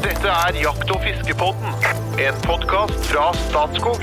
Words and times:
Dette 0.00 0.30
er 0.32 0.56
Jakt- 0.56 0.88
og 0.94 1.02
fiskepodden, 1.04 1.74
en 2.24 2.36
podkast 2.46 3.02
fra 3.10 3.26
Statskog. 3.36 4.00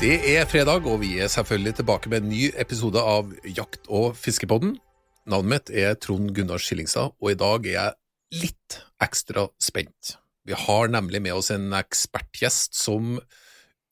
Det 0.00 0.14
er 0.32 0.48
fredag, 0.48 0.88
og 0.88 1.02
vi 1.02 1.18
er 1.20 1.28
selvfølgelig 1.28 1.74
tilbake 1.82 2.08
med 2.08 2.22
en 2.22 2.30
ny 2.32 2.46
episode 2.56 2.96
av 2.96 3.28
Jakt- 3.44 3.90
og 3.92 4.16
fiskepodden. 4.16 4.78
Navnet 5.28 5.50
mitt 5.52 5.72
er 5.76 5.98
Trond 6.00 6.32
Gunnar 6.32 6.64
Skillingstad, 6.64 7.12
og 7.20 7.28
i 7.30 7.36
dag 7.44 7.68
er 7.68 7.76
jeg 7.76 8.40
litt 8.46 8.78
ekstra 9.04 9.50
spent. 9.60 10.16
Vi 10.48 10.56
har 10.56 10.88
nemlig 10.88 11.20
med 11.28 11.36
oss 11.36 11.52
en 11.52 11.76
ekspertgjest 11.76 12.72
som 12.72 13.18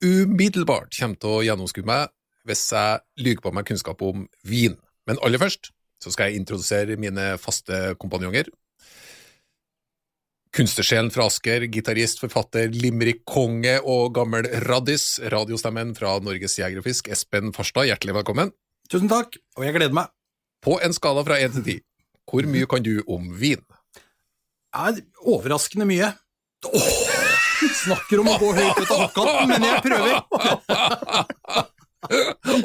umiddelbart 0.01 0.97
kommer 0.97 1.21
til 1.21 1.37
å 1.37 1.45
gjennomskue 1.45 1.85
meg 1.85 2.09
hvis 2.49 2.65
jeg 2.73 3.05
lyver 3.21 3.45
på 3.45 3.53
meg 3.53 3.69
kunnskap 3.69 4.01
om 4.03 4.25
vin. 4.49 4.81
Men 5.07 5.21
aller 5.21 5.39
først 5.43 5.69
så 6.03 6.11
skal 6.13 6.31
jeg 6.31 6.43
introdusere 6.43 6.99
mine 7.01 7.37
faste 7.41 7.95
kompanjonger. 8.03 8.51
Kunstnersjelen 10.53 11.09
fra 11.15 11.25
Asker, 11.31 11.65
gitarist, 11.73 12.19
forfatter, 12.21 12.69
limerick-konge 12.77 13.79
og 13.89 14.11
gammel 14.19 14.45
raddis, 14.67 15.17
radiostemmen 15.33 15.95
fra 15.97 16.19
Norges 16.21 16.59
Geografisk 16.61 17.09
Espen 17.15 17.55
Farstad, 17.57 17.89
hjertelig 17.89 18.19
velkommen. 18.19 18.53
Tusen 18.93 19.09
takk, 19.09 19.39
og 19.57 19.65
jeg 19.65 19.79
gleder 19.79 19.97
meg. 19.97 20.11
På 20.63 20.77
en 20.85 20.93
skala 20.93 21.25
fra 21.25 21.39
én 21.41 21.55
til 21.55 21.65
ti, 21.65 21.79
hvor 22.29 22.45
mye 22.51 22.69
kan 22.69 22.85
du 22.85 22.99
om 23.09 23.31
vin? 23.39 23.63
Er 24.77 25.01
overraskende 25.25 25.89
mye. 25.89 26.13
Åh, 26.69 26.91
snakker 27.81 28.21
om 28.21 28.29
å 28.35 28.37
gå 28.43 28.53
høyt 28.59 28.83
ut 28.83 28.93
av 28.93 29.01
hoppkanten, 29.07 29.55
men 29.55 29.65
jeg 29.71 29.81
prøver. 29.89 30.21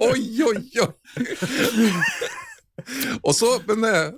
Oi, 0.01 0.23
oi, 0.41 0.63
oi! 0.81 2.43
Og 3.23 3.33
så, 3.35 3.49
men 3.67 3.85
eh, 3.87 4.11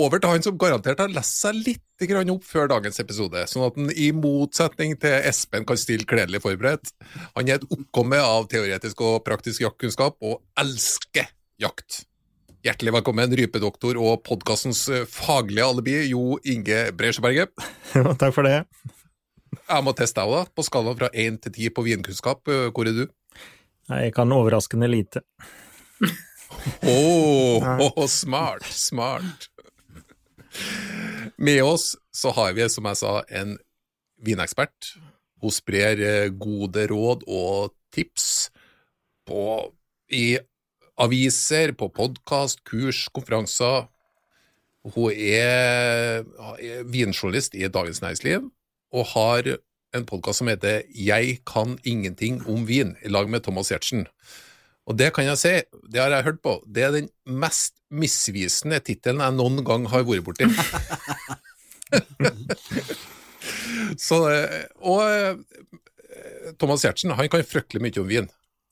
over 0.00 0.20
til 0.20 0.32
han 0.32 0.44
som 0.44 0.58
garantert 0.60 1.00
har 1.02 1.12
lest 1.12 1.40
seg 1.42 1.56
litt 1.66 1.86
opp 2.00 2.44
før 2.48 2.70
dagens 2.70 3.00
episode, 3.02 3.42
sånn 3.50 3.66
at 3.66 3.76
han 3.76 3.90
i 3.92 4.06
motsetning 4.16 4.94
til 5.02 5.18
Espen 5.28 5.66
kan 5.68 5.76
stille 5.76 6.08
kledelig 6.08 6.40
forberedt. 6.40 6.94
Han 7.36 7.50
er 7.50 7.58
et 7.58 7.66
oppkomme 7.68 8.16
av 8.24 8.46
teoretisk 8.48 9.02
og 9.04 9.18
praktisk 9.26 9.66
jaktkunnskap, 9.66 10.16
og 10.24 10.40
elsker 10.60 11.28
jakt. 11.60 12.06
Hjertelig 12.64 12.94
velkommen, 12.98 13.34
rypedoktor 13.36 14.00
og 14.00 14.22
podkastens 14.24 14.86
faglige 15.12 15.68
alibi, 15.68 15.98
Jo 16.08 16.38
Inge 16.48 16.86
Bresjeberget. 16.96 17.52
Takk 18.22 18.32
for 18.36 18.48
det. 18.48 18.62
Jeg 19.60 19.84
må 19.84 19.94
teste 19.96 20.22
deg 20.22 20.30
òg, 20.30 20.40
da. 20.40 20.54
På 20.56 20.64
skalaen 20.64 20.98
fra 20.98 21.10
én 21.12 21.36
til 21.42 21.54
ti 21.56 21.68
på 21.74 21.84
vinkunnskap, 21.84 22.46
eh, 22.48 22.68
hvor 22.72 22.88
er 22.88 22.96
du? 22.96 23.04
Jeg 23.90 24.14
kan 24.16 24.32
overraskende 24.32 24.88
lite. 24.88 25.24
Åh, 26.82 28.06
smart, 28.22 28.64
smart. 28.64 29.48
Med 31.36 31.62
oss 31.64 31.94
så 32.12 32.32
har 32.36 32.52
vi, 32.52 32.68
som 32.68 32.88
jeg 32.90 33.00
sa, 33.00 33.20
en 33.28 33.56
vinekspert. 34.24 34.94
Hun 35.40 35.54
sprer 35.54 36.02
eh, 36.04 36.32
gode 36.36 36.84
råd 36.90 37.24
og 37.30 37.72
tips 37.94 38.50
på, 39.28 39.70
i 40.12 40.36
aviser, 41.00 41.72
på 41.72 41.88
podkast, 41.96 42.64
kurs, 42.68 43.06
konferanser. 43.14 43.88
Hun 44.94 45.12
er, 45.12 46.24
er 46.56 46.84
vinjournalist 46.88 47.56
i 47.56 47.68
Dagens 47.68 48.00
Næringsliv 48.04 48.48
og 48.90 49.12
har 49.12 49.48
en 49.94 50.06
podkast 50.06 50.40
som 50.40 50.48
heter 50.50 50.86
Jeg 50.94 51.40
kan 51.46 51.78
ingenting 51.84 52.40
om 52.48 52.66
vin, 52.68 52.94
i 53.04 53.08
lag 53.08 53.28
med 53.28 53.44
Thomas 53.44 53.70
Giertsen. 53.72 54.06
Og 54.88 54.96
det 54.98 55.10
kan 55.14 55.26
jeg 55.28 55.38
si, 55.38 55.52
det 55.92 56.00
har 56.00 56.10
jeg 56.14 56.26
hørt 56.26 56.42
på, 56.42 56.56
det 56.66 56.82
er 56.86 56.94
den 56.96 57.10
mest 57.24 57.76
misvisende 57.90 58.80
tittelen 58.86 59.22
jeg 59.22 59.36
noen 59.36 59.64
gang 59.66 59.86
har 59.90 60.06
vært 60.06 60.24
borti. 60.26 60.48
Så, 63.98 64.18
og 64.80 65.00
eh, 65.04 65.36
Thomas 66.60 66.84
Giertsen 66.84 67.14
han 67.16 67.30
kan 67.32 67.44
fryktelig 67.46 67.82
mye 67.82 68.02
om 68.02 68.08
vin. 68.08 68.28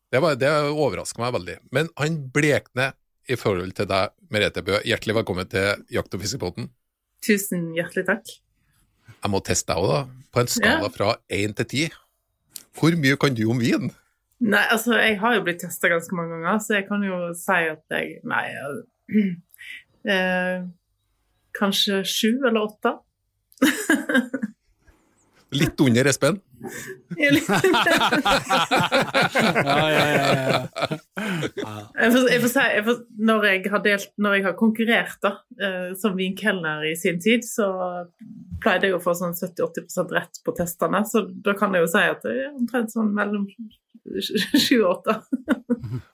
Det, 0.08 0.20
var, 0.24 0.38
det 0.40 0.50
overrasker 0.70 1.22
meg 1.22 1.34
veldig. 1.36 1.56
Men 1.74 1.90
han 2.00 2.18
blekner 2.34 2.94
i 3.28 3.36
forhold 3.36 3.74
til 3.76 3.88
deg, 3.90 4.14
Merete 4.32 4.64
Bø. 4.64 4.78
Hjertelig 4.88 5.18
velkommen 5.20 5.48
til 5.50 5.84
Jakt- 5.92 6.14
og 6.16 6.22
fiskebåten. 6.24 6.70
Tusen 7.24 7.72
hjertelig 7.76 8.06
takk. 8.08 8.34
Jeg 9.18 9.32
må 9.32 9.40
teste 9.44 9.74
deg 9.74 9.82
òg, 9.82 9.90
da. 9.92 10.28
På 10.32 10.42
en 10.42 10.50
skala 10.52 10.90
fra 10.94 11.14
én 11.34 11.54
til 11.58 11.68
ti. 11.68 11.84
Hvor 12.78 12.94
mye 12.96 13.18
kan 13.20 13.34
du 13.36 13.44
om 13.50 13.60
vin? 13.60 13.90
Nei, 14.38 14.62
altså, 14.70 14.94
jeg 15.02 15.18
har 15.18 15.34
jo 15.34 15.42
blitt 15.46 15.60
testa 15.64 15.90
ganske 15.90 16.14
mange 16.14 16.36
ganger, 16.36 16.60
så 16.62 16.78
jeg 16.78 16.86
kan 16.86 17.02
jo 17.02 17.16
si 17.38 17.58
at 17.74 17.96
jeg 17.98 18.20
Nei. 18.28 18.46
Eh, 20.08 20.62
kanskje 21.58 21.98
sju 22.06 22.38
eller 22.46 22.62
åtte. 22.62 22.92
Litt 25.58 25.80
under 25.80 26.06
Espen. 26.08 26.38
Jeg 27.16 27.42
Ja, 29.64 29.88
ja, 29.90 30.04
ja, 30.12 30.26
ja. 30.36 32.10
får, 32.12 32.28
jeg 32.30 32.40
får 32.42 32.52
si, 32.52 32.64
jeg 32.74 32.84
får, 32.86 32.96
når, 33.30 33.46
jeg 33.48 33.62
har 33.72 33.82
delt, 33.84 34.10
når 34.20 34.36
jeg 34.36 34.44
har 34.44 34.56
konkurrert 34.58 35.18
da, 35.24 35.32
eh, 35.56 35.90
som 35.98 36.16
vinkelner 36.18 36.84
i 36.88 36.94
sin 36.98 37.20
tid, 37.22 37.46
så 37.48 37.68
pleide 38.62 38.90
jeg 38.90 38.98
å 38.98 39.02
få 39.02 39.14
sånn 39.18 39.36
70-80% 39.38 40.14
rett 40.18 40.40
på 40.44 40.54
testene. 40.58 41.02
Så 41.08 41.24
da 41.30 41.56
kan 41.58 41.74
jeg 41.74 41.86
jo 41.86 41.92
si 41.94 42.04
at 42.04 42.24
det 42.26 42.34
er 42.44 42.52
omtrent 42.52 42.94
sånn 42.94 43.12
mellom 43.16 43.48
sju 44.20 44.80
og 44.82 44.90
åtte. 44.98 45.18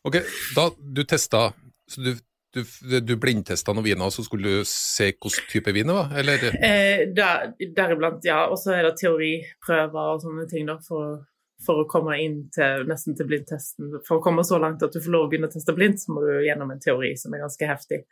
Ok, 0.07 0.21
da 0.57 0.69
du 0.79 1.03
testa 1.09 1.49
så 1.91 2.01
du, 2.01 2.15
du, 2.55 3.01
du 3.01 3.17
blindtesta 3.21 3.75
noen 3.75 3.85
viner, 3.85 4.11
så 4.11 4.25
skulle 4.25 4.49
du 4.49 4.69
se 4.69 5.11
hvilken 5.13 5.51
type 5.51 5.75
vin 5.75 5.91
det 5.91 5.97
var? 5.97 6.13
Eller? 6.17 6.49
Eh, 6.55 7.05
der, 7.17 7.53
deriblant, 7.77 8.25
ja. 8.25 8.45
Og 8.49 8.59
så 8.61 8.77
er 8.77 8.89
det 8.89 8.97
teoriprøver 9.03 10.15
og 10.15 10.23
sånne 10.25 10.47
ting 10.51 10.69
da, 10.71 10.79
for, 10.87 11.19
for 11.65 11.83
å 11.83 11.89
komme 11.91 12.17
inn 12.23 12.45
til 12.55 12.87
nesten 12.89 13.19
til 13.19 13.29
blindtesten. 13.31 13.99
For 14.07 14.19
å 14.19 14.25
komme 14.25 14.47
så 14.47 14.61
langt 14.63 14.85
at 14.87 14.95
du 14.95 15.03
får 15.03 15.13
lov 15.13 15.27
å 15.27 15.33
begynne 15.33 15.51
å 15.51 15.55
teste 15.55 15.77
blindt, 15.77 16.05
så 16.05 16.15
må 16.15 16.25
du 16.25 16.33
gjennom 16.47 16.73
en 16.73 16.83
teori 16.83 17.15
som 17.21 17.35
er 17.35 17.45
ganske 17.45 17.71
heftig. 17.71 18.05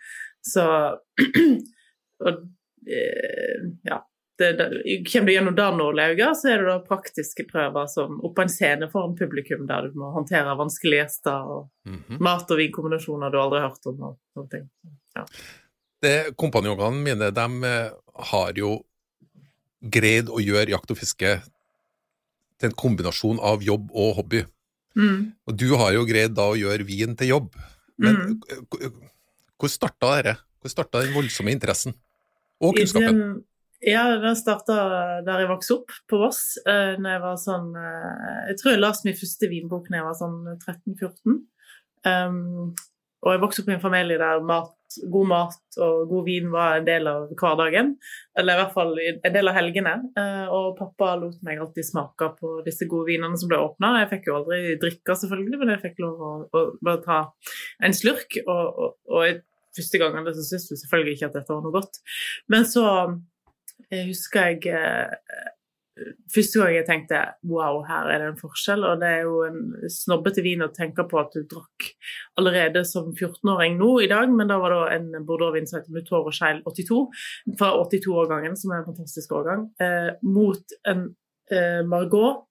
Så 0.44 0.66
og, 2.26 2.47
eh, 2.87 3.69
ja. 3.88 4.03
Det, 4.38 4.48
kommer 5.12 5.26
du 5.28 5.32
gjennom 5.34 5.54
nålauget, 5.76 6.37
så 6.41 6.48
er 6.50 6.59
det 6.62 6.66
da 6.70 6.78
praktiske 6.87 7.44
prøver 7.50 7.87
som 7.93 8.16
oppå 8.25 8.43
en 8.43 8.48
scene 8.48 8.88
foran 8.91 9.12
publikum, 9.19 9.66
der 9.69 9.91
du 9.93 9.98
må 10.00 10.09
håndtere 10.15 10.54
vanskelige 10.59 11.03
gjester 11.04 11.44
og 11.53 11.69
Mhm. 11.87 12.19
mat- 12.20 12.50
og 12.50 12.59
vinkombinasjoner 12.59 13.31
du 13.31 13.38
aldri 13.38 13.60
har 13.60 13.69
hørt 13.69 13.87
om. 13.87 14.03
og 14.03 14.19
sånne 14.34 14.50
ting. 14.50 14.71
Ja. 15.16 15.25
Det, 16.03 16.37
kompanjongene 16.37 17.03
mine 17.04 17.31
de 17.31 17.65
eh, 17.65 17.91
har 18.32 18.53
jo 18.56 18.84
greid 19.82 20.28
å 20.28 20.41
gjøre 20.41 20.71
jakt 20.71 20.91
og 20.91 20.97
fiske 20.98 21.42
til 22.59 22.69
en 22.71 22.75
kombinasjon 22.75 23.38
av 23.41 23.62
jobb 23.62 23.91
og 23.92 24.15
hobby. 24.16 24.44
Mm. 24.97 25.32
Og 25.47 25.56
du 25.56 25.76
har 25.76 25.92
jo 25.92 26.04
greid 26.06 26.34
da 26.34 26.42
å 26.53 26.56
gjøre 26.59 26.87
vin 26.87 27.16
til 27.16 27.28
jobb. 27.28 27.54
Men 27.98 28.16
mm. 28.16 28.41
hvor- 28.71 28.92
hvor 29.59 29.69
starta 29.69 30.22
dette? 30.22 30.38
Hvor 30.62 30.71
starta 30.71 31.03
den 31.03 31.12
voldsomme 31.15 31.50
interessen? 31.50 31.94
Og 32.60 32.75
kunnskapen? 32.76 33.44
Ja, 33.82 34.04
den 34.22 34.37
starta 34.38 34.76
der 35.26 35.43
jeg 35.43 35.50
vokste 35.50 35.81
opp, 35.81 35.94
på 36.10 36.20
Voss. 36.22 36.43
Uh, 36.62 36.94
når 37.03 37.16
jeg 37.16 37.22
var 37.25 37.41
sånn 37.43 37.72
eh, 37.75 38.37
Jeg 38.53 38.60
tror 38.60 38.70
jeg 38.70 38.82
leste 38.82 39.09
min 39.09 39.19
første 39.19 39.48
vinbok 39.50 39.88
da 39.91 39.98
jeg 39.98 40.06
var 40.06 40.19
sånn 40.20 40.38
13-14. 40.53 41.41
Um, 42.06 42.71
og 43.22 43.34
jeg 43.34 43.42
vokste 43.42 43.62
opp 43.62 43.69
i 43.71 43.75
en 43.76 43.82
familie 43.82 44.19
der 44.19 44.41
mat, 44.47 44.72
god 45.10 45.28
mat 45.31 45.76
og 45.82 46.09
god 46.10 46.25
vin 46.26 46.48
var 46.50 46.78
en 46.78 46.87
del 46.87 47.06
av 47.10 47.28
hverdagen. 47.38 47.92
Eller 48.38 48.56
i 48.56 48.60
hvert 48.60 48.75
fall 48.75 48.97
en 49.03 49.37
del 49.37 49.50
av 49.50 49.59
helgene. 49.59 49.92
Eh, 50.19 50.50
og 50.50 50.75
pappa 50.78 51.12
lot 51.21 51.38
meg 51.47 51.62
alltid 51.62 51.87
smake 51.87 52.32
på 52.41 52.56
disse 52.66 52.88
gode 52.91 53.12
vinene 53.12 53.38
som 53.38 53.50
ble 53.50 53.60
åpna. 53.62 53.94
Jeg 54.03 54.10
fikk 54.16 54.28
jo 54.31 54.41
aldri 54.41 54.75
drikke, 54.82 55.16
selvfølgelig, 55.22 55.60
men 55.60 55.75
jeg 55.75 55.84
fikk 55.87 56.03
lov 56.03 56.26
å, 56.26 56.32
å 56.50 56.65
bare 56.82 57.03
ta 57.06 57.21
en 57.87 57.94
slurk. 57.94 58.41
Og, 58.42 58.82
og, 58.87 58.98
og 59.15 59.26
jeg, 59.28 59.38
første 59.78 60.03
gangen 60.03 60.26
så 60.26 60.42
syntes 60.42 60.66
du 60.72 60.82
selvfølgelig 60.82 61.19
ikke 61.19 61.30
at 61.30 61.39
dette 61.39 61.54
var 61.54 61.62
noe 61.62 61.77
godt. 61.78 62.03
Men 62.51 62.66
så 62.68 62.86
jeg 63.91 64.07
husker 64.13 64.53
jeg 64.53 64.77
eh, 64.77 65.51
Første 66.33 66.57
gang 66.57 66.71
jeg 66.73 66.87
tenkte 66.89 67.19
wow, 67.45 67.83
her 67.84 68.07
er 68.09 68.23
det 68.23 68.29
en 68.31 68.39
forskjell. 68.39 68.81
Og 68.89 69.03
det 69.03 69.11
er 69.13 69.27
jo 69.27 69.43
en 69.45 69.91
snobbete 69.93 70.41
vin 70.41 70.65
å 70.65 70.71
tenke 70.73 71.05
på 71.05 71.19
at 71.21 71.34
du 71.37 71.43
drakk 71.51 71.91
allerede 72.41 72.81
som 72.89 73.11
14-åring 73.13 73.77
nå 73.77 73.91
i 74.01 74.09
dag, 74.09 74.33
men 74.33 74.49
da 74.49 74.57
var 74.63 74.73
det 74.73 74.97
en 74.97 75.27
bordeauxvin 75.29 75.69
som 75.69 75.79
heter 75.79 75.93
Mutor 75.93 76.31
og 76.31 76.33
Skeil 76.33 76.63
82, 76.65 77.03
fra 77.61 77.75
82-årgangen, 77.77 78.57
som 78.57 78.73
er 78.73 78.81
en 78.81 78.89
fantastisk 78.89 79.37
årgang, 79.37 79.69
eh, 79.84 80.09
mot 80.25 80.75
en 80.89 81.05
eh, 81.53 81.84
Margot 81.84 82.47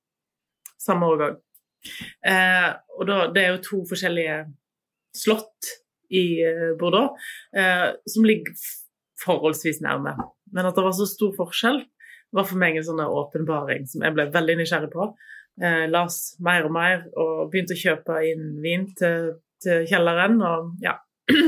samme 0.82 1.10
årgang. 1.10 1.40
Eh, 2.26 2.70
og 3.00 3.08
da, 3.10 3.24
det 3.34 3.44
er 3.44 3.56
jo 3.56 3.64
to 3.66 3.82
forskjellige 3.90 4.44
slott 5.18 5.72
i 6.14 6.26
eh, 6.46 6.72
Bordeaux 6.80 7.18
eh, 7.58 7.90
som 8.10 8.28
ligger 8.28 8.54
forholdsvis 9.22 9.82
nærme. 9.86 10.16
Men 10.52 10.68
at 10.68 10.78
det 10.78 10.86
var 10.86 10.96
så 10.98 11.08
stor 11.10 11.34
forskjell, 11.38 11.84
var 12.32 12.48
for 12.48 12.60
meg 12.60 12.78
en 12.80 12.88
sånn 12.88 13.04
åpenbaring 13.04 13.88
som 13.92 14.06
jeg 14.06 14.16
ble 14.16 14.30
veldig 14.32 14.58
nysgjerrig 14.62 14.92
på. 14.94 15.12
Eh, 15.62 15.86
las 15.92 16.38
mer 16.44 16.68
og 16.68 16.76
mer 16.76 17.08
og 17.20 17.50
begynte 17.52 17.76
å 17.76 17.82
kjøpe 17.82 18.22
inn 18.30 18.54
vin 18.64 18.88
til, 18.98 19.34
til 19.64 19.88
kjelleren. 19.90 20.40
Og 20.42 20.76
ja. 20.86 21.00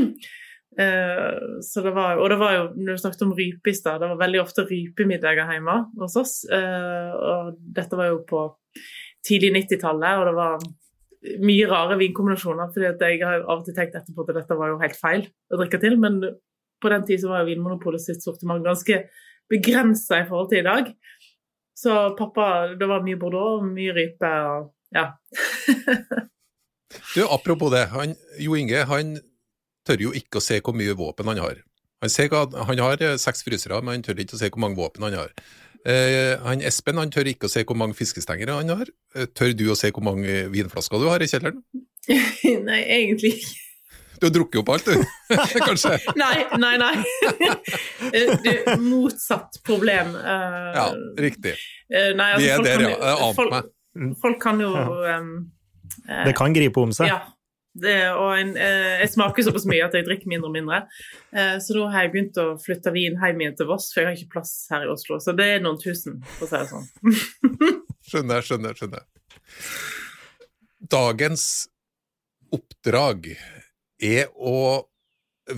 Eh, 0.74 1.36
det 1.86 1.92
var, 1.94 2.18
og 2.18 2.32
det 2.32 2.38
var 2.42 2.54
jo, 2.56 2.62
når 2.74 2.96
du 2.96 3.02
snakket 3.04 3.20
om 3.22 3.34
rype 3.38 3.70
i 3.70 3.76
stad, 3.78 4.00
det 4.02 4.08
var 4.10 4.22
veldig 4.24 4.40
ofte 4.42 4.64
rypemiddager 4.66 5.52
hjemme 5.54 5.76
hos 6.02 6.16
oss. 6.18 6.32
Eh, 6.50 7.12
og 7.14 7.60
dette 7.78 8.00
var 8.00 8.10
jo 8.10 8.24
på 8.26 8.48
tidlig 9.28 9.52
90-tallet, 9.60 10.18
og 10.18 10.26
det 10.26 10.34
var 10.40 10.66
mye 11.46 11.68
rare 11.70 12.00
vinkombinasjoner. 12.02 12.72
fordi 12.74 12.90
jeg 12.90 13.22
har 13.22 13.46
av 13.46 13.60
og 13.60 13.68
til 13.68 13.78
tenkt 13.78 14.00
etterpå 14.00 14.26
at 14.26 14.34
dette 14.40 14.58
var 14.58 14.74
jo 14.74 14.82
helt 14.82 14.98
feil 14.98 15.28
å 15.54 15.62
drikke 15.62 15.80
til, 15.84 16.00
men 16.02 16.18
på 16.84 16.92
den 16.92 17.06
tid 17.08 17.24
så 17.24 17.32
var 17.32 17.44
jo 17.44 17.52
Vinmonopolet 17.52 18.04
sitt 18.04 18.24
sortiment 18.26 18.66
ganske 18.66 19.06
begrensa 19.52 20.22
i 20.22 20.28
forhold 20.28 20.52
til 20.52 20.62
i 20.62 20.68
dag. 20.68 20.94
Så 21.84 21.98
pappa, 22.20 22.76
det 22.80 22.88
var 22.90 23.04
mye 23.06 23.20
Bordeaux 23.20 23.64
mye 23.66 23.96
rype 23.96 24.30
og 24.52 24.72
ja. 24.94 25.10
Du, 27.16 27.24
Apropos 27.26 27.72
det, 27.74 27.88
han, 27.90 28.14
Jo 28.38 28.54
Inge 28.54 28.84
han 28.86 29.16
tør 29.88 30.04
jo 30.06 30.12
ikke 30.14 30.38
å 30.40 30.44
se 30.44 30.60
hvor 30.62 30.76
mye 30.78 30.94
våpen 30.98 31.32
han 31.32 31.42
har. 31.42 31.64
Han, 32.04 32.12
ser 32.12 32.30
han 32.36 32.82
har 32.84 33.02
eh, 33.04 33.18
seks 33.20 33.44
frysere, 33.48 33.80
men 33.82 33.98
han 33.98 34.06
tør 34.06 34.22
ikke 34.22 34.38
å 34.38 34.42
se 34.42 34.52
hvor 34.52 34.62
mange 34.64 34.80
våpen 34.80 35.08
han 35.08 35.18
har. 35.18 35.34
Eh, 35.84 36.40
han 36.44 36.64
Espen 36.64 37.00
han 37.02 37.12
tør 37.12 37.28
ikke 37.32 37.50
å 37.50 37.52
se 37.52 37.66
hvor 37.68 37.80
mange 37.80 37.98
fiskestengere 37.98 38.56
han 38.60 38.72
har. 38.72 38.92
Eh, 39.18 39.28
tør 39.36 39.56
du 39.58 39.66
å 39.72 39.78
se 39.80 39.92
hvor 39.92 40.06
mange 40.06 40.46
vinflasker 40.54 41.02
du 41.02 41.10
har 41.12 41.24
i 41.24 41.30
kjelleren? 41.32 41.64
Nei, 42.70 42.82
egentlig 43.00 43.38
ikke. 43.40 43.60
Du 44.20 44.28
har 44.28 44.34
drukket 44.36 44.60
opp 44.62 44.70
alt, 44.76 44.86
du? 44.86 45.04
Kanskje? 45.68 45.98
Nei, 46.20 46.46
nei, 46.62 46.74
nei. 46.82 46.94
Eh, 48.14 48.34
det 48.44 48.52
er 48.68 48.78
motsatt 48.84 49.58
problem. 49.66 50.12
Uh, 50.16 50.74
Ja, 50.76 50.88
riktig. 51.18 51.56
Uh, 51.90 52.12
nei, 52.20 52.28
Vi 52.38 52.50
er 52.52 52.60
folk 52.60 52.68
der, 52.68 52.82
kan 52.84 52.90
ja. 52.92 52.98
Jeg 53.00 53.22
ante 53.28 53.46
meg. 53.54 53.70
folk 54.22 54.42
kan 54.44 54.60
jo 54.62 54.72
Ja. 54.76 55.18
um, 55.20 55.32
uh, 56.10 56.24
Det 56.28 56.36
kan 56.38 56.54
gripe 56.54 56.84
om 56.84 56.92
seg. 56.94 57.08
Ja. 57.10 57.22
Det, 57.74 57.96
og 58.14 58.36
en, 58.38 58.52
eh, 58.54 59.00
jeg 59.02 59.10
smaker 59.16 59.42
såpass 59.48 59.64
mye 59.66 59.82
at 59.88 59.96
jeg 59.98 60.06
drikker 60.06 60.30
mindre 60.30 60.46
og 60.46 60.54
mindre. 60.54 60.78
Eh, 61.34 61.56
så 61.58 61.74
nå 61.74 61.88
har 61.90 62.04
jeg 62.06 62.12
begynt 62.14 62.38
å 62.38 62.44
flytte 62.62 62.92
vin 62.94 63.16
hjem 63.18 63.40
igjen 63.42 63.56
til 63.58 63.66
Voss, 63.72 63.88
for 63.96 64.04
jeg 64.04 64.12
har 64.12 64.20
ikke 64.20 64.34
plass 64.36 64.52
her 64.70 64.86
i 64.86 64.92
Oslo. 64.94 65.18
Så 65.18 65.34
det 65.34 65.48
er 65.56 65.64
noen 65.64 65.80
tusen, 65.82 66.20
for 66.36 66.46
å 66.46 66.52
si 66.52 66.60
det 66.62 66.70
sånn. 66.70 66.86
Skjønner, 68.12 68.46
skjønner, 68.46 68.78
skjønner. 68.78 69.08
Dagens 70.94 71.48
oppdrag 72.54 73.32
er 74.04 74.32
å 74.36 74.84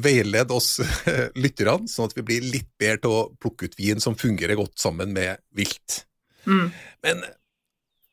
veilede 0.01 0.56
oss 0.56 0.80
lytterne, 1.44 1.89
sånn 1.89 2.09
at 2.09 2.18
vi 2.18 2.25
blir 2.25 2.45
litt 2.45 2.69
bedre 2.81 3.01
til 3.03 3.15
å 3.15 3.24
plukke 3.42 3.69
ut 3.69 3.80
vin 3.80 4.01
som 4.01 4.18
fungerer 4.18 4.57
godt 4.57 4.77
sammen 4.81 5.13
med 5.15 5.42
vilt. 5.56 6.03
Mm. 6.50 6.69
Men 7.06 7.25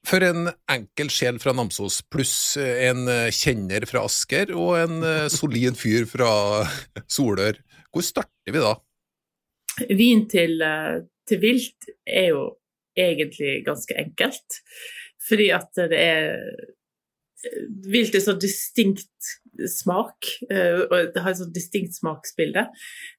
for 0.09 0.25
en 0.27 0.51
enkel 0.73 1.13
sjel 1.13 1.39
fra 1.41 1.55
Namsos, 1.57 2.01
pluss 2.11 2.57
en 2.59 3.07
kjenner 3.33 3.87
fra 3.89 4.03
Asker 4.09 4.53
og 4.57 4.75
en 4.81 5.07
solid 5.39 5.79
fyr 5.79 6.09
fra 6.11 6.33
Solør, 7.07 7.61
hvor 7.93 8.05
starter 8.05 8.57
vi 8.57 8.65
da? 8.65 8.75
Vin 9.93 10.27
til, 10.29 10.59
til 11.29 11.41
vilt 11.41 11.89
er 12.05 12.33
jo 12.33 12.43
egentlig 12.99 13.63
ganske 13.67 13.97
enkelt. 13.97 14.61
Fordi 15.29 15.49
at 15.55 15.83
det 15.91 15.99
er 15.99 16.39
Vilt 17.91 18.15
er 18.15 18.23
så 18.23 18.37
distinkt 18.39 19.33
smak, 19.69 20.27
eh, 20.51 20.83
og 20.87 21.13
det 21.15 21.23
har 21.23 21.33
et 21.33 21.41
sånt 21.43 21.55
distinkt 21.55 21.97
smaksbilde. 21.99 22.67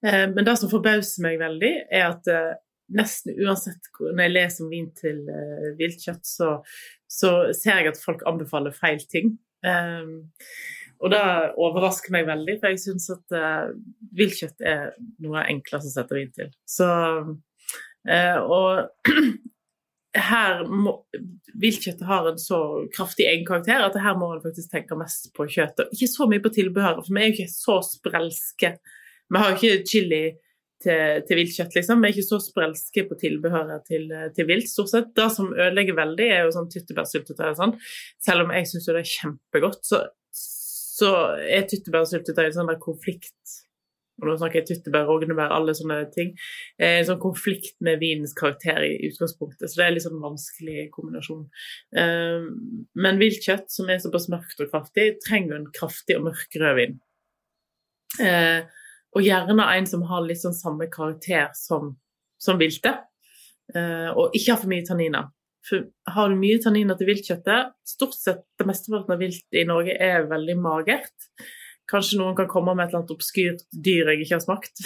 Eh, 0.06 0.27
Men 0.33 0.45
det 0.45 0.57
som 0.59 0.71
forbauser 0.71 1.25
meg 1.25 1.39
veldig, 1.41 1.74
er 1.91 2.06
at 2.09 2.30
eh, 2.31 2.53
nesten 2.94 3.35
uansett 3.39 3.89
når 4.00 4.24
jeg 4.25 4.33
leser 4.33 4.65
om 4.65 4.71
vin 4.74 4.89
til 4.97 5.24
viltkjøtt, 5.80 6.25
så, 6.27 6.50
så 7.09 7.31
ser 7.56 7.80
jeg 7.80 7.94
at 7.94 8.01
folk 8.01 8.21
anbefaler 8.30 8.75
feil 8.75 9.00
ting. 9.09 9.38
Og 9.63 11.09
det 11.09 11.21
overrasker 11.63 12.13
meg 12.13 12.27
veldig, 12.27 12.57
for 12.59 12.69
jeg 12.69 12.83
syns 12.83 13.07
at 13.15 13.38
viltkjøtt 14.19 14.62
er 14.68 14.91
noe 15.24 15.45
enklere 15.47 15.88
å 15.88 15.94
sette 15.95 16.19
vin 16.19 16.30
til. 16.35 16.51
Så 16.69 16.89
Og 18.51 19.09
her 20.13 20.63
må 20.69 21.00
Viltkjøttet 21.62 22.06
har 22.07 22.27
en 22.30 22.39
så 22.42 22.60
kraftig 22.94 23.27
egen 23.30 23.45
karakter 23.45 23.81
at 23.86 23.98
her 24.01 24.15
må 24.18 24.31
en 24.33 24.42
faktisk 24.44 24.71
tenke 24.71 24.98
mest 24.98 25.30
på 25.38 25.45
kjøttet. 25.50 25.92
Ikke 25.94 26.10
så 26.10 26.27
mye 26.30 26.42
på 26.42 26.51
tilbehøret, 26.54 27.06
for 27.06 27.13
vi 27.13 27.21
er 27.21 27.30
jo 27.30 27.36
ikke 27.36 27.54
så 27.54 27.75
sprelske. 27.86 28.71
Vi 29.30 29.42
har 29.42 29.51
jo 29.51 29.60
ikke 29.60 29.89
chili 29.89 30.24
til, 30.83 31.21
til 31.27 31.39
viltkjøtt, 31.39 31.77
liksom. 31.77 32.01
Vi 32.01 32.10
er 32.10 32.15
ikke 32.15 32.25
så 32.27 32.39
sprelske 32.44 33.06
på 33.10 33.18
tilbehøret 33.21 33.86
til, 33.89 34.10
til 34.36 34.50
vilt, 34.50 34.69
stort 34.69 34.92
sett. 34.92 35.12
Det 35.18 35.30
som 35.36 35.54
ødelegger 35.54 35.98
veldig, 36.01 36.30
er 36.30 36.45
jo 36.45 36.56
sånn 36.57 36.71
tyttebærsyltetøy 36.74 37.45
og 37.51 37.59
sånn. 37.62 37.75
Selv 38.25 38.45
om 38.45 38.56
jeg 38.57 38.69
syns 38.71 38.89
jo 38.89 38.98
det 38.98 39.04
er 39.06 39.13
kjempegodt, 39.13 39.86
så, 39.88 40.01
så 40.33 41.13
er 41.45 41.69
tyttebærsyltetøy 41.69 42.48
en 42.48 42.57
sånn 42.57 42.74
der 42.74 42.81
konflikt 42.81 43.62
og 44.21 44.27
nå 44.30 44.36
snakker 44.38 44.62
jeg 44.62 44.68
tyttebær, 44.69 45.07
rognebær, 45.10 45.51
alle 45.56 45.74
sånne 45.77 46.04
ting. 46.13 46.33
Eh, 46.77 47.00
sånn 47.07 47.21
konflikt 47.21 47.74
med 47.83 48.00
vinens 48.04 48.36
karakter 48.38 48.83
i 48.86 49.10
utgangspunktet, 49.10 49.71
så 49.71 49.80
det 49.80 49.88
er 49.88 49.95
litt 49.95 50.06
sånn 50.06 50.21
vanskelig 50.21 50.86
kombinasjon. 50.94 51.48
Eh, 51.98 52.45
Men 52.94 53.19
viltkjøtt, 53.21 53.71
som 53.74 53.89
er 53.89 54.04
såpass 54.04 54.30
mørkt 54.30 54.62
og 54.62 54.69
kraftig, 54.69 55.18
trenger 55.25 55.57
en 55.57 55.71
kraftig 55.74 56.19
og 56.19 56.27
mørk 56.30 56.60
rødvin. 56.62 57.00
Eh, 58.21 58.62
Og 59.15 59.21
gjerne 59.21 59.62
en 59.77 59.86
som 59.86 60.01
har 60.10 60.24
litt 60.25 60.42
sånn 60.42 60.56
samme 60.57 60.88
karakter 60.89 61.51
som, 61.54 61.92
som 62.42 62.57
viltet, 62.57 63.04
eh, 63.75 64.09
og 64.09 64.33
ikke 64.33 64.56
har 64.56 64.62
for 64.62 64.71
mye 64.71 64.86
tanniner. 64.88 65.27
For 65.63 65.86
har 66.09 66.30
du 66.30 66.36
mye 66.36 66.57
tanniner 66.59 66.98
til 66.98 67.07
viltkjøttet, 67.07 67.75
stort 67.86 68.18
sett 68.18 68.42
det 68.57 68.66
mesteparten 68.66 69.13
av 69.13 69.21
vilt 69.21 69.45
i 69.54 69.63
Norge 69.69 69.94
er 70.01 70.25
veldig 70.31 70.57
magert. 70.59 71.30
Kanskje 71.91 72.19
noen 72.19 72.35
kan 72.38 72.47
komme 72.47 72.74
med 72.77 72.85
et 72.85 72.94
eller 72.94 73.01
annet 73.01 73.13
obskyrt 73.15 73.63
dyr 73.85 74.13
jeg 74.13 74.24
ikke 74.24 74.38
har 74.38 74.44
smakt. 74.44 74.83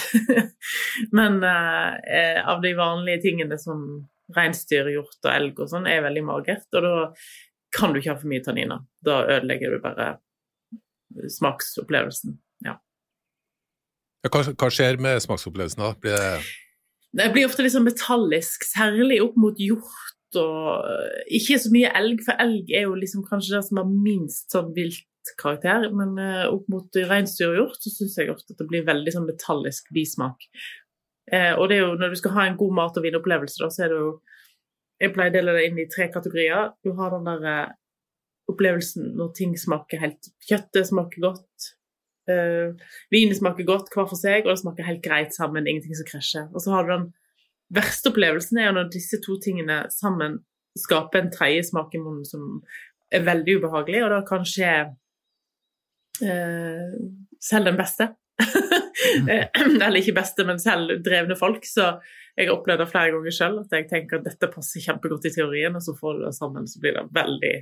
Men 1.18 1.40
eh, 1.46 2.40
av 2.42 2.64
de 2.64 2.74
vanlige 2.78 3.22
tingene 3.28 3.60
som 3.62 3.84
reinsdyr, 4.36 4.90
hjort 4.92 5.20
og 5.22 5.30
elg 5.32 5.60
og 5.62 5.70
sånn, 5.72 5.88
er 5.90 6.04
veldig 6.08 6.24
magert. 6.26 6.66
Og 6.74 6.84
da 6.84 6.96
kan 7.76 7.94
du 7.94 8.02
ikke 8.02 8.16
ha 8.16 8.20
for 8.20 8.32
mye 8.32 8.44
tanniner. 8.44 8.82
Da 9.06 9.22
ødelegger 9.38 9.76
du 9.76 9.84
bare 9.84 10.16
smaksopplevelsen. 11.38 12.38
Ja. 12.66 12.78
Ja, 14.26 14.32
Hva, 14.34 14.44
hva 14.58 14.70
skjer 14.74 15.00
med 15.02 15.22
smaksopplevelsen 15.24 15.84
da? 15.84 15.94
Blir 16.02 16.18
det 16.18 16.32
Det 17.18 17.32
blir 17.34 17.48
ofte 17.48 17.64
litt 17.64 17.74
sånn 17.74 17.88
metallisk, 17.88 18.66
særlig 18.68 19.22
opp 19.24 19.38
mot 19.40 19.60
hjort 19.62 20.38
og 20.38 20.84
Ikke 21.34 21.56
så 21.62 21.72
mye 21.72 21.92
elg, 21.96 22.20
for 22.26 22.36
elg 22.44 22.74
er 22.76 22.90
jo 22.90 22.98
liksom 23.00 23.24
kanskje 23.30 23.56
det 23.56 23.64
som 23.70 23.80
har 23.80 23.88
minst 23.88 24.52
sånn 24.52 24.74
viltkarakter. 25.28 25.90
Men 25.96 26.18
eh, 26.18 26.46
opp 26.50 26.68
mot 26.72 27.00
reinsdyr 27.10 27.52
og 27.52 27.58
hjort 27.62 27.82
så 27.84 27.94
syns 27.94 28.18
jeg 28.18 28.32
ofte 28.32 28.54
at 28.54 28.62
det 28.62 28.70
blir 28.70 28.86
veldig 28.88 29.14
sånn 29.14 29.28
metallisk 29.28 29.90
bismak. 29.96 30.48
Eh, 31.32 31.54
og 31.58 31.70
det 31.70 31.78
er 31.78 31.86
jo 31.86 31.98
når 32.00 32.14
du 32.14 32.20
skal 32.22 32.36
ha 32.38 32.48
en 32.48 32.58
god 32.58 32.74
mat- 32.74 32.98
og 32.98 33.04
vinopplevelse, 33.04 33.60
da, 33.62 33.70
så 33.70 33.86
er 33.86 33.94
det 33.94 34.02
jo 34.02 34.18
Jeg 34.98 35.14
pleier 35.14 35.30
å 35.30 35.34
dele 35.36 35.54
det 35.54 35.66
inn 35.68 35.78
i 35.78 35.84
tre 35.86 36.08
kategorier. 36.10 36.72
Du 36.82 36.96
har 36.98 37.12
den 37.14 37.28
der 37.28 37.44
eh, 37.46 37.74
opplevelsen 38.50 39.12
når 39.20 39.34
ting 39.38 39.52
smaker 39.54 40.00
helt 40.02 40.32
Kjøttet 40.48 40.88
smaker 40.90 41.22
godt. 41.22 41.74
Uh, 42.28 42.74
vinen 43.14 43.38
smaker 43.38 43.64
godt 43.64 43.88
hver 43.94 44.08
for 44.10 44.20
seg, 44.20 44.44
og 44.44 44.50
det 44.52 44.60
smaker 44.60 44.84
helt 44.84 45.04
greit 45.06 45.36
sammen. 45.36 45.68
Ingenting 45.68 45.96
som 45.96 46.08
krasjer. 46.10 46.50
Og 46.52 46.60
så 46.60 46.74
har 46.74 46.84
du 46.84 46.92
den 46.92 47.06
verste 47.78 48.10
opplevelsen 48.10 48.58
er 48.58 48.68
jo 48.68 48.74
når 48.80 48.90
disse 48.92 49.22
to 49.24 49.38
tingene 49.44 49.84
sammen 49.94 50.42
skaper 50.82 51.22
en 51.22 51.32
tredje 51.32 51.70
smak 51.70 51.94
i 51.96 52.02
munnen 52.02 52.26
som 52.28 52.58
er 53.14 53.26
veldig 53.28 53.60
ubehagelig, 53.62 54.04
og 54.04 54.14
da 54.14 54.22
kan 54.28 54.46
skje 54.48 54.72
eh, 54.82 54.96
selv 56.22 57.72
den 57.72 57.80
beste. 57.80 58.12
Eh, 59.08 59.46
Eller 59.56 60.00
ikke 60.00 60.16
beste, 60.18 60.44
men 60.46 60.60
selv 60.60 61.00
drevne 61.06 61.36
folk. 61.40 61.66
Så 61.66 61.86
jeg 62.38 62.48
har 62.48 62.54
opplevd 62.54 62.84
det 62.84 62.90
flere 62.92 63.14
ganger 63.14 63.34
sjøl, 63.34 63.56
at 63.64 63.72
jeg 63.74 63.88
tenker 63.90 64.20
at 64.20 64.28
dette 64.28 64.50
passer 64.52 64.84
kjempegodt 64.84 65.26
i 65.30 65.32
teorien, 65.34 65.78
og 65.78 65.84
så 65.86 65.96
får 65.98 66.18
du 66.18 66.26
det 66.26 66.34
sammen, 66.38 66.68
så 66.70 66.82
blir 66.84 66.98
det 66.98 67.06
veldig 67.16 67.54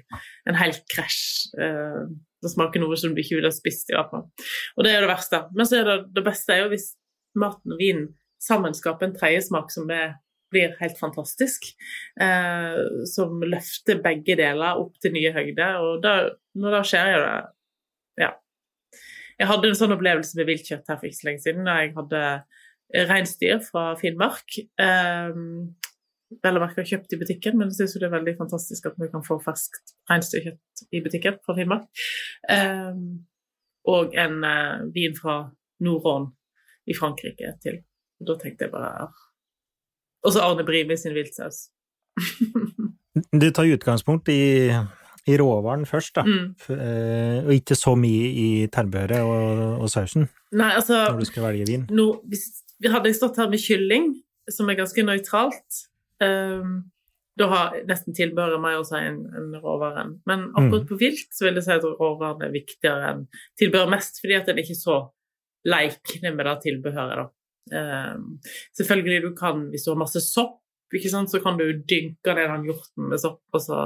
en 0.52 0.60
helt 0.60 0.84
krasj. 0.92 1.22
Eh, 1.60 2.02
det 2.44 2.52
smaker 2.52 2.84
noe 2.84 2.98
som 3.00 3.16
du 3.16 3.22
ikke 3.24 3.40
ville 3.40 3.54
spist, 3.56 3.92
i 3.92 3.98
fall. 4.12 4.28
Og 4.76 4.86
det 4.86 4.92
er 4.92 5.00
jo 5.00 5.06
det 5.08 5.14
verste. 5.14 5.42
Men 5.56 5.70
så 5.70 5.80
er 5.80 5.90
det 5.90 5.98
det 6.18 6.26
beste 6.26 6.56
er 6.56 6.66
jo 6.66 6.72
hvis 6.74 6.92
maten 7.40 7.76
og 7.76 7.82
vinen 7.82 8.10
sammen 8.42 8.76
skaper 8.78 9.10
en 9.10 9.16
tredjesmak 9.16 9.72
som 9.74 9.90
er, 9.94 10.18
blir 10.54 10.76
helt 10.82 11.00
fantastisk. 11.00 11.72
Eh, 12.22 12.82
som 13.10 13.42
løfter 13.44 14.04
begge 14.04 14.38
deler 14.40 14.82
opp 14.82 15.00
til 15.02 15.16
nye 15.16 15.34
høyder. 15.36 15.80
Og 15.82 16.04
da, 16.04 16.18
når 16.60 16.80
det 16.80 16.88
skjer, 16.92 17.14
jo 17.16 17.22
det 17.26 17.36
Ja. 18.26 18.32
Jeg 19.40 19.50
hadde 19.50 19.72
en 19.72 19.78
sånn 19.78 19.96
opplevelse 19.96 20.38
med 20.40 20.48
viltkjøtt 20.50 20.88
her 20.92 21.00
for 21.00 21.10
ikke 21.10 21.20
så 21.20 21.28
lenge 21.30 21.44
siden, 21.44 21.68
da 21.68 21.80
jeg 21.82 21.96
hadde 21.98 22.22
reinsdyr 23.10 23.60
fra 23.66 23.90
Finnmark. 24.00 24.58
Um, 24.80 25.76
vel 26.44 26.58
å 26.58 26.64
merke 26.64 26.86
kjøpt 26.88 27.14
i 27.16 27.20
butikken, 27.20 27.58
men 27.60 27.72
jeg 27.72 27.82
syns 27.82 27.98
det 28.00 28.08
er 28.08 28.16
veldig 28.16 28.36
fantastisk 28.40 28.88
at 28.90 28.98
vi 29.02 29.10
kan 29.12 29.24
få 29.26 29.38
ferskt 29.44 29.96
reinsdyrkjøtt 30.12 30.86
i 30.96 31.04
butikken 31.06 31.40
fra 31.46 31.58
Finnmark. 31.58 32.06
Um, 32.50 33.26
og 33.92 34.16
en 34.18 34.42
uh, 34.46 34.88
vin 34.96 35.16
fra 35.18 35.44
Nord-Rån 35.86 36.30
i 36.90 36.96
Frankrike 36.98 37.56
til. 37.64 37.82
Og 38.22 38.30
da 38.30 38.38
tenkte 38.40 38.66
jeg 38.66 38.72
bare 38.72 39.10
Og 40.24 40.32
så 40.34 40.42
Arne 40.42 40.64
Brimi 40.66 40.96
sin 40.98 41.16
viltsaus. 41.18 41.68
Du 43.32 43.48
tar 43.52 43.64
utgangspunkt 43.72 44.28
i, 44.28 44.68
i 45.28 45.38
råvaren 45.42 45.86
først, 45.90 46.16
da. 46.16 46.24
Mm. 46.24 46.56
Eh, 46.76 47.40
Og 47.46 47.54
ikke 47.56 47.78
så 47.78 47.96
mye 47.98 48.28
i 48.30 48.50
tilbehøret 48.74 49.22
og, 49.26 49.82
og 49.82 49.90
sausen. 49.90 50.28
Nei, 50.54 50.72
altså 50.78 51.00
når 51.10 51.24
du 51.24 51.30
skal 51.32 51.48
velge 51.48 51.66
vin? 51.70 51.88
nå, 51.90 52.08
hvis 52.30 52.46
vi 52.84 52.92
hadde 52.92 53.10
jeg 53.10 53.18
stått 53.18 53.40
her 53.42 53.50
med 53.50 53.64
kylling, 53.64 54.12
som 54.52 54.70
er 54.70 54.78
ganske 54.78 55.06
nøytralt, 55.08 55.80
um, 56.22 56.76
da 57.36 57.48
har 57.52 57.78
nesten 57.90 58.16
tilbehøret 58.16 58.62
meg 58.64 58.78
å 58.80 58.84
si 58.88 59.00
enn 59.00 59.24
enn 59.36 59.56
råvaren. 59.64 60.14
Men 60.30 60.50
akkurat 60.54 60.86
på 60.88 60.98
vilt 61.00 61.34
så 61.36 61.48
vil 61.48 61.58
jeg 61.60 61.66
si 61.66 61.74
at 61.74 61.88
råvaren 61.88 62.46
er 62.46 62.54
viktigere 62.54 63.10
enn 63.12 63.24
tilbehøret 63.60 63.92
mest, 63.96 64.22
fordi 64.22 64.38
at 64.38 64.46
den 64.48 64.60
er 64.60 64.68
ikke 64.68 64.78
så 64.80 65.00
leikende 65.66 66.32
med 66.36 66.46
det 66.46 66.56
tilbehøret. 66.68 67.26
da. 67.26 67.32
Um, 67.74 68.38
selvfølgelig 68.78 69.24
du 69.24 69.32
kan, 69.36 69.66
hvis 69.74 69.88
du 69.88 69.92
har 69.92 70.00
masse 70.04 70.22
sopp, 70.22 70.60
ikke 70.94 71.10
sant, 71.12 71.32
så 71.34 71.42
kan 71.44 71.58
du 71.60 71.66
dynke 71.90 72.36
ned 72.38 72.48
den 72.52 72.68
hjorten 72.70 73.10
med 73.12 73.20
sopp, 73.20 73.42
og 73.52 73.64
så, 73.64 73.80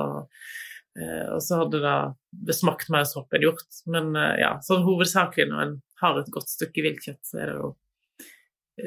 og 1.36 1.42
så 1.44 1.62
hadde 1.62 1.94
det 2.46 2.56
smakt 2.58 2.90
mer 2.94 3.06
sopp 3.08 3.34
en 3.36 3.46
hjort. 3.46 3.68
Men 3.92 4.12
eh, 4.18 4.40
ja, 4.44 4.56
sånn 4.66 4.86
hovedsakelig 4.88 5.50
når 5.52 5.64
en 5.66 5.78
har 6.02 6.20
et 6.20 6.32
godt 6.34 6.52
stykke 6.52 6.86
viltkjøtt, 6.86 7.22
så 7.28 7.40
er 7.40 7.52
det 7.52 7.58
jo 7.60 7.72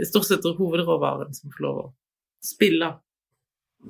stort 0.09 0.29
sett 0.29 0.47
hovedråvaren 0.59 1.35
som 1.37 1.53
får 1.53 1.65
lov 1.67 1.81
å 1.83 1.89
spille. 2.45 2.93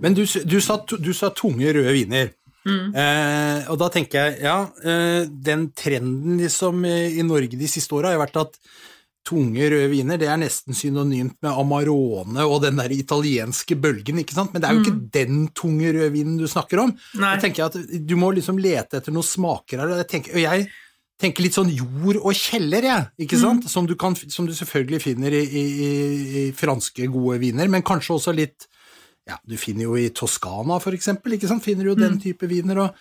Men 0.02 0.16
du, 0.16 0.24
du, 0.24 0.58
sa, 0.64 0.78
du 0.82 1.12
sa 1.14 1.30
tunge 1.36 1.74
røde 1.76 1.92
viner. 1.94 2.32
Mm. 2.62 2.94
Eh, 2.94 3.70
og 3.72 3.78
da 3.80 3.88
tenker 3.92 4.28
jeg, 4.28 4.42
ja, 4.46 4.56
eh, 4.86 5.24
den 5.26 5.68
trenden 5.76 6.38
liksom 6.40 6.84
eh, 6.86 7.18
i 7.18 7.24
Norge 7.26 7.58
de 7.58 7.70
siste 7.70 7.94
åra 7.98 8.12
har 8.14 8.22
vært 8.22 8.38
at 8.44 8.58
tunge 9.26 9.68
røde 9.70 9.88
viner 9.92 10.18
det 10.18 10.26
er 10.28 10.38
nesten 10.42 10.74
synonymt 10.74 11.36
med 11.44 11.50
Amarone 11.52 12.42
og 12.42 12.62
den 12.64 12.80
der 12.80 12.90
italienske 12.94 13.76
bølgen, 13.78 14.18
ikke 14.22 14.34
sant? 14.34 14.50
Men 14.52 14.62
det 14.64 14.68
er 14.70 14.74
jo 14.78 14.82
ikke 14.82 15.10
den 15.14 15.42
tunge 15.54 15.92
rødvinen 15.94 16.40
du 16.40 16.48
snakker 16.50 16.82
om. 16.82 16.94
Nei. 17.20 17.34
Da 17.36 17.44
tenker 17.44 17.62
jeg 17.62 17.70
at 17.70 18.06
du 18.08 18.16
må 18.18 18.32
liksom 18.34 18.58
lete 18.58 18.98
etter 18.98 19.14
noen 19.14 19.28
smaker 19.28 19.84
her, 19.84 19.94
jeg 20.02 20.08
tenker, 20.10 20.34
og 20.34 20.42
jeg 20.42 20.66
tenker 21.22 21.44
litt 21.46 21.54
sånn 21.54 21.70
jord 21.70 22.18
og 22.18 22.34
kjeller, 22.34 22.82
jeg, 22.88 23.06
ikke 23.28 23.38
sant? 23.38 23.68
Som, 23.70 23.86
du 23.86 23.94
kan, 23.94 24.16
som 24.18 24.48
du 24.48 24.56
selvfølgelig 24.58 24.98
finner 25.04 25.36
i, 25.38 25.44
i, 25.46 25.64
i- 26.42 26.52
franske 26.58 27.06
gode 27.14 27.38
viner, 27.44 27.70
men 27.70 27.84
kanskje 27.86 28.16
også 28.18 28.34
litt 28.34 28.66
ja, 29.30 29.36
du 29.46 29.54
finner 29.54 29.84
jo 29.86 29.94
i 29.94 30.08
Toskana, 30.10 30.80
for 30.82 30.90
eksempel, 30.96 31.36
ikke 31.36 31.46
sant? 31.46 31.62
Finner 31.62 31.86
du 31.86 31.92
jo 31.92 31.94
den 31.94 32.16
type 32.18 32.42
viner, 32.50 32.80
og, 32.82 32.96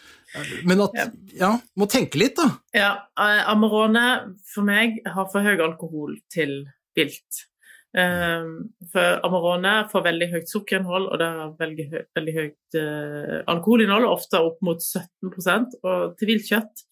men 0.64 0.82
at, 0.86 1.14
Ja. 1.36 1.54
må 1.78 1.88
tenke 1.92 2.20
litt, 2.20 2.36
da. 2.40 2.50
Ja, 2.76 2.92
eh, 3.20 3.44
Amarone 3.52 4.36
for 4.54 4.64
meg 4.68 5.02
har 5.06 5.30
for 5.32 5.42
høy 5.46 5.58
alkohol 5.60 6.18
til 6.32 6.66
vilt. 6.98 7.46
Um, 7.92 8.70
for 8.94 9.20
Amarone 9.28 9.74
får 9.92 10.06
veldig 10.06 10.30
høyt 10.32 10.48
sukkerinnhold, 10.52 11.10
og 11.12 11.20
det 11.20 11.28
har 11.28 11.50
veldig, 11.60 12.36
høyt 12.38 12.78
eh, 12.80 13.42
alkoholinnhold, 13.52 14.08
ofte 14.08 14.40
opp 14.40 14.62
mot 14.64 14.80
17% 14.80 15.76
og 15.84 16.16
til 16.20 16.32
viltkjøtt, 16.32 16.86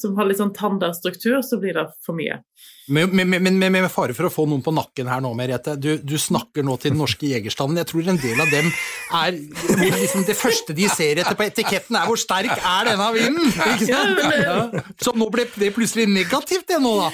som 0.00 0.16
har 0.18 0.26
litt 0.28 0.36
sånn 0.36 0.52
tanderstruktur, 0.52 1.38
så 1.46 1.56
blir 1.60 1.72
det 1.76 1.86
for 2.04 2.16
mye. 2.18 2.36
Men 2.92 3.10
med, 3.16 3.26
med, 3.26 3.42
med, 3.56 3.72
med 3.72 3.86
fare 3.90 4.14
for 4.14 4.28
å 4.28 4.30
få 4.30 4.44
noen 4.46 4.60
på 4.62 4.72
nakken 4.76 5.08
her 5.08 5.22
nå, 5.24 5.30
Merete. 5.34 5.72
Du, 5.80 5.96
du 6.04 6.14
snakker 6.20 6.66
nå 6.66 6.76
til 6.82 6.92
den 6.92 7.00
norske 7.00 7.30
jegerstanden. 7.30 7.80
Jeg 7.80 7.88
tror 7.90 8.10
en 8.12 8.20
del 8.20 8.42
av 8.44 8.50
dem 8.52 8.68
er 9.16 9.38
liksom 9.96 10.26
Det 10.28 10.36
første 10.38 10.76
de 10.76 10.86
ser 10.92 11.22
etter 11.22 11.38
på 11.38 11.46
etiketten, 11.48 11.96
er 11.98 12.10
hvor 12.10 12.20
sterk 12.20 12.52
er 12.60 12.90
denne 12.90 13.08
vinen? 13.16 13.48
Ikke 13.48 13.88
Ja, 13.88 14.02
sant? 14.04 14.20
men 14.20 14.74
det- 14.76 14.84
Så 15.02 15.14
nå 15.16 15.30
ble 15.32 15.46
det 15.56 15.72
plutselig 15.74 16.06
negativt, 16.12 16.66
det 16.68 16.78
nå, 16.84 16.92
da. 17.00 17.08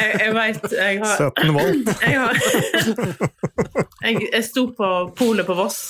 Jeg, 0.00 0.16
jeg 0.24 0.34
veit 0.38 0.66
jeg 0.78 1.02
har 1.04 1.28
17 1.28 1.54
volt. 1.58 1.92
Jeg, 2.00 2.18
har, 2.24 2.34
jeg, 4.08 4.24
jeg 4.32 4.48
sto 4.48 4.66
på 4.76 4.90
polet 5.20 5.46
på 5.46 5.58
Voss 5.60 5.82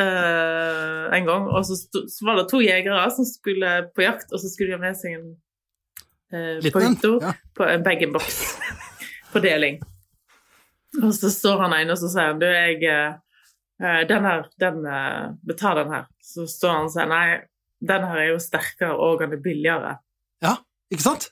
Uh, 0.00 1.12
en 1.12 1.26
gang, 1.28 1.44
og 1.52 1.66
så, 1.68 1.76
sto, 1.76 2.00
så 2.08 2.24
var 2.24 2.38
det 2.40 2.46
to 2.50 2.62
jegere 2.64 3.02
som 3.12 3.26
skulle 3.28 3.68
på 3.92 4.02
jakt, 4.02 4.30
og 4.32 4.40
så 4.40 4.48
skulle 4.48 4.72
de 4.72 4.78
ha 4.78 4.80
med 4.80 4.96
seg 4.98 5.18
en 5.18 5.26
på 6.32 6.82
Liten 6.82 7.18
ja. 7.20 7.34
på 7.54 7.66
en 7.68 7.84
bag-in-box 7.84 8.40
på 9.32 9.42
deling. 9.44 9.80
Og 11.02 11.12
så 11.16 11.30
står 11.32 11.62
han 11.66 11.76
inne 11.80 11.94
og 11.94 12.00
så 12.00 12.10
sier 12.12 12.32
han, 12.32 12.40
du, 12.40 12.48
jeg 12.48 12.82
eh, 12.88 14.02
Den 14.08 14.26
her, 14.28 14.44
den 14.60 14.82
Betal 15.48 15.82
den 15.82 15.94
her. 15.94 16.08
Så 16.22 16.46
står 16.48 16.76
han 16.76 16.88
og 16.88 16.94
sier 16.94 17.08
nei, 17.10 17.26
den 17.82 18.04
her 18.06 18.20
er 18.24 18.28
jo 18.30 18.40
sterkere 18.42 18.96
og 18.96 19.22
den 19.22 19.36
er 19.36 19.42
billigere. 19.42 19.96
Ja, 20.44 20.56
ikke 20.92 21.06
sant? 21.06 21.30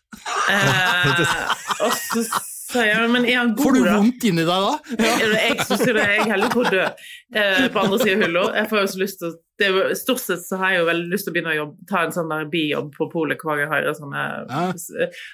Eh, 0.51 1.27
og 1.85 1.93
så 1.95 2.25
sier 2.71 3.07
men 3.13 3.27
er 3.29 3.37
han 3.41 3.53
god, 3.55 3.65
Får 3.67 3.77
du 3.77 3.81
da? 3.85 3.95
vondt 3.99 4.27
inni 4.31 4.45
deg 4.47 4.67
da? 4.67 4.73
Ja. 5.05 5.15
Jeg 5.51 5.67
synes 5.67 5.87
jo 5.87 5.95
det, 5.97 6.05
jeg 6.09 6.25
er 6.25 6.31
heller 6.35 6.53
på 6.53 6.63
å 6.65 6.71
dø 6.71 6.83
eh, 6.87 7.65
på 7.75 7.83
andre 7.85 7.99
siden 8.03 8.21
av 8.23 8.27
hylla. 8.29 8.45
Jeg 8.61 8.71
får 8.73 8.83
jo 8.83 8.91
så 8.95 9.03
lyst 9.05 9.23
til 9.25 9.35
det 9.61 9.71
Stort 10.01 10.23
sett 10.23 10.41
så 10.47 10.57
har 10.61 10.73
jeg 10.73 10.81
jo 10.81 10.87
veldig 10.89 11.11
lyst 11.13 11.27
til 11.27 11.33
å 11.33 11.35
begynne 11.37 11.53
å 11.53 11.59
jobbe, 11.59 11.89
ta 11.91 12.05
en 12.07 12.15
sånn 12.17 12.31
bijobb 12.53 12.95
på 12.97 13.11
polet 13.13 13.43
hver 13.45 13.59
gang 13.61 13.67
jeg 13.67 13.73
hører 13.75 13.99
sånne 13.99 14.23
Ja. 14.49 14.63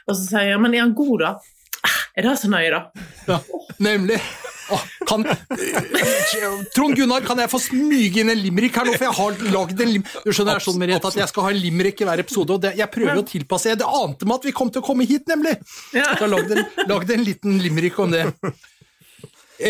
Og 0.08 0.16
så 0.16 0.22
sier 0.24 0.48
jeg 0.50 0.62
men 0.64 0.74
er 0.74 0.82
han 0.86 0.96
god, 0.98 1.20
da? 1.22 1.34
Er 2.16 2.26
det 2.26 2.36
så 2.40 2.50
nøye, 2.50 2.70
da? 2.72 3.06
Ja, 3.28 3.40
nemlig. 3.82 4.20
Åh, 4.70 4.82
kan, 5.06 5.22
Trond 6.74 6.96
Gunnar, 6.98 7.22
kan 7.22 7.38
jeg 7.38 7.50
få 7.52 7.60
smyge 7.62 8.22
inn 8.22 8.32
en 8.32 8.40
limerick 8.40 8.74
her 8.74 8.88
nå, 8.88 8.96
for 8.96 9.06
jeg 9.06 9.16
har 9.18 9.52
lagd 9.54 9.82
en 9.84 9.92
lim... 9.92 10.06
Du 10.24 10.32
skjønner, 10.32 10.56
det 10.56 10.58
er 10.58 10.64
sånn, 10.64 10.78
Merete, 10.80 11.12
at 11.12 11.20
jeg 11.20 11.30
skal 11.30 11.46
ha 11.46 11.52
en 11.54 11.60
limerick 11.62 12.02
i 12.02 12.08
hver 12.08 12.22
episode, 12.24 12.56
og 12.56 12.64
det, 12.64 12.72
jeg 12.80 12.90
prøver 12.90 13.20
å 13.20 13.26
tilpasse 13.28 13.70
jeg, 13.70 13.78
Det 13.82 13.86
ante 14.00 14.26
meg 14.26 14.40
at 14.40 14.48
vi 14.48 14.54
kom 14.56 14.72
til 14.74 14.82
å 14.82 14.86
komme 14.88 15.06
hit, 15.06 15.26
nemlig! 15.30 15.54
Ja. 15.94 16.16
Så 16.16 16.26
jeg 16.26 16.32
har 16.34 16.56
en, 16.58 16.64
lagde 16.90 17.14
en 17.14 17.26
liten 17.28 17.60
limerick 17.62 18.00
om 18.02 18.14
det. 18.14 18.26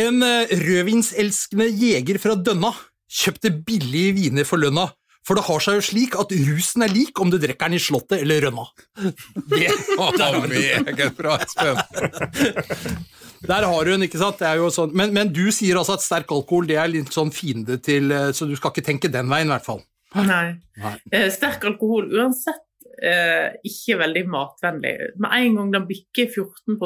En 0.00 0.24
eh, 0.24 0.54
rødvinselskende 0.64 1.68
jeger 1.70 2.18
fra 2.22 2.38
Dønna 2.40 2.72
kjøpte 3.12 3.52
billige 3.66 4.16
viner 4.16 4.48
for 4.48 4.64
lønna. 4.64 4.88
For 5.26 5.38
det 5.38 5.46
har 5.48 5.62
seg 5.62 5.80
jo 5.80 5.84
slik 5.88 6.14
at 6.20 6.30
rusen 6.46 6.84
er 6.86 6.92
lik 6.92 7.18
om 7.18 7.32
du 7.32 7.38
drikker 7.42 7.66
den 7.66 7.80
i 7.80 7.82
Slottet 7.82 8.20
eller 8.20 8.46
Rønna. 8.46 8.66
Det, 9.50 9.70
var 9.98 10.46
meget 10.46 11.16
bra, 11.18 11.38
Espen. 11.42 11.80
Der 13.46 13.66
har 13.66 13.84
du 13.84 13.90
den, 13.90 14.06
ikke 14.06 14.20
sant? 14.20 14.38
Det 14.40 14.46
er 14.48 14.60
jo 14.60 14.70
sånn. 14.72 14.94
men, 14.96 15.12
men 15.14 15.32
du 15.34 15.48
sier 15.54 15.78
altså 15.78 15.96
at 15.98 16.04
sterk 16.04 16.30
alkohol 16.34 16.68
det 16.70 16.78
er 16.80 16.92
litt 16.92 17.12
sånn 17.14 17.32
fiende 17.34 17.76
til 17.84 18.14
eh, 18.14 18.30
Så 18.34 18.48
du 18.48 18.54
skal 18.58 18.72
ikke 18.72 18.86
tenke 18.86 19.10
den 19.12 19.28
veien, 19.30 19.50
i 19.50 19.54
hvert 19.54 19.66
fall. 19.66 19.82
Nei. 20.16 20.56
Nei. 20.80 20.94
Eh, 21.12 21.28
sterk 21.34 21.66
alkohol 21.68 22.08
uansett 22.16 22.62
eh, 23.02 23.58
ikke 23.66 23.98
veldig 24.00 24.24
matvennlig. 24.32 24.94
Med 25.22 25.36
en 25.40 25.58
gang 25.60 25.74
den 25.74 25.88
bikker 25.90 26.30
14 26.30 26.78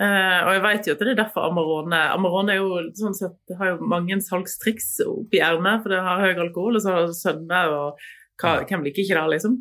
eh, 0.00 0.40
og 0.42 0.50
jeg 0.56 0.64
vet 0.66 0.88
jo 0.88 0.96
at 0.96 1.04
det 1.04 1.12
er 1.12 1.22
derfor 1.22 1.48
Amarone 1.50 2.02
Amarone 2.14 2.54
er 2.54 2.60
jo 2.62 2.82
sånn 2.98 3.16
sett, 3.16 3.38
har 3.58 3.74
jo 3.74 3.88
mange 3.94 4.18
salgstriks 4.24 4.96
oppi 5.06 5.42
ermet, 5.44 5.82
for 5.84 5.94
det 5.94 6.02
har 6.04 6.22
høy 6.24 6.34
alkohol, 6.34 6.78
og 6.78 6.84
så 6.84 6.94
har 6.94 7.08
det 7.08 7.18
sødme 7.18 7.64
og 7.72 8.04
hva, 8.42 8.56
hvem 8.66 8.82
liker 8.82 9.04
ikke 9.04 9.14
det, 9.14 9.26
liksom? 9.36 9.58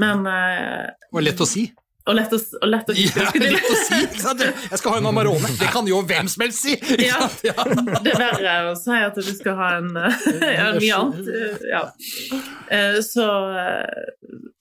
Men 0.00 0.24
uh, 0.24 0.88
Det 0.88 1.16
var 1.18 1.26
lett 1.26 1.42
å 1.44 1.48
si. 1.48 1.66
Og 2.04 2.16
lett 2.18 2.32
å, 2.36 2.38
og 2.60 2.68
lett 2.68 2.90
å 2.92 2.94
Ja, 2.98 3.30
lett 3.40 3.68
å 3.72 3.76
si, 3.80 3.98
ikke 4.04 4.20
sant? 4.20 4.42
Jeg 4.44 4.80
skal 4.80 4.92
ha 4.92 4.98
en 5.00 5.06
Amarone. 5.08 5.48
Det 5.56 5.70
kan 5.72 5.86
jo 5.88 6.02
hvem 6.04 6.28
som 6.28 6.42
helst 6.44 6.60
si! 6.66 6.74
Ja. 7.00 7.22
Ja. 7.46 7.64
Det 8.04 8.12
er 8.12 8.34
verre 8.42 8.74
å 8.74 8.76
si 8.76 8.98
at 8.98 9.16
du 9.16 9.30
skal 9.32 9.56
ha 9.56 9.68
en 9.78 9.88
en 9.96 10.76
mye 10.82 10.98
annet. 10.98 11.64
Ja. 11.70 11.80
Eh, 12.68 12.98
Så, 13.04 13.24
eh, 13.56 14.12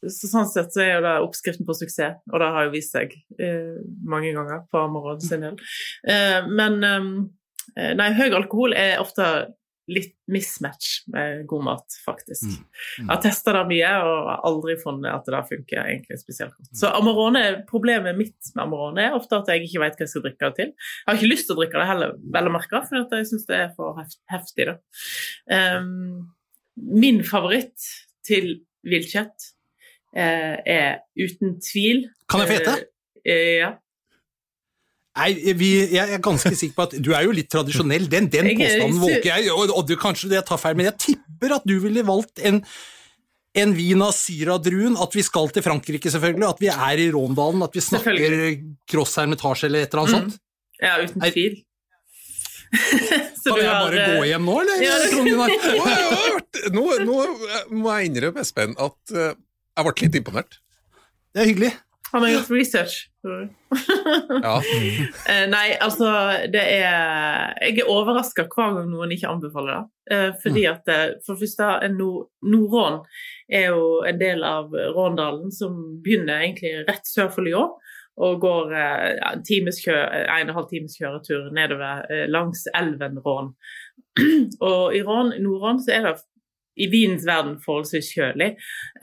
så 0.08 0.30
sånn 0.32 0.48
sett 0.54 0.72
så 0.76 0.86
er 0.86 0.92
jo 0.94 1.02
det 1.04 1.16
oppskriften 1.26 1.68
på 1.68 1.76
suksess, 1.82 2.22
og 2.32 2.40
det 2.40 2.50
har 2.56 2.70
jo 2.70 2.74
vist 2.78 2.96
seg 2.96 3.12
eh, 3.40 3.76
mange 4.08 4.32
ganger 4.36 4.64
på 4.72 4.86
Amarone 4.86 5.24
sin 5.24 5.44
del. 5.44 5.60
Men 6.48 6.80
nei, 7.76 8.10
høy 8.16 8.30
alkohol 8.40 8.76
er 8.78 9.02
ofte 9.04 9.28
litt 9.92 10.14
mismatch 10.32 11.04
med 11.12 11.44
god 11.50 11.64
mat, 11.68 11.96
faktisk. 12.06 12.46
Mm. 12.48 13.02
Jeg 13.02 13.10
har 13.10 13.22
testa 13.24 13.54
det 13.58 13.64
mye 13.72 13.90
og 14.00 14.30
har 14.30 14.46
aldri 14.48 14.76
funnet 14.80 15.12
at 15.12 15.28
det 15.28 15.42
funker 15.50 15.82
egentlig 15.82 16.20
spesielt 16.22 16.56
godt. 16.56 16.72
Så 16.80 16.92
Amarone, 16.96 17.44
problemet 17.70 18.18
mitt 18.18 18.54
med 18.54 18.64
Amarone 18.64 19.08
er 19.10 19.18
ofte 19.18 19.42
at 19.42 19.52
jeg 19.52 19.68
ikke 19.68 19.84
vet 19.84 19.98
hva 20.00 20.06
jeg 20.06 20.14
skal 20.14 20.26
drikke 20.28 20.50
det 20.50 20.60
til. 20.62 20.72
Jeg 20.72 21.10
har 21.10 21.20
ikke 21.20 21.32
lyst 21.34 21.50
til 21.50 21.58
å 21.58 21.60
drikke 21.60 21.82
det 21.82 21.90
heller, 21.90 22.16
vel 22.38 22.50
å 22.50 22.56
merke, 22.56 22.84
for 22.88 23.18
jeg 23.20 23.30
syns 23.34 23.50
det 23.50 23.60
er 23.60 23.74
for 23.76 24.00
heftig. 24.32 24.70
Ehm, 25.52 26.30
min 27.04 27.20
favoritt 27.28 27.92
til 28.26 28.56
viltkjøtt 28.88 29.50
uh, 30.18 30.58
er 30.64 31.04
uten 31.20 31.58
tvil 31.64 32.06
Kan 32.30 32.44
jeg 32.44 32.50
få 32.50 32.58
gjette? 32.60 32.76
Uh, 32.80 33.32
eh, 33.34 33.56
ja. 33.62 33.72
Nei, 35.14 35.28
vi, 35.60 35.68
jeg 35.94 36.10
er 36.16 36.22
ganske 36.26 36.50
sikker 36.58 36.74
på 36.80 36.86
at 36.88 36.94
du 37.06 37.12
er 37.14 37.28
jo 37.28 37.34
litt 37.38 37.50
tradisjonell. 37.54 38.08
Den, 38.10 38.32
den 38.34 38.48
påstanden 38.58 38.98
våger 39.04 39.28
jeg, 39.30 39.52
og, 39.54 39.70
og 39.78 39.86
du, 39.86 39.94
kanskje 40.02 40.32
det 40.32 40.40
tar 40.50 40.58
feil, 40.58 40.74
men 40.80 40.88
jeg 40.90 40.98
tipper 41.04 41.54
at 41.60 41.68
du 41.70 41.76
ville 41.84 42.02
valgt 42.08 42.42
en, 42.50 42.58
en 43.62 43.76
vin 43.78 44.02
av 44.02 44.16
Syra-druen, 44.18 44.96
at 44.98 45.14
vi 45.14 45.22
skal 45.28 45.52
til 45.54 45.62
Frankrike 45.68 46.10
selvfølgelig, 46.16 46.48
at 46.50 46.64
vi 46.66 46.72
er 46.74 47.04
i 47.04 47.12
Råndalen, 47.14 47.62
at 47.68 47.78
vi 47.78 47.84
snakker 47.86 48.58
Cross 48.90 49.20
Hermitage 49.22 49.70
eller 49.70 49.86
et 49.86 49.94
eller 49.94 50.02
annet 50.08 50.18
sånt. 50.18 50.42
ja, 50.82 50.96
uten 51.06 51.28
tvil. 51.30 51.62
Så 52.74 53.52
Kan 53.54 53.60
du 53.60 53.62
jeg 53.62 53.70
bare 53.70 54.02
eh, 54.02 54.14
gå 54.18 54.26
hjem 54.32 54.46
nå, 54.50 54.54
eller? 54.64 54.82
Ja, 54.82 54.98
det- 55.04 55.14
Nå, 55.14 55.24
har 55.86 55.94
jeg 55.94 56.74
nå, 56.74 56.84
nå 57.06 57.18
må 57.84 57.94
jeg 58.00 58.10
innrømme, 58.10 58.42
Espen, 58.42 58.74
at 58.82 59.14
eh, 59.14 59.36
jeg 59.78 59.86
ble 59.86 59.94
litt 60.08 60.18
imponert. 60.24 60.58
Det 61.34 61.44
er 61.44 61.50
hyggelig. 61.52 61.72
Han 62.14 62.22
har 62.22 62.30
gjort 62.30 62.50
research. 62.50 63.10
Ja. 64.44 64.62
Eh, 65.30 65.46
nei, 65.50 65.78
altså 65.82 66.08
det 66.52 66.62
er 66.62 67.54
Jeg 67.64 67.78
er 67.80 67.90
overraska 67.90 68.44
hver 68.52 68.74
gang 68.76 68.90
noen 68.92 69.14
ikke 69.16 69.32
anbefaler 69.32 69.78
det. 69.78 69.84
Eh, 70.14 70.32
fordi 70.44 70.66
at 70.70 70.90
eh, 70.92 71.16
for 71.26 71.34
det 71.34 71.48
første, 71.48 71.70
nord 71.96 72.28
Nordrån 72.44 73.00
er 73.50 73.72
jo 73.72 74.04
en 74.06 74.20
del 74.20 74.44
av 74.46 74.76
Råndalen 74.96 75.54
som 75.56 75.80
begynner 76.04 76.44
egentlig 76.44 76.84
rett 76.90 77.08
sør 77.08 77.32
for 77.34 77.48
Lyon. 77.48 77.74
og 78.14 78.42
går 78.42 78.74
ja, 78.78 79.32
en 79.34 79.72
kjø, 79.74 79.96
en 79.98 80.28
og 80.30 80.42
en 80.42 80.54
halv 80.54 80.68
times 80.70 81.00
kjøretur 81.00 81.48
nedover 81.50 82.04
langs 82.30 82.68
elven 82.78 83.18
Rån. 83.26 83.56
og 84.70 84.94
i 84.94 85.02
Rån, 85.02 85.34
Nord-Rån 85.42 85.82
så 85.82 85.96
er 85.96 86.06
det 86.06 86.20
i 86.76 86.88
vinens 86.92 87.26
verden 87.28 87.58
forholdsvis 87.64 88.12
kjølig, 88.16 88.54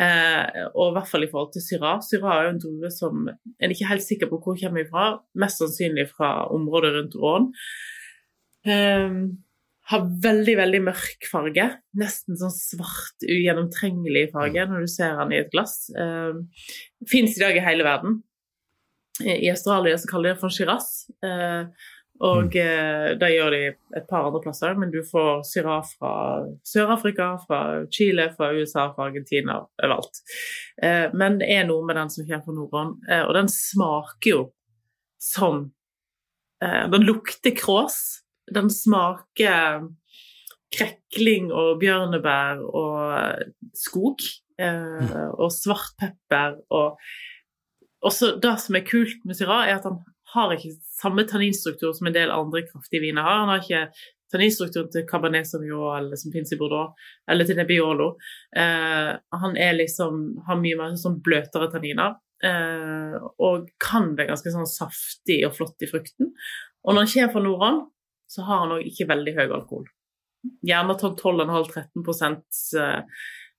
eh, 0.03 0.65
og 0.75 0.89
i 0.89 0.95
hvert 0.97 1.11
fall 1.11 1.27
i 1.27 1.31
forhold 1.31 1.53
til 1.55 1.65
Syrah. 1.67 2.01
Syrah 2.03 2.37
er 2.37 2.49
jo 2.49 2.55
en 2.55 2.65
drue 2.65 2.91
som 2.95 3.29
en 3.31 3.69
er 3.69 3.75
ikke 3.75 3.93
helt 3.93 4.07
sikker 4.07 4.31
på 4.31 4.41
hvor 4.43 4.59
kommer 4.59 4.89
fra. 4.91 5.11
mest 5.35 5.63
sannsynlig 5.63 6.09
fra 6.11 6.49
området 6.51 6.95
rundt 6.97 7.15
Rån. 7.21 7.53
Eh, 8.67 9.21
har 9.91 10.11
veldig, 10.23 10.57
veldig 10.59 10.81
mørk 10.87 11.27
farge. 11.31 11.67
Nesten 11.99 12.39
sånn 12.39 12.55
svart, 12.55 13.25
ugjennomtrengelig 13.27 14.29
farge 14.35 14.67
når 14.71 14.87
du 14.87 14.91
ser 14.91 15.17
den 15.19 15.35
i 15.35 15.41
et 15.43 15.51
glass. 15.55 15.89
Eh, 15.91 16.67
Fins 17.11 17.39
i 17.39 17.43
dag 17.43 17.57
i 17.57 17.65
hele 17.65 17.87
verden. 17.87 18.21
I 19.21 19.51
Australia 19.51 19.99
så 19.99 20.09
kaller 20.09 20.31
de 20.31 20.35
det 20.35 20.41
for 20.41 20.55
Shiraz. 20.55 21.11
Uh, 21.25 21.69
og 22.21 22.57
uh, 22.57 23.11
det 23.21 23.31
gjør 23.33 23.55
de 23.55 23.61
et 23.97 24.07
par 24.11 24.29
andre 24.29 24.43
plasser, 24.45 24.77
men 24.79 24.93
du 24.93 25.01
får 25.07 25.43
Syrah 25.49 25.83
fra 25.97 26.15
Sør-Afrika, 26.69 27.33
fra 27.47 27.61
Chile, 27.93 28.29
fra 28.37 28.53
USA, 28.55 28.91
fra 28.95 29.09
Argentina, 29.09 29.61
overalt. 29.81 30.23
Eh, 30.83 31.09
men 31.17 31.41
det 31.41 31.49
er 31.55 31.65
noe 31.69 31.87
med 31.89 31.97
den 31.97 32.13
som 32.13 32.27
kommer 32.29 32.45
fra 32.45 32.57
Norden, 32.57 32.97
eh, 33.09 33.25
og 33.25 33.35
den 33.39 33.49
smaker 33.53 34.35
jo 34.35 34.49
som 35.21 35.69
Den 36.61 37.07
lukter 37.09 37.55
krås 37.57 38.21
den 38.55 38.71
smaker 38.71 39.87
krekling 40.75 41.51
og 41.55 41.81
bjørnebær 41.83 42.63
og 42.67 43.43
skog. 43.77 44.23
Eh, 44.61 45.29
og 45.41 45.53
svart 45.55 45.95
pepper. 46.01 46.59
Og 46.69 46.99
også 48.05 48.35
det 48.43 48.57
som 48.61 48.77
er 48.77 48.87
kult 48.87 49.25
med 49.25 49.39
Syrah, 49.39 49.69
er 49.69 49.79
at 49.79 49.89
han 49.89 50.03
har 50.35 50.55
ikke 50.55 50.77
samme 51.01 51.27
tanninstruktur 51.29 51.93
som 51.97 52.09
en 52.09 52.17
del 52.17 52.33
andre 52.35 52.65
kraftige 52.69 53.05
viner 53.05 53.27
har. 53.27 53.43
Han 53.43 53.53
har 53.53 53.63
ikke 53.65 53.85
tanninstrukturen 54.31 54.91
til 54.95 55.07
Cabernet 55.09 55.49
Sauvignon 55.49 55.97
eller 55.97 56.19
som 56.21 56.33
finnes 56.33 56.53
i 56.55 56.59
Bordeaux, 56.61 56.95
eller 57.31 57.49
til 57.49 57.59
Nebbiolo. 57.59 58.13
Eh, 58.57 59.13
han 59.43 59.57
liksom, 59.77 60.21
har 60.47 60.61
mye 60.61 60.79
mer 60.79 60.99
sånn 61.01 61.21
bløtere 61.25 61.71
tanniner. 61.73 62.19
Eh, 62.41 63.17
og 63.43 63.69
kan 63.83 64.15
være 64.17 64.31
ganske 64.31 64.53
sånn 64.55 64.69
saftig 64.71 65.43
og 65.49 65.57
flott 65.59 65.85
i 65.85 65.91
frukten. 65.91 66.31
Og 66.87 66.95
når 66.95 67.05
han 67.05 67.11
kommer 67.13 67.35
fra 67.35 67.43
Nordånd, 67.45 67.83
så 68.31 68.47
har 68.47 68.63
han 68.63 68.77
òg 68.79 68.87
ikke 68.87 69.11
veldig 69.11 69.35
høy 69.37 69.47
alkohol. 69.49 69.89
Gjerne 70.65 70.97
sånn 70.97 71.19
12,5-13 71.19 72.07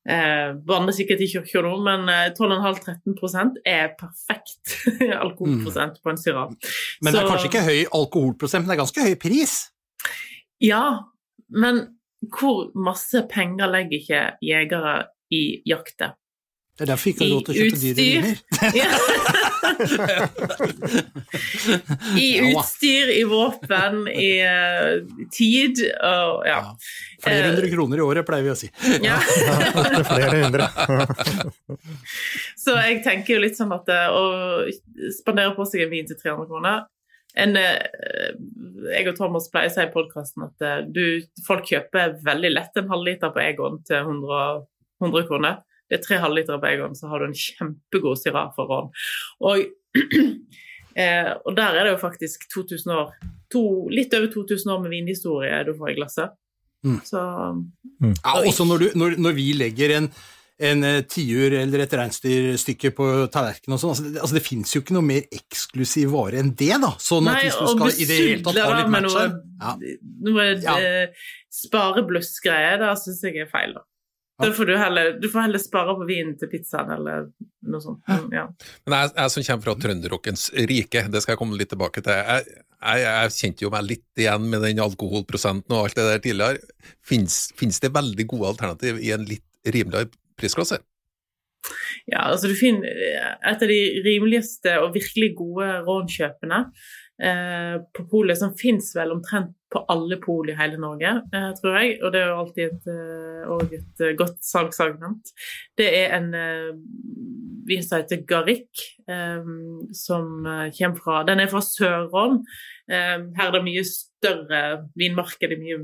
eh, 0.10 0.52
Vanner 0.68 0.96
sikkert 0.96 1.24
i 1.24 1.30
kirka 1.32 1.64
nå, 1.66 1.76
men 1.86 2.10
12,5-13% 2.38 3.62
er 3.68 3.94
perfekt 4.00 4.78
alkoholprosent 5.26 6.02
på 6.02 6.14
en 6.14 6.22
Syrah. 6.22 6.52
Men 7.02 7.14
det 7.14 7.24
er 7.24 7.32
kanskje 7.32 7.52
ikke 7.52 7.66
høy 7.68 7.80
alkoholprosent, 8.02 8.66
men 8.66 8.74
det 8.74 8.78
er 8.78 8.84
ganske 8.86 9.08
høy 9.10 9.18
pris? 9.22 9.58
Ja, 10.62 10.84
men 11.50 11.86
hvor 12.32 12.70
masse 12.78 13.24
penger 13.30 13.72
legger 13.72 13.98
ikke 13.98 14.26
jegere 14.46 14.98
i 15.34 15.62
jakter? 15.66 16.18
Det 16.78 16.86
er 16.86 16.94
derfor 16.94 17.04
vi 17.04 17.14
ikke 17.14 17.26
har 17.26 17.34
råd 17.36 17.48
til 17.48 17.54
å 17.54 17.58
kjøpe 17.62 17.80
dyre 17.82 17.96
viner. 17.98 19.40
I 22.18 22.28
utstyr, 22.52 23.10
i 23.20 23.24
våpen, 23.24 24.08
i 24.08 24.42
uh, 24.46 25.28
tid 25.34 25.82
og 25.86 26.48
ja. 26.48 26.58
ja. 26.58 26.76
Flere 27.22 27.52
hundre 27.52 27.70
kroner 27.70 27.98
i 28.02 28.06
året, 28.06 28.26
pleier 28.26 28.46
vi 28.48 28.54
å 28.54 28.58
si. 28.58 28.70
Ja. 29.06 29.20
Flere 30.12 30.42
hundre. 30.42 30.66
Så 32.58 32.78
jeg 32.80 33.04
tenker 33.06 33.36
jo 33.36 33.44
litt 33.44 33.60
sånn 33.60 33.74
at 33.76 33.90
eh, 33.94 34.10
å 34.10 34.24
spandere 35.14 35.54
på 35.58 35.64
seg 35.70 35.86
en 35.86 35.94
vin 35.94 36.08
til 36.10 36.18
300 36.18 36.50
kroner 36.50 36.78
en, 37.40 37.56
eh, 37.56 38.32
jeg 38.98 39.08
og 39.08 39.16
Thomas 39.20 39.48
pleier 39.54 39.70
å 39.70 39.74
si 39.76 39.84
i 39.86 39.92
podkasten 39.94 40.50
at 40.50 40.58
du, 40.92 41.22
folk 41.46 41.70
kjøper 41.70 42.18
veldig 42.26 42.52
lett 42.52 42.82
en 42.82 42.90
halvliter 42.92 43.30
på 43.32 43.44
Egon 43.46 43.80
til 43.88 44.02
100, 44.02 44.66
100 45.06 45.30
kroner 45.30 45.62
det 45.92 46.00
er 46.00 46.04
tre 46.06 46.22
halvliter 46.24 46.60
på 46.62 46.70
en 46.70 46.84
gang, 46.86 46.94
så 46.96 47.12
har 47.12 47.20
du 47.20 47.28
en 47.28 47.36
kjempegod 47.36 48.20
Syrah 48.22 48.52
for 48.56 48.72
rån. 48.72 48.92
Og, 49.44 49.66
eh, 51.04 51.32
og, 51.36 51.56
der 51.58 51.76
er 51.76 51.84
det 51.84 51.98
jo 51.98 52.04
faktisk 52.06 52.48
2000 52.54 52.94
år, 52.96 53.10
to, 53.52 53.64
litt 53.92 54.16
over 54.16 54.32
2000 54.32 54.72
år 54.72 54.86
med 54.86 54.96
vinhistorie 54.96 55.66
du 55.68 55.74
får 55.76 55.92
i 55.92 55.98
glasset. 56.00 56.38
Mm. 56.88 57.02
Så, 57.06 57.24
mm. 58.00 58.14
Ja, 58.24 58.38
også 58.40 58.66
når, 58.66 58.86
du, 58.86 58.88
når, 59.04 59.18
når, 59.20 59.36
vi 59.36 59.50
legger 59.60 59.98
en, 59.98 60.08
en 60.72 60.88
eh, 60.88 61.04
tiur 61.12 61.58
eller 61.60 61.84
et 61.84 61.98
reinsdyrstykke 62.00 62.94
på 62.96 63.12
tallerkenen 63.36 63.76
og 63.76 63.84
sånn, 63.84 63.92
altså, 63.92 64.08
det, 64.08 64.24
altså, 64.24 64.40
det 64.40 64.46
fins 64.48 64.72
jo 64.72 64.86
ikke 64.86 64.96
noe 64.96 65.10
mer 65.12 65.28
eksklusiv 65.28 66.16
vare 66.16 66.40
enn 66.40 66.56
det, 66.56 66.72
da. 66.80 66.96
Sånn 67.04 67.28
Nei, 67.28 67.36
at 67.36 67.50
hvis 67.50 67.60
du 67.60 67.76
skal 67.76 67.92
i 67.92 68.08
det 68.08 68.24
hele 68.24 68.48
tatt 68.48 68.64
ha 68.64 68.74
litt 68.80 68.96
match 68.96 69.20
her 69.20 69.32
ja. 69.36 69.78
Noe 70.24 70.50
ja. 70.56 70.80
eh, 70.80 71.32
spareblussgreier, 71.52 72.80
da 72.80 72.96
syns 72.96 73.26
jeg 73.28 73.44
er 73.44 73.52
feil, 73.52 73.76
da. 73.76 73.86
Da 74.42 74.52
får 74.56 74.70
du, 74.70 74.74
heller, 74.80 75.14
du 75.22 75.28
får 75.32 75.46
heller 75.46 75.62
spare 75.62 75.96
på 76.00 76.08
vinen 76.10 76.36
til 76.40 76.50
pizzaen 76.52 76.92
eller 76.96 77.30
noe 77.72 77.84
sånt. 77.84 78.04
Ja. 78.34 78.48
Men 78.88 78.98
jeg, 78.98 79.14
jeg, 79.16 79.34
som 79.34 79.46
kommer 79.48 79.68
fra 79.68 79.76
trønderrockens 79.86 80.46
rike, 80.70 81.06
det 81.14 81.24
skal 81.24 81.36
jeg 81.36 81.42
komme 81.42 81.60
litt 81.60 81.72
tilbake 81.74 82.04
til. 82.06 82.14
Jeg, 82.16 82.62
jeg, 82.82 83.04
jeg, 83.06 83.34
kjente 83.38 83.66
jo 83.66 83.74
meg 83.74 83.88
litt 83.90 84.24
igjen 84.24 84.48
med 84.54 84.66
den 84.66 84.82
alkoholprosenten 84.84 85.78
og 85.78 85.86
alt 85.86 86.00
det 86.00 86.08
der 86.10 86.24
tidligere. 86.26 86.94
Fins 87.06 87.84
det 87.84 87.94
veldig 87.96 88.28
gode 88.34 88.56
alternativ 88.56 89.02
i 89.02 89.14
en 89.16 89.28
litt 89.30 89.46
rimeligere 89.68 90.12
prisklasse? 90.40 90.82
Ja, 92.10 92.26
altså 92.26 92.50
du 92.50 92.56
finner 92.58 92.90
et 92.90 93.62
av 93.62 93.70
de 93.70 93.82
rimeligste 94.06 94.74
og 94.82 94.96
virkelig 94.96 95.36
gode 95.38 95.68
rånkjøpene 95.86 96.64
på 97.22 98.04
polet, 98.10 98.38
som 98.40 98.56
fins 98.58 98.88
vel 98.98 99.12
omtrent 99.14 99.52
på 99.72 99.80
alle 99.92 100.18
pol 100.22 100.50
i 100.52 100.56
hele 100.60 100.78
Norge, 100.82 101.12
eh, 101.32 101.50
tror 101.58 101.78
jeg. 101.80 101.96
Og 102.04 102.12
det 102.14 102.22
er 102.22 102.30
jo 102.30 102.40
alltid 102.42 102.64
et, 102.68 102.88
eh, 102.92 103.78
et 103.80 104.04
eh, 104.04 104.18
godt 104.20 104.40
salgsargument. 104.44 105.32
Det 105.80 105.88
er 106.02 106.16
en 106.18 106.34
eh, 106.36 106.72
vin 107.70 107.84
som 107.86 108.02
heter 108.02 108.26
Garrick, 108.28 108.84
eh, 109.08 109.44
som 109.96 110.44
kommer 110.44 111.00
fra 111.00 111.24
Den 111.28 111.40
er 111.40 111.48
fra 111.48 111.62
Sør-Rån. 111.64 112.44
her 112.92 113.48
er 113.48 113.52
det 113.52 113.64
mye 113.64 113.84
større 113.88 114.90
vinmarked, 115.00 115.52
mye 115.62 115.78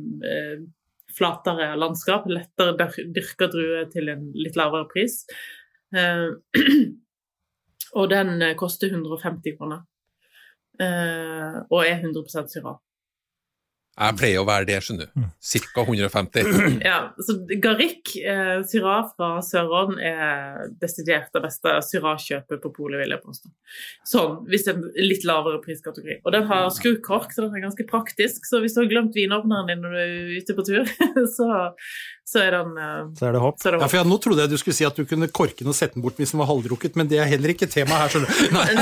flatere 1.16 1.78
landskap. 1.80 2.28
Lettere 2.28 2.76
dyrka 3.16 3.48
druer 3.48 3.86
til 3.90 4.10
en 4.10 4.32
litt 4.36 4.58
lavere 4.60 4.88
pris. 4.92 5.24
og 8.00 8.10
den 8.12 8.44
koster 8.60 8.92
150 8.92 9.56
kroner. 9.56 9.86
Og 10.82 11.80
er 11.84 11.98
100 11.98 12.52
syra. 12.52 12.78
Jeg 13.98 14.14
pleier 14.20 14.44
å 14.44 14.46
være 14.46 14.68
det, 14.70 14.76
skjønner 14.86 15.08
du. 15.10 15.24
Ca. 15.42 15.84
150. 15.84 16.52
Ja, 16.86 16.98
så 17.18 17.34
Garrick 17.64 18.12
eh, 18.20 18.60
syra 18.70 19.00
fra 19.10 19.30
Sør-Rån 19.42 19.98
er 19.98 20.68
desidert 20.82 21.32
det 21.34 21.42
beste 21.48 21.74
Syrah-kjøpet 21.88 22.62
på 22.62 22.72
polet, 22.76 23.02
vil 23.02 23.16
jeg 23.16 23.24
påstå. 23.24 23.50
Sånn, 24.06 24.36
hvis 24.52 24.68
det 24.68 24.76
er 24.76 24.84
en 24.84 25.08
litt 25.10 25.26
lavere 25.26 25.64
priskategori. 25.64 26.20
Og 26.22 26.36
den 26.36 26.46
har 26.52 26.70
skrukork, 26.76 27.34
så 27.34 27.48
den 27.48 27.58
er 27.58 27.66
ganske 27.66 27.88
praktisk. 27.90 28.46
Så 28.46 28.62
hvis 28.62 28.78
du 28.78 28.84
har 28.84 28.92
glemt 28.92 29.18
vinåpneren 29.18 29.72
din 29.72 29.82
når 29.82 29.98
du 29.98 30.02
er 30.04 30.38
ute 30.44 30.58
på 30.60 30.68
tur, 30.70 30.94
så, 31.38 31.50
så 32.28 32.42
er 32.44 32.58
den 32.58 32.74
eh, 32.76 33.04
Så 33.16 33.30
er 33.30 33.38
det 33.38 33.42
hopp. 33.42 33.62
Ja, 33.64 33.88
for 33.88 33.96
jeg, 33.96 34.08
Nå 34.10 34.18
trodde 34.24 34.44
jeg 34.44 34.52
du 34.52 34.58
skulle 34.60 34.76
si 34.76 34.86
at 34.88 34.98
du 35.00 35.06
kunne 35.08 35.30
korke 35.32 35.62
den 35.62 35.72
og 35.72 35.78
sette 35.78 35.96
den 35.96 36.04
bort 36.04 36.18
hvis 36.20 36.34
den 36.34 36.42
var 36.42 36.50
halvdrukket, 36.50 36.98
men 37.00 37.08
det 37.08 37.22
er 37.24 37.30
heller 37.32 37.54
ikke 37.54 37.70
tema 37.72 38.02
her, 38.02 38.12
skjønner 38.12 38.28
du. 38.28 38.58
men, 38.58 38.82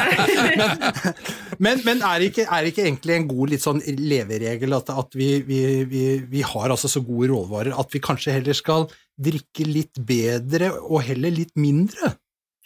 men, 1.67 1.83
men 1.85 2.01
er, 2.01 2.23
det 2.23 2.31
ikke, 2.31 2.47
er, 2.47 2.65
det 2.65 2.73
ikke, 2.73 2.87
egentlig 2.87 3.19
en 3.19 3.29
god 3.29 3.53
litt 3.53 3.65
sånn 3.65 3.83
leveregel 3.85 4.77
at, 4.79 4.89
at 5.03 5.19
vi, 5.19 5.29
vi, 5.45 5.61
vi, 5.91 6.03
vi, 6.31 6.41
har 6.55 6.73
altså 6.73 6.89
så 6.89 7.03
gode 7.05 7.29
råvarer 7.35 7.77
at 7.77 7.93
vi 7.93 8.01
kanskje 8.03 8.33
heller 8.39 8.57
skal 8.57 8.89
drikke 9.15 9.69
litt 9.69 10.01
bedre 10.01 10.73
og 10.81 11.05
heller 11.05 11.33
litt 11.37 11.53
mindre, 11.59 12.15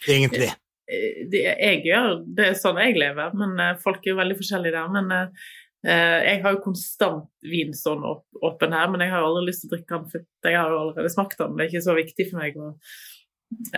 egentlig. 0.08 0.48
Eh, 0.90 1.26
det, 1.30 1.44
jeg 1.44 1.82
gjør, 1.86 2.22
det 2.24 2.48
er 2.48 2.58
sånn 2.58 2.80
jeg 2.80 2.96
lever, 2.98 3.36
men 3.38 3.52
eh, 3.62 3.76
folk 3.84 4.00
er 4.04 4.14
jo 4.14 4.20
veldig 4.22 4.38
forskjellige 4.40 4.74
der. 4.74 4.88
Men 4.96 5.12
uh, 5.12 5.50
jeg 5.80 6.42
har 6.42 6.52
jo 6.52 6.64
konstant 6.64 7.28
vin 7.46 7.70
sånn 7.76 8.02
åpen 8.04 8.74
her, 8.76 8.90
men 8.92 9.00
jeg 9.00 9.12
har 9.14 9.22
jo 9.22 9.30
aldri 9.30 9.46
lyst 9.48 9.62
til 9.64 9.70
å 9.70 9.74
drikke 9.76 9.94
den, 9.94 10.08
for 10.12 10.50
jeg 10.50 10.58
har 10.58 10.74
jo 10.74 10.80
allerede 10.82 11.12
smakt 11.12 11.40
den. 11.40 11.54
Det 11.56 11.64
er 11.64 11.70
ikke 11.70 11.86
så 11.86 11.94
viktig 11.96 12.26
for 12.28 12.40
meg 12.42 12.58
å, 12.60 12.66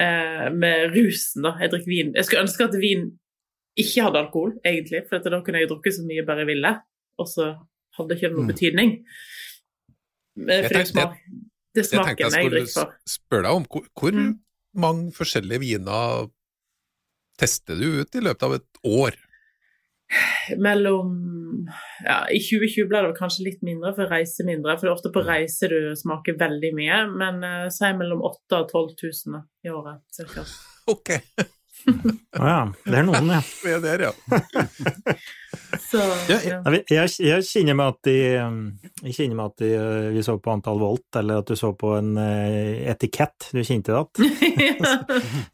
uh, 0.00 0.46
med 0.50 0.96
rusen, 0.96 1.46
da. 1.46 1.54
Jeg 1.62 1.74
drikker 1.74 1.92
vin. 1.92 2.10
Jeg 2.18 2.26
skulle 2.26 2.46
ønske 2.48 2.66
at 2.66 2.78
vin 2.82 3.06
ikke 3.78 4.08
hadde 4.08 4.20
alkohol, 4.20 4.56
egentlig, 4.66 5.04
for 5.08 5.22
da 5.24 5.40
kunne 5.44 5.62
jeg 5.62 5.70
drukket 5.70 5.96
så 5.96 6.04
mye 6.08 6.26
bare 6.26 6.48
ville. 6.48 6.74
Og 7.22 7.28
så 7.30 7.48
hadde 7.98 8.18
ikke 8.18 8.32
noen 8.32 8.48
mm. 8.48 8.52
betydning. 8.52 8.94
For 10.42 10.76
det, 10.76 10.84
smak, 10.88 11.18
det 11.76 11.84
smaken 11.88 12.22
jeg, 12.24 12.36
jeg 12.36 12.52
drikker 12.54 12.76
for. 12.76 12.94
Spør 13.08 13.46
deg 13.46 13.58
om 13.60 13.66
hvor, 13.68 13.88
hvor 14.00 14.16
mm. 14.16 14.30
mange 14.80 15.12
forskjellige 15.16 15.64
viner 15.64 16.30
tester 17.40 17.78
du 17.78 18.02
ut 18.02 18.18
i 18.18 18.24
løpet 18.24 18.48
av 18.48 18.56
et 18.58 18.82
år? 18.88 19.18
Mellom 20.58 21.12
ja, 22.04 22.18
I 22.28 22.40
2020 22.42 22.88
ble 22.90 23.02
det 23.06 23.14
kanskje 23.16 23.46
litt 23.46 23.64
mindre, 23.66 23.94
for 23.94 24.06
jeg 24.06 24.12
reiser 24.12 24.48
mindre. 24.48 24.76
For 24.76 24.88
det 24.88 24.92
er 24.92 24.96
ofte 24.96 25.14
på 25.14 25.24
reise 25.26 25.70
du 25.72 25.78
smaker 25.98 26.38
veldig 26.40 26.74
mye. 26.76 27.00
Men 27.14 27.40
uh, 27.46 27.66
si 27.72 27.92
mellom 27.96 28.24
8000 28.26 28.58
og 28.58 28.70
12 28.70 28.94
000 29.32 29.42
i 29.68 29.74
året 29.74 30.02
cirka. 30.14 30.46
Ok. 30.92 31.16
Å 32.38 32.46
ja, 32.46 32.58
det 32.86 32.98
er 33.00 33.06
noen, 33.06 33.30
ja. 33.32 33.40
Vi 33.64 33.72
er 33.74 33.80
der, 33.82 34.04
ja. 34.08 34.12
Så, 35.82 36.00
Ja, 36.28 36.38
ja. 36.44 36.58
Jeg, 36.88 37.10
jeg, 37.20 37.44
kjenner 37.48 37.76
meg 37.76 37.94
at 37.94 38.06
de, 38.06 38.16
jeg 39.08 39.16
kjenner 39.16 39.38
meg 39.38 39.50
at 39.50 39.62
de, 39.62 39.70
vi 40.14 40.24
så 40.24 40.36
på 40.40 40.52
antall 40.52 40.80
volt, 40.80 41.08
eller 41.18 41.42
at 41.42 41.48
du 41.48 41.56
så 41.58 41.72
på 41.76 41.94
en 41.96 42.14
eh, 42.20 42.84
etikett. 42.92 43.48
Du 43.52 43.60
kjente 43.64 43.96
det? 43.96 44.28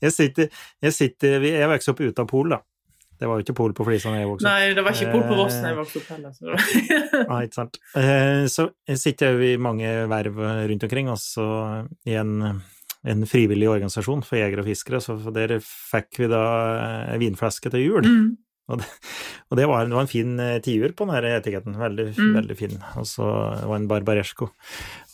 Jeg 0.04 0.14
sitter, 0.14 0.50
jeg 0.84 0.94
sitter 0.94 1.46
Jeg 1.46 1.70
vokste 1.70 1.94
opp 1.94 2.02
ute 2.02 2.24
av 2.24 2.30
Pol, 2.30 2.54
da. 2.54 2.60
Det 3.18 3.28
var 3.28 3.38
jo 3.38 3.46
ikke 3.46 3.56
Pol 3.58 3.74
på 3.76 3.86
Flisa 3.88 4.12
da 4.14 4.20
jeg 4.20 4.30
vokste 4.30 4.46
opp. 4.46 4.54
Nei, 4.54 4.72
det 4.78 4.84
var 4.86 4.96
ikke 4.96 5.12
Pol 5.12 5.24
på 5.26 5.38
Voss 5.38 5.58
da 5.58 5.72
jeg 5.72 5.78
vokste 5.78 6.02
opp 6.02 6.10
heller. 6.14 6.34
Så. 6.36 6.56
Nei, 7.32 7.40
ikke 7.48 7.58
sant. 7.58 7.78
Så 7.92 8.48
Så 8.54 8.66
jeg 8.90 9.02
sitter 9.02 9.36
jo 9.36 9.46
i 9.46 9.54
mange 9.60 9.92
verv 10.10 10.42
rundt 10.70 10.84
omkring, 10.86 11.10
også 11.12 11.46
i 12.06 12.16
en, 12.18 12.60
en 13.06 13.26
frivillig 13.30 13.68
organisasjon 13.70 14.22
for 14.26 14.38
jegere 14.40 14.64
og 14.64 14.70
fiskere, 14.70 15.02
så 15.02 15.18
der 15.34 15.58
fikk 15.62 16.22
vi 16.22 16.30
da 16.30 16.44
en 17.14 17.22
vinflaske 17.22 17.70
til 17.74 17.84
jul. 17.84 18.06
Mm. 18.06 18.28
Og 18.68 18.78
det, 18.82 18.86
og 19.48 19.56
det, 19.56 19.64
var, 19.70 19.86
det 19.88 19.96
var 19.96 20.04
en 20.04 20.10
fin 20.10 20.34
eh, 20.44 20.58
tiur 20.60 20.92
på 20.92 21.06
den 21.08 21.24
etiketten, 21.30 21.76
veldig, 21.80 22.04
Mm. 22.18 22.34
veldig 22.36 22.56
fin. 22.58 22.74
Og 23.00 23.06
så 23.08 23.24
var 23.24 23.72
det 23.72 23.78
en 23.80 23.86
Barbaresco. 23.88 24.50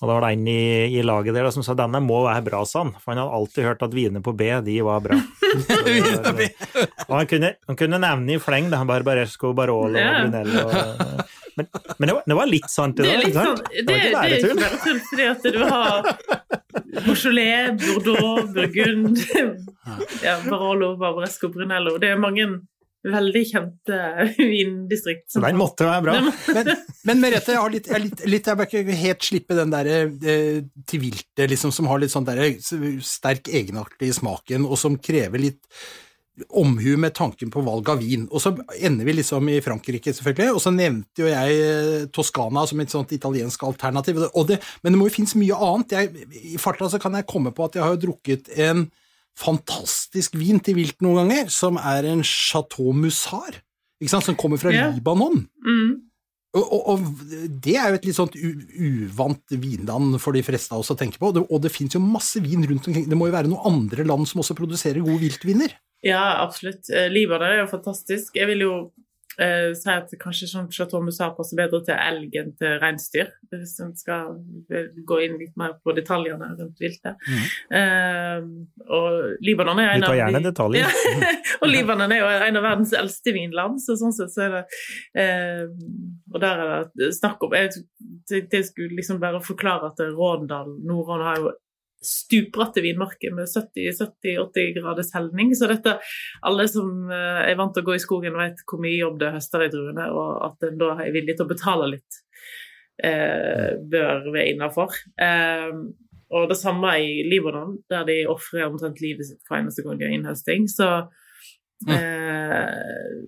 Og 0.01 0.09
da 0.09 0.17
var 0.17 0.25
det 0.27 0.33
en 0.35 0.49
i, 0.51 0.59
i 0.99 1.05
laget 1.07 1.37
der 1.37 1.47
som 1.55 1.62
sa 1.62 1.77
denne 1.79 2.01
må 2.03 2.25
være 2.27 2.43
bra, 2.49 2.64
sa 2.67 2.83
han, 2.83 2.90
for 2.99 3.12
han 3.14 3.23
hadde 3.23 3.37
alltid 3.38 3.64
hørt 3.69 3.85
at 3.87 3.95
viner 3.95 4.25
på 4.27 4.35
B, 4.35 4.51
de 4.67 4.81
var 4.83 5.01
bra. 5.07 5.21
Det 5.87 6.35
var- 6.35 6.90
og 7.07 7.14
han 7.21 7.27
kunne, 7.31 7.53
han 7.69 7.77
kunne 7.79 7.99
nevne 8.03 8.35
i 8.35 8.40
fleng 8.43 8.71
det, 8.73 8.81
Barbaresco, 8.90 9.53
Barolo 9.55 9.95
og 9.95 10.03
Ja. 10.03 10.25
Brunello. 10.25 10.67
Og, 10.67 11.25
men 11.55 11.69
men 12.03 12.09
det, 12.09 12.14
var, 12.17 12.23
det 12.27 12.35
var 12.35 12.49
litt 12.51 12.67
sant, 12.73 12.97
Det 12.99 13.05
det 13.07 13.12
er 13.12 13.21
litt 13.21 13.29
ikke 13.31 13.45
sant? 13.45 13.61
Det, 13.71 13.83
var 13.87 14.25
det 14.27 14.33
er 14.35 14.73
ikke 14.75 14.95
fordi 15.07 15.27
at 15.31 15.45
du 15.45 15.61
har 15.71 16.09
Beaujolais, 17.05 17.71
Bordeaux, 17.79 18.49
Burgund, 18.57 19.19
ja, 20.27 20.35
Barolo, 20.49 20.97
Barbaresco, 20.99 21.49
Brunello 21.55 21.97
Det 22.03 22.11
er 22.11 22.19
mange 22.19 22.49
veldig 23.05 23.43
kjente 23.49 23.99
vindistrikt. 24.38 25.27
Så 25.33 25.43
den 25.45 25.59
måtte 25.61 25.88
være 25.88 26.05
bra. 26.07 26.17
Men, 26.57 26.71
men 27.09 27.21
Merete, 27.23 27.55
jeg 27.55 27.62
har 27.62 27.75
litt, 27.75 27.90
jeg, 27.90 28.07
litt, 28.07 28.25
litt, 28.29 28.49
jeg 28.49 28.61
bør 28.61 28.71
ikke 28.71 29.03
helt 29.03 29.29
slippe 29.29 29.59
den 29.59 29.75
der 29.75 29.90
eh, 29.90 30.62
til 30.88 31.05
viltet, 31.05 31.45
liksom, 31.53 31.75
som 31.75 31.90
har 31.90 32.01
litt 32.03 32.14
sånn 32.14 32.29
der, 32.29 32.47
sterk 33.05 33.51
egenartig 33.53 34.11
i 34.11 34.17
smaken, 34.17 34.67
og 34.69 34.81
som 34.81 34.99
krever 35.01 35.43
litt 35.43 35.62
omhu 36.51 36.97
med 36.99 37.14
tanken 37.14 37.51
på 37.51 37.62
valg 37.62 37.88
av 37.93 38.01
vin. 38.03 38.25
Og 38.31 38.43
så 38.43 38.51
ender 38.75 39.07
vi 39.07 39.14
liksom 39.21 39.49
i 39.53 39.61
Frankrike, 39.62 40.14
selvfølgelig, 40.17 40.57
og 40.57 40.62
så 40.64 40.73
nevnte 40.75 41.23
jo 41.23 41.31
jeg 41.31 41.61
eh, 41.62 42.09
Toskana 42.14 42.64
som 42.67 42.83
et 42.83 42.95
sånt 42.95 43.14
italiensk 43.14 43.62
alternativ, 43.69 44.25
og 44.33 44.51
det, 44.51 44.59
men 44.83 44.95
det 44.95 45.01
må 45.01 45.09
jo 45.09 45.17
finnes 45.21 45.37
mye 45.38 45.61
annet. 45.69 45.95
Jeg, 45.95 46.29
I 46.55 46.61
farta 46.62 46.90
så 46.90 47.01
kan 47.03 47.14
jeg 47.19 47.29
komme 47.31 47.55
på 47.55 47.69
at 47.69 47.79
jeg 47.79 47.87
har 47.87 47.95
jo 47.95 48.07
drukket 48.09 48.51
en 48.67 48.88
fantastisk 49.38 50.37
vin 50.38 50.61
til 50.62 50.79
vilt 50.79 51.01
noen 51.05 51.25
ganger, 51.25 51.53
som 51.53 51.79
er 51.81 52.07
en 52.11 52.23
Chateau 52.27 52.94
Mussar, 52.97 53.61
som 54.05 54.37
kommer 54.38 54.61
fra 54.61 54.73
yeah. 54.75 54.92
Libanon. 54.94 55.47
Mm. 55.64 55.94
Og, 56.55 56.62
og, 56.62 56.83
og 56.92 57.49
det 57.64 57.75
er 57.81 57.90
jo 57.90 57.99
et 57.99 58.05
litt 58.07 58.18
sånt 58.18 58.37
uvant 58.38 59.57
vinland 59.59 60.20
for 60.23 60.37
de 60.37 60.44
fleste 60.47 60.75
av 60.75 60.85
oss 60.85 60.92
å 60.94 60.99
tenke 60.99 61.18
på, 61.18 61.33
og 61.33 61.38
det, 61.38 61.42
og 61.49 61.64
det 61.64 61.73
finnes 61.75 61.97
jo 61.97 62.03
masse 62.03 62.42
vin 62.44 62.62
rundt 62.62 62.87
omkring. 62.90 63.09
Det 63.11 63.18
må 63.18 63.27
jo 63.27 63.35
være 63.35 63.51
noen 63.51 63.73
andre 63.73 64.07
land 64.07 64.29
som 64.31 64.44
også 64.44 64.57
produserer 64.59 65.03
gode 65.03 65.25
viltviner. 65.25 65.75
Ja, 66.05 66.23
absolutt. 66.44 66.87
Eh, 66.92 67.09
Libanon 67.11 67.49
er 67.49 67.62
jo 67.62 67.73
fantastisk. 67.73 68.37
Jeg 68.37 68.47
vil 68.53 68.66
jo 68.66 68.75
eh, 69.42 69.73
si 69.79 69.90
at 69.92 70.12
kanskje 70.20 70.49
sånn 70.51 70.70
Chateau 70.75 71.03
Mussar 71.05 71.35
passer 71.37 71.59
bedre 71.59 71.81
til 71.87 71.97
elg 71.97 72.37
enn 72.40 72.53
til 72.59 72.79
reinsdyr, 72.83 73.33
hvis 73.53 73.77
en 73.85 73.94
skal 73.99 74.37
eh, 74.70 74.90
gå 75.07 75.20
inn 75.27 75.38
litt 75.40 75.55
mer 75.61 75.77
på 75.83 75.94
detaljene 75.97 76.53
rundt 76.59 76.83
viltet. 76.83 77.20
Eh, 77.75 78.47
og 78.88 79.44
Libanon 79.44 79.83
er 79.83 79.92
Vi 79.92 79.99
en 79.99 80.07
tar 80.07 80.14
av 80.14 80.20
gjerne 80.20 80.42
de 80.42 80.51
detaljer. 80.51 80.85
Ja. 80.85 81.35
og 81.62 81.68
Libanon 81.70 82.14
er 82.14 82.23
jo 82.23 82.31
en 82.49 82.61
av 82.61 82.68
verdens 82.68 82.94
eldste 82.99 83.35
vinland, 83.37 83.83
så 83.83 83.99
sånn 84.01 84.14
sett 84.16 84.35
så 84.35 84.47
er 84.47 84.57
det 84.59 84.64
eh, 85.20 85.64
Og 86.35 86.40
der 86.42 86.61
er 86.62 86.88
det 86.94 87.11
snakk 87.16 87.42
om 87.47 87.55
Jeg 87.57 87.85
jeg 88.31 88.64
skulle 88.66 88.97
liksom 88.97 89.20
bare 89.20 89.40
forklare 89.44 89.90
at 89.90 90.01
Rådendal, 90.01 90.70
Nord-Rån 90.87 91.25
har 91.25 91.40
jo 91.40 91.53
stupbratte 92.07 92.83
vinmarker 92.85 93.35
med 93.35 93.49
70-80 93.51 94.75
graders 94.79 95.12
helning. 95.14 95.55
Så 95.57 95.69
dette, 95.71 95.97
alle 96.47 96.69
som 96.71 97.11
eh, 97.11 97.43
er 97.51 97.59
vant 97.61 97.75
til 97.75 97.85
å 97.85 97.88
gå 97.90 97.99
i 97.99 98.03
skogen, 98.03 98.38
vet 98.38 98.62
hvor 98.69 98.83
mye 98.85 99.01
jobb 99.01 99.19
det 99.23 99.35
høster 99.37 99.67
i 99.67 99.73
druene, 99.73 100.09
og 100.12 100.47
at 100.51 100.69
en 100.69 100.81
da 100.81 100.95
er 101.05 101.14
villig 101.14 101.38
til 101.38 101.47
å 101.47 101.53
betale 101.53 101.90
litt, 101.97 102.23
eh, 103.03 103.75
bør 103.95 104.31
være 104.31 104.49
innafor. 104.55 104.97
Eh, 105.21 105.71
og 106.35 106.49
det 106.51 106.57
samme 106.59 106.95
i 106.99 107.23
Libanon, 107.29 107.77
der 107.90 108.07
de 108.09 108.25
ofrer 108.31 108.67
omtrent 108.67 109.01
livet 109.03 109.29
sitt 109.29 109.45
hver 109.47 109.61
eneste 109.61 109.85
gang 109.85 110.01
de 110.01 110.09
har 110.09 110.17
innhøsting. 110.17 110.67
Så 110.71 110.88
eh, 111.90 113.21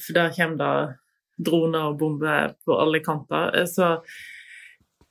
For 0.00 0.16
der 0.16 0.34
kommer 0.34 0.58
det 0.58 0.72
droner 1.46 1.92
og 1.92 1.98
bomber 2.00 2.56
på 2.66 2.76
alle 2.80 3.02
kanter. 3.04 3.54
Eh, 3.54 3.68
Så 3.70 3.92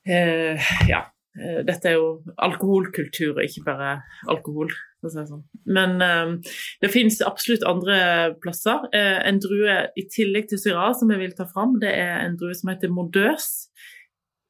eh, 0.06 0.70
ja. 0.90 1.06
Eh, 1.38 1.60
Dette 1.66 1.92
er 1.92 1.98
jo 1.98 2.06
alkoholkultur, 2.42 3.36
og 3.36 3.44
ikke 3.44 3.66
bare 3.68 3.98
alkohol. 4.30 4.72
Sånn. 5.00 5.46
Men 5.64 5.96
eh, 6.04 6.34
det 6.82 6.90
finnes 6.92 7.20
absolutt 7.24 7.64
andre 7.68 8.00
plasser. 8.42 8.84
Eh, 8.96 9.20
en 9.28 9.40
drue 9.40 9.78
i 9.96 10.06
tillegg 10.12 10.50
til 10.50 10.60
Syrah 10.60 10.92
som 10.98 11.12
jeg 11.12 11.22
vil 11.22 11.36
ta 11.38 11.46
fram, 11.48 11.78
det 11.80 11.94
er 11.96 12.18
en 12.24 12.36
drue 12.40 12.56
som 12.58 12.72
heter 12.72 12.92
Modøs. 12.92 13.48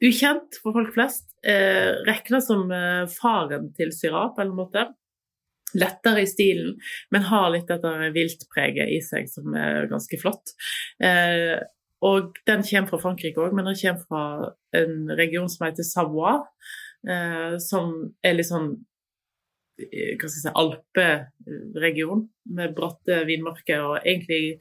Ukjent 0.00 0.56
for 0.62 0.74
folk 0.76 0.94
flest. 0.96 1.28
Eh, 1.46 1.92
Regna 2.08 2.40
som 2.42 2.70
eh, 2.72 3.04
faren 3.12 3.70
til 3.76 3.92
Syrah 3.94 4.32
på 4.34 4.42
en 4.46 4.56
måte. 4.56 4.88
Lettere 5.78 6.24
i 6.24 6.26
stilen, 6.26 6.72
men 7.14 7.28
har 7.28 7.52
litt 7.52 7.68
dette 7.70 8.08
viltpreget 8.10 8.90
i 8.90 8.96
seg 9.06 9.28
som 9.30 9.54
er 9.54 9.86
ganske 9.92 10.18
flott. 10.18 10.56
Eh, 10.98 11.60
og 12.00 12.36
den 12.48 12.62
kommer 12.64 12.90
fra 12.90 13.00
Frankrike 13.02 13.42
òg, 13.42 13.56
men 13.56 13.66
den 13.68 13.80
kommer 13.80 14.04
fra 14.06 14.52
en 14.80 15.10
region 15.18 15.50
som 15.52 15.66
heter 15.66 15.86
Savoie, 15.86 16.38
eh, 17.08 17.58
som 17.60 17.92
er 18.24 18.38
litt 18.38 18.48
sånn 18.48 18.70
eh, 19.80 20.14
hva 20.16 20.28
skal 20.28 20.38
jeg 20.38 20.44
si, 20.46 20.52
alperegion 20.62 22.24
med 22.56 22.72
bratte 22.76 23.20
vinmarker. 23.28 23.82
Og 23.84 23.98
egentlig 24.00 24.56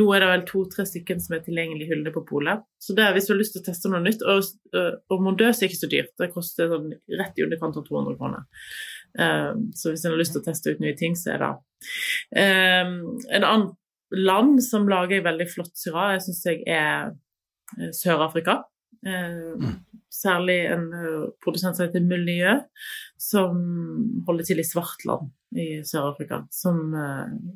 nå 0.00 0.06
er 0.14 0.24
det 0.24 0.30
vel 0.32 0.46
to-tre 0.48 0.86
stykker 0.88 1.20
som 1.24 1.36
er 1.36 1.42
tilgjengelig 1.44 1.86
i 1.86 1.90
hyllene 1.92 2.14
på 2.14 2.24
polet. 2.28 2.64
Så 2.80 2.96
det 2.96 3.04
er 3.04 3.16
hvis 3.16 3.28
du 3.28 3.34
har 3.34 3.42
lyst 3.42 3.56
til 3.56 3.64
å 3.64 3.68
teste 3.68 3.92
noe 3.92 4.00
nytt. 4.04 4.24
Og, 4.24 4.48
og 5.12 5.26
Mondøs 5.26 5.60
er 5.60 5.68
ikke 5.68 5.82
så 5.82 5.90
dyrt, 5.92 6.14
det 6.20 6.32
koster 6.32 6.72
sånn 6.72 6.94
rett 7.20 7.36
i 7.36 7.44
underkant 7.44 7.76
av 7.80 7.84
200 7.90 8.16
kroner. 8.20 8.48
Um, 9.18 9.68
så 9.76 9.90
hvis 9.92 10.04
en 10.04 10.12
har 10.12 10.20
lyst 10.20 10.34
til 10.36 10.42
å 10.42 10.46
teste 10.46 10.72
ut 10.72 10.80
nye 10.84 10.96
ting, 10.96 11.14
så 11.16 11.32
er 11.32 11.40
det 11.40 11.52
um, 12.36 12.98
En 13.32 13.44
annen 13.44 13.70
land 14.14 14.62
som 14.64 14.88
lager 14.88 15.24
veldig 15.26 15.46
flott 15.50 15.74
syrah, 15.78 16.14
jeg 16.16 16.26
syns 16.28 16.44
jeg 16.48 16.62
er 16.66 17.10
eh, 17.78 17.90
Sør-Afrika. 17.96 18.62
Eh, 19.06 19.72
Særlig 20.18 20.60
en 20.72 20.86
eh, 20.96 21.26
produsent 21.44 21.76
som 21.76 21.86
heter 21.86 22.04
Miljø, 22.04 22.56
som 23.20 23.58
holder 24.26 24.48
til 24.48 24.62
i 24.62 24.66
Svartland 24.66 25.28
i 25.58 25.68
Sør-Afrika. 25.86 26.42
Som 26.54 26.94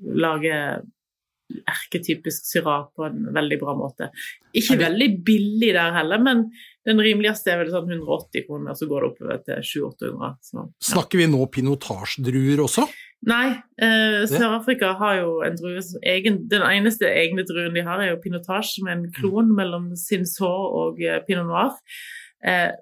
lager 0.02 0.82
erketypisk 1.68 2.46
syrah 2.48 2.86
på 2.96 3.04
en 3.04 3.26
veldig 3.34 3.58
bra 3.60 3.74
måte. 3.76 4.08
Ikke 4.56 4.78
veldig 4.80 5.08
billig 5.26 5.72
der 5.76 5.92
heller, 5.96 6.22
men 6.22 6.46
den 6.88 7.00
rimeligste 7.02 7.52
er 7.52 7.60
vel 7.60 7.72
sånn 7.74 7.90
180 7.90 8.46
kroner, 8.46 8.76
så 8.78 8.88
går 8.88 9.04
det 9.04 9.10
oppover 9.10 9.42
til 9.46 9.66
700-800. 9.68 10.54
Ja. 10.56 10.64
Snakker 10.92 11.20
vi 11.20 11.28
nå 11.30 11.44
pinotasjedruer 11.52 12.64
også? 12.64 12.86
Nei, 13.22 13.52
eh, 13.78 14.22
Sør-Afrika 14.26 14.96
har 14.98 15.20
jo 15.20 15.34
en 15.46 15.58
drue 15.58 15.82
som 15.86 16.02
egen, 16.02 16.40
Den 16.50 16.64
eneste 16.66 17.06
egne 17.06 17.44
druen 17.46 17.76
de 17.76 17.84
har, 17.86 18.00
er 18.02 18.10
jo 18.10 18.22
pinotage, 18.22 18.72
som 18.74 18.88
er 18.88 18.96
en 18.96 19.12
klon 19.14 19.52
mellom 19.54 19.92
Cinsault 19.98 20.74
og 20.78 21.02
eh, 21.02 21.20
pinot 21.26 21.46
noir. 21.46 21.76
Eh, 22.44 22.72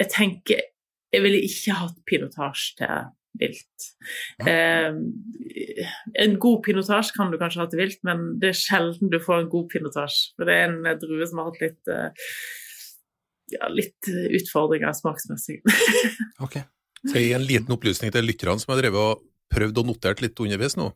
jeg 0.00 0.10
tenker 0.10 0.70
Jeg 1.14 1.22
ville 1.22 1.44
ikke 1.46 1.76
hatt 1.78 2.00
pinotage 2.08 2.72
til 2.80 3.12
vilt. 3.38 3.86
Eh, 4.42 4.90
en 6.24 6.36
god 6.42 6.62
pinotasje 6.64 7.14
kan 7.14 7.30
du 7.30 7.38
kanskje 7.38 7.62
ha 7.62 7.68
til 7.70 7.82
vilt, 7.84 8.00
men 8.06 8.24
det 8.42 8.50
er 8.50 8.58
sjelden 8.58 9.12
du 9.12 9.20
får 9.22 9.44
en 9.44 9.52
god 9.52 9.68
pinotasje. 9.70 10.32
For 10.34 10.48
det 10.48 10.56
er 10.56 10.68
en 10.70 10.80
eh, 10.86 10.98
drue 10.98 11.28
som 11.28 11.42
har 11.42 11.50
hatt 11.52 11.62
litt 11.62 11.92
eh, 11.92 12.30
ja, 13.54 13.68
litt 13.70 14.10
utfordringer 14.10 14.96
smaksmessig. 14.96 15.60
Ok. 16.44 16.62
Så 17.04 17.18
jeg 17.18 17.28
gir 17.28 17.36
en 17.36 17.44
liten 17.44 17.74
opplysning 17.74 18.10
til 18.14 18.24
lytterne 18.24 18.56
som 18.62 18.72
har 18.72 18.80
drevet 18.80 18.96
og 18.96 19.33
prøvd 19.52 19.80
og 19.82 19.90
notert 19.90 20.22
litt 20.24 20.40
underveis 20.40 20.76
nå. 20.78 20.90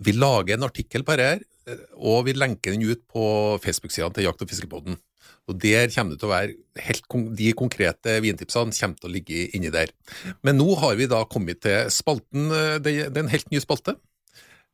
Vi 0.00 0.14
lager 0.14 0.56
en 0.56 0.68
artikkel 0.68 1.04
på 1.06 1.16
dette, 1.18 1.44
her, 1.66 1.80
og 1.98 2.26
vi 2.26 2.34
lenker 2.36 2.74
den 2.74 2.86
ut 2.88 3.02
på 3.10 3.24
Facebook-sidene 3.62 4.14
til 4.16 4.26
Jakt- 4.28 4.42
og 4.42 4.50
fiskepodden. 4.50 4.98
Og 5.50 5.58
Der 5.58 5.90
kommer 5.90 6.14
det 6.14 6.20
til 6.20 6.28
å 6.28 6.32
være 6.32 6.54
helt 6.84 7.06
De 7.38 7.52
konkrete 7.58 8.20
vintipsene 8.22 8.76
kommer 8.76 9.00
til 9.00 9.08
å 9.08 9.12
ligge 9.12 9.48
inni 9.56 9.70
der. 9.72 9.90
Men 10.42 10.58
nå 10.60 10.74
har 10.78 10.94
vi 10.98 11.08
da 11.10 11.24
kommet 11.24 11.62
til 11.64 11.90
spalten 11.90 12.50
eh, 12.54 12.78
Det 12.78 12.94
det 13.10 13.16
er 13.16 13.24
en 13.24 13.34
helt 13.34 13.50
ny 13.50 13.60
spalte. 13.62 13.96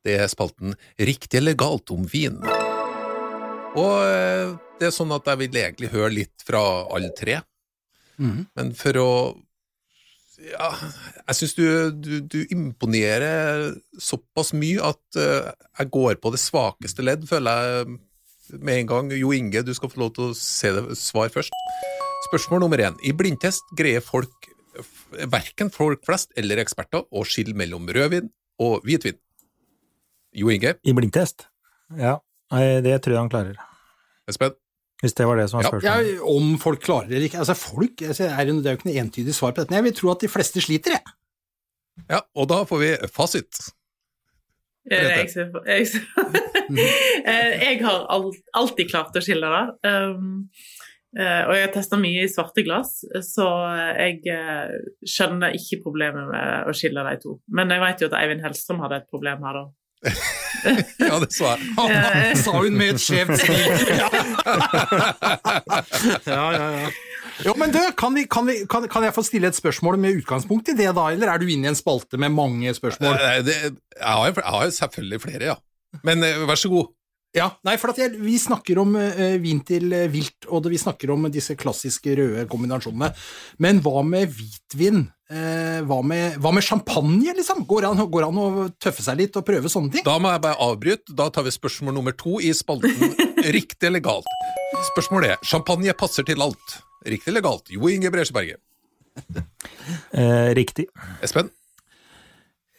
Det 0.05 0.19
er 0.21 0.29
spalten 0.29 0.77
Riktig 0.99 1.41
eller 1.41 1.57
galt 1.59 1.91
om 1.91 2.05
vin. 2.05 2.39
Og 3.77 3.95
eh, 4.05 4.55
det 4.81 4.89
er 4.89 4.95
sånn 4.95 5.15
at 5.17 5.27
jeg 5.27 5.41
vil 5.45 5.61
egentlig 5.63 5.93
høre 5.93 6.13
litt 6.13 6.45
fra 6.45 6.61
alle 6.93 7.13
tre. 7.17 7.41
Mm. 8.21 8.47
Men 8.57 8.73
for 8.77 9.01
å 9.01 9.11
ja, 10.43 10.69
jeg 11.29 11.39
syns 11.39 11.55
du, 11.57 11.65
du, 11.93 12.13
du 12.21 12.39
imponerer 12.53 13.73
såpass 14.01 14.53
mye 14.57 14.83
at 14.85 15.19
uh, 15.21 15.53
jeg 15.81 15.93
går 15.95 16.19
på 16.23 16.33
det 16.35 16.41
svakeste 16.43 17.05
ledd, 17.07 17.25
føler 17.29 17.63
jeg 17.63 17.97
med 18.61 18.83
en 18.83 18.91
gang. 18.91 19.13
Jo 19.17 19.33
Inge, 19.37 19.65
du 19.67 19.73
skal 19.77 19.91
få 19.93 20.03
lov 20.05 20.13
til 20.17 20.31
å 20.31 20.37
se 20.39 20.73
det 20.77 20.99
svar 21.01 21.33
først. 21.35 21.55
Spørsmål 22.29 22.65
nummer 22.65 22.83
én. 22.83 22.99
I 23.07 23.15
blindtest 23.17 23.65
greier 23.79 24.05
folk, 24.05 24.51
verken 25.33 25.73
folk 25.73 26.05
flest 26.07 26.35
eller 26.39 26.61
eksperter, 26.63 27.07
å 27.09 27.25
skille 27.29 27.57
mellom 27.57 27.89
rødvin 27.89 28.31
og 28.63 28.85
hvitvin. 28.87 29.19
Jo 30.37 30.53
Inge, 30.53 30.77
I 30.85 30.95
blindtest? 30.97 31.49
Ja, 31.97 32.19
det 32.53 33.01
tror 33.03 33.17
jeg 33.17 33.23
han 33.25 33.33
klarer. 33.33 33.61
Espen? 34.29 34.57
Hvis 35.03 35.13
det 35.13 35.27
var 35.29 35.37
det 35.37 35.51
som 35.51 35.61
var 35.61 35.69
spørsmålet. 35.69 36.13
Ja, 36.17 36.29
om 36.33 36.55
folk 36.61 36.81
klarer 36.85 37.11
det 37.11 37.19
eller 37.19 37.29
ikke. 37.29 37.43
Altså, 37.45 37.57
folk, 37.59 37.99
det 38.01 38.17
er 38.17 38.49
jo 38.49 38.77
ikke 38.79 38.89
noe 38.89 39.01
entydig 39.03 39.35
svar 39.37 39.53
på 39.53 39.61
dette. 39.61 39.75
men 39.75 39.83
Jeg 39.83 39.89
vil 39.91 39.97
tro 39.99 40.13
at 40.15 40.25
de 40.25 40.31
fleste 40.33 40.63
sliter, 40.65 40.97
jeg. 40.97 41.17
Ja, 42.11 42.23
og 42.37 42.49
da 42.49 42.63
får 42.69 42.81
vi 42.81 42.93
fasit. 43.13 43.61
Er 44.87 45.03
det 45.03 45.15
jeg 45.35 45.51
jeg, 45.67 45.87
Eh, 47.27 47.53
jeg 47.63 47.79
har 47.85 48.07
alltid 48.11 48.91
klart 48.91 49.17
å 49.17 49.23
skille 49.23 49.49
det. 49.51 49.65
Um, 49.87 50.49
eh, 51.15 51.43
og 51.47 51.53
jeg 51.55 51.65
har 51.65 51.73
testa 51.75 51.99
mye 52.01 52.25
i 52.25 52.31
svarte 52.31 52.65
glass, 52.67 53.01
så 53.23 53.47
jeg 53.95 54.23
eh, 54.33 54.75
skjønner 55.07 55.55
ikke 55.59 55.83
problemet 55.85 56.27
med 56.31 56.71
å 56.71 56.75
skille 56.77 57.05
de 57.07 57.21
to. 57.23 57.37
Men 57.47 57.71
jeg 57.71 57.83
vet 57.85 58.03
jo 58.03 58.11
at 58.11 58.17
Eivind 58.19 58.43
Hellstrøm 58.47 58.83
hadde 58.83 59.03
et 59.03 59.11
problem 59.13 59.47
her, 59.47 59.61
da. 59.61 59.67
Ja, 60.99 61.19
det 61.23 61.31
sa 61.35 61.45
jeg. 61.55 61.61
Eh, 61.79 62.33
Sa 62.41 62.51
hun 62.59 62.75
med 62.79 62.89
et 62.97 63.01
skjevt 63.03 63.39
smil. 63.43 63.71
Ja, 66.27 66.47
ja, 66.53 66.67
ja. 66.81 66.89
Jo, 67.45 67.53
men 67.61 67.73
du, 67.75 67.79
kan, 67.99 68.15
vi, 68.17 68.25
kan, 68.31 68.47
vi, 68.49 68.55
kan, 68.71 68.87
kan 68.89 69.05
jeg 69.05 69.13
få 69.15 69.23
stille 69.27 69.49
et 69.51 69.57
spørsmål 69.59 69.99
med 70.01 70.17
utgangspunkt 70.23 70.71
i 70.73 70.77
det, 70.79 70.89
da? 70.97 71.05
Eller 71.13 71.29
er 71.35 71.39
du 71.43 71.47
inne 71.53 71.69
i 71.69 71.73
en 71.73 71.77
spalte 71.79 72.17
med 72.21 72.31
mange 72.33 72.73
spørsmål? 72.77 73.15
Eh, 73.21 73.41
Det, 73.45 73.57
jeg, 73.63 73.73
har, 74.01 74.31
jeg 74.33 74.53
har 74.57 74.71
selvfølgelig 74.79 75.21
flere, 75.27 75.45
ja. 75.53 75.57
Men 76.07 76.25
eh, 76.25 76.39
vær 76.49 76.59
så 76.61 76.71
god. 76.73 76.87
Ja, 77.37 77.51
nei, 77.69 77.75
for 77.77 77.93
at 77.93 77.99
jeg, 78.01 78.15
Vi 78.17 78.39
snakker 78.41 78.79
om 78.81 78.95
uh, 78.97 79.35
vin 79.43 79.59
til 79.69 79.93
vilt, 80.09 80.47
og 80.49 80.63
det, 80.65 80.71
vi 80.73 80.79
snakker 80.81 81.11
om 81.13 81.27
disse 81.29 81.53
klassiske 81.59 82.15
røde 82.17 82.47
kombinasjonene. 82.49 83.11
Men 83.61 83.83
hva 83.85 84.01
med 84.07 84.33
hvitvin? 84.33 85.03
Eh, 85.27 85.81
hva, 85.83 85.97
med, 86.07 86.37
hva 86.39 86.53
med 86.55 86.63
champagne, 86.63 87.33
liksom? 87.35 87.65
Går 87.67 87.83
det 87.83 87.89
an, 87.91 88.03
går 88.15 88.27
an 88.29 88.39
å 88.39 88.47
tøffe 88.79 89.03
seg 89.03 89.19
litt 89.19 89.39
og 89.39 89.47
prøve 89.49 89.71
sånne 89.73 89.97
ting? 89.97 90.05
Da 90.07 90.21
må 90.23 90.31
jeg 90.31 90.45
bare 90.45 90.61
avbryte. 90.63 91.17
Da 91.19 91.27
tar 91.35 91.47
vi 91.49 91.55
spørsmål 91.55 91.97
nummer 91.97 92.15
to 92.15 92.39
i 92.39 92.53
spalten 92.55 92.95
Riktig 93.57 93.91
eller 93.91 94.05
galt. 94.05 94.31
Spørsmålet 94.93 95.35
er 95.35 95.43
champagne 95.47 95.95
passer 95.99 96.27
til 96.27 96.45
alt. 96.47 96.79
Riktig 97.07 97.33
eller 97.35 97.43
galt? 97.47 97.75
Jo 97.75 97.91
Inge 97.91 98.13
Bresjeberget. 98.15 98.63
Eh, 100.11 100.51
riktig. 100.57 100.89
Espen? 101.23 101.47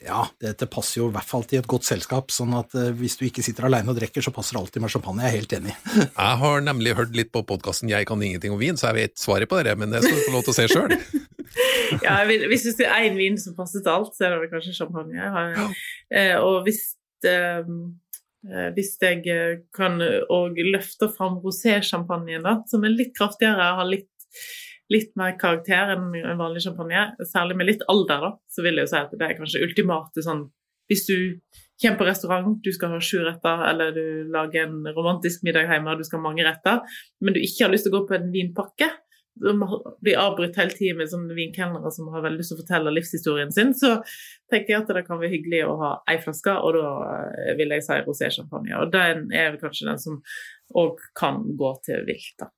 Ja, 0.03 0.25
dette 0.43 0.67
passer 0.69 0.99
jo 0.99 1.07
i 1.09 1.13
hvert 1.15 1.27
fall 1.27 1.45
til 1.47 1.61
et 1.61 1.69
godt 1.69 1.87
selskap, 1.87 2.33
sånn 2.35 2.51
at 2.57 2.75
eh, 2.77 2.91
hvis 2.95 3.15
du 3.19 3.23
ikke 3.27 3.43
sitter 3.45 3.67
alene 3.67 3.91
og 3.91 3.97
drikker, 3.97 4.23
så 4.23 4.33
passer 4.35 4.57
det 4.57 4.61
alltid 4.61 4.83
med 4.83 4.91
champagne. 4.91 5.23
Jeg 5.23 5.31
er 5.31 5.37
helt 5.37 5.55
enig. 5.57 5.75
Jeg 6.03 6.41
har 6.43 6.65
nemlig 6.65 6.95
hørt 6.99 7.15
litt 7.17 7.31
på 7.31 7.43
podkasten 7.47 7.91
Jeg 7.91 8.07
kan 8.09 8.21
ingenting 8.23 8.55
om 8.55 8.61
vin, 8.61 8.79
så 8.79 8.91
jeg 8.91 8.97
vet 8.99 9.15
svaret 9.19 9.49
på 9.49 9.59
det, 9.63 9.77
men 9.79 9.93
det 9.93 10.03
skal 10.03 10.19
du 10.19 10.25
få 10.27 10.35
lov 10.35 10.45
til 10.47 10.53
å 10.53 10.57
se 10.57 10.67
sjøl. 10.73 10.97
ja, 12.05 12.17
hvis 12.27 12.65
du 12.65 12.71
sier 12.71 12.93
én 13.07 13.17
vin 13.19 13.37
som 13.41 13.55
passer 13.57 13.83
til 13.83 13.93
alt, 13.93 14.13
så 14.15 14.27
er 14.27 14.35
det 14.37 14.51
kanskje 14.51 14.75
champagne. 14.77 15.17
Ja. 15.17 15.67
Eh, 16.11 16.35
og 16.41 16.67
hvis, 16.67 16.81
eh, 17.27 17.67
eh, 18.47 18.69
hvis 18.77 18.95
jeg 19.01 19.23
eh, 19.33 19.59
kan 19.75 19.99
òg 20.01 20.59
løfte 20.73 21.09
fram 21.13 21.39
rosé-sjampanjen, 21.43 22.47
som 22.69 22.85
er 22.85 22.95
litt 22.95 23.15
kraftigere, 23.17 23.73
har 23.79 23.89
litt, 23.89 24.11
litt 24.93 25.13
mer 25.19 25.35
karakter 25.39 25.95
enn 25.95 26.11
en 26.21 26.39
vanlig 26.39 26.65
champagne, 26.67 27.09
særlig 27.27 27.59
med 27.59 27.71
litt 27.71 27.87
alder, 27.91 28.29
da, 28.29 28.33
så 28.51 28.65
vil 28.65 28.79
jeg 28.79 28.87
jo 28.87 28.93
si 28.93 29.01
at 29.01 29.15
det 29.15 29.27
er 29.27 29.39
kanskje 29.39 29.65
ultimate 29.65 30.23
sånn 30.25 30.47
Hvis 30.87 31.03
du 31.03 31.17
kommer 31.81 31.97
på 31.99 32.05
restaurant, 32.07 32.53
du 32.63 32.71
skal 32.71 32.93
ha 32.95 32.99
sju 33.03 33.17
retter, 33.25 33.63
eller 33.69 33.91
du 33.91 34.29
lager 34.31 34.65
en 34.65 34.87
romantisk 34.95 35.43
middag 35.43 35.67
hjemme, 35.67 35.97
du 35.99 36.05
skal 36.07 36.21
ha 36.21 36.23
mange 36.29 36.45
retter, 36.47 36.79
men 37.19 37.35
du 37.35 37.41
ikke 37.41 37.65
har 37.65 37.73
lyst 37.73 37.85
til 37.85 37.91
å 37.91 37.97
gå 37.99 38.07
på 38.07 38.15
en 38.15 38.31
vinpakke, 38.31 38.87
som 39.41 39.63
blir 40.03 40.19
avbrutt 40.21 40.57
hele 40.59 40.75
tiden 40.75 40.99
med 41.01 41.11
sånne 41.11 41.35
vinkelnere 41.37 41.91
som 41.93 42.09
har 42.13 42.25
veldig 42.25 42.41
lyst 42.41 42.53
til 42.53 42.57
å 42.57 42.61
fortelle 42.63 42.93
livshistorien 42.95 43.53
sin, 43.53 43.73
så 43.77 43.97
tenker 44.51 44.73
jeg 44.73 44.83
at 44.83 44.93
det 44.97 45.05
kan 45.07 45.19
være 45.21 45.33
hyggelig 45.33 45.63
å 45.67 45.75
ha 45.81 45.91
ei 46.11 46.19
flaske, 46.23 46.53
og 46.53 46.77
da 46.77 46.91
eh, 47.45 47.53
vil 47.59 47.73
jeg 47.75 47.85
si 47.85 47.99
rosé-champagne. 48.05 48.77
Og 48.81 48.93
den 48.93 49.27
er 49.35 49.59
kanskje 49.61 49.89
den 49.89 50.01
som 50.01 50.21
òg 50.77 51.03
kan 51.17 51.43
gå 51.59 51.73
til 51.87 52.07
vilt, 52.07 52.33
da. 52.41 52.51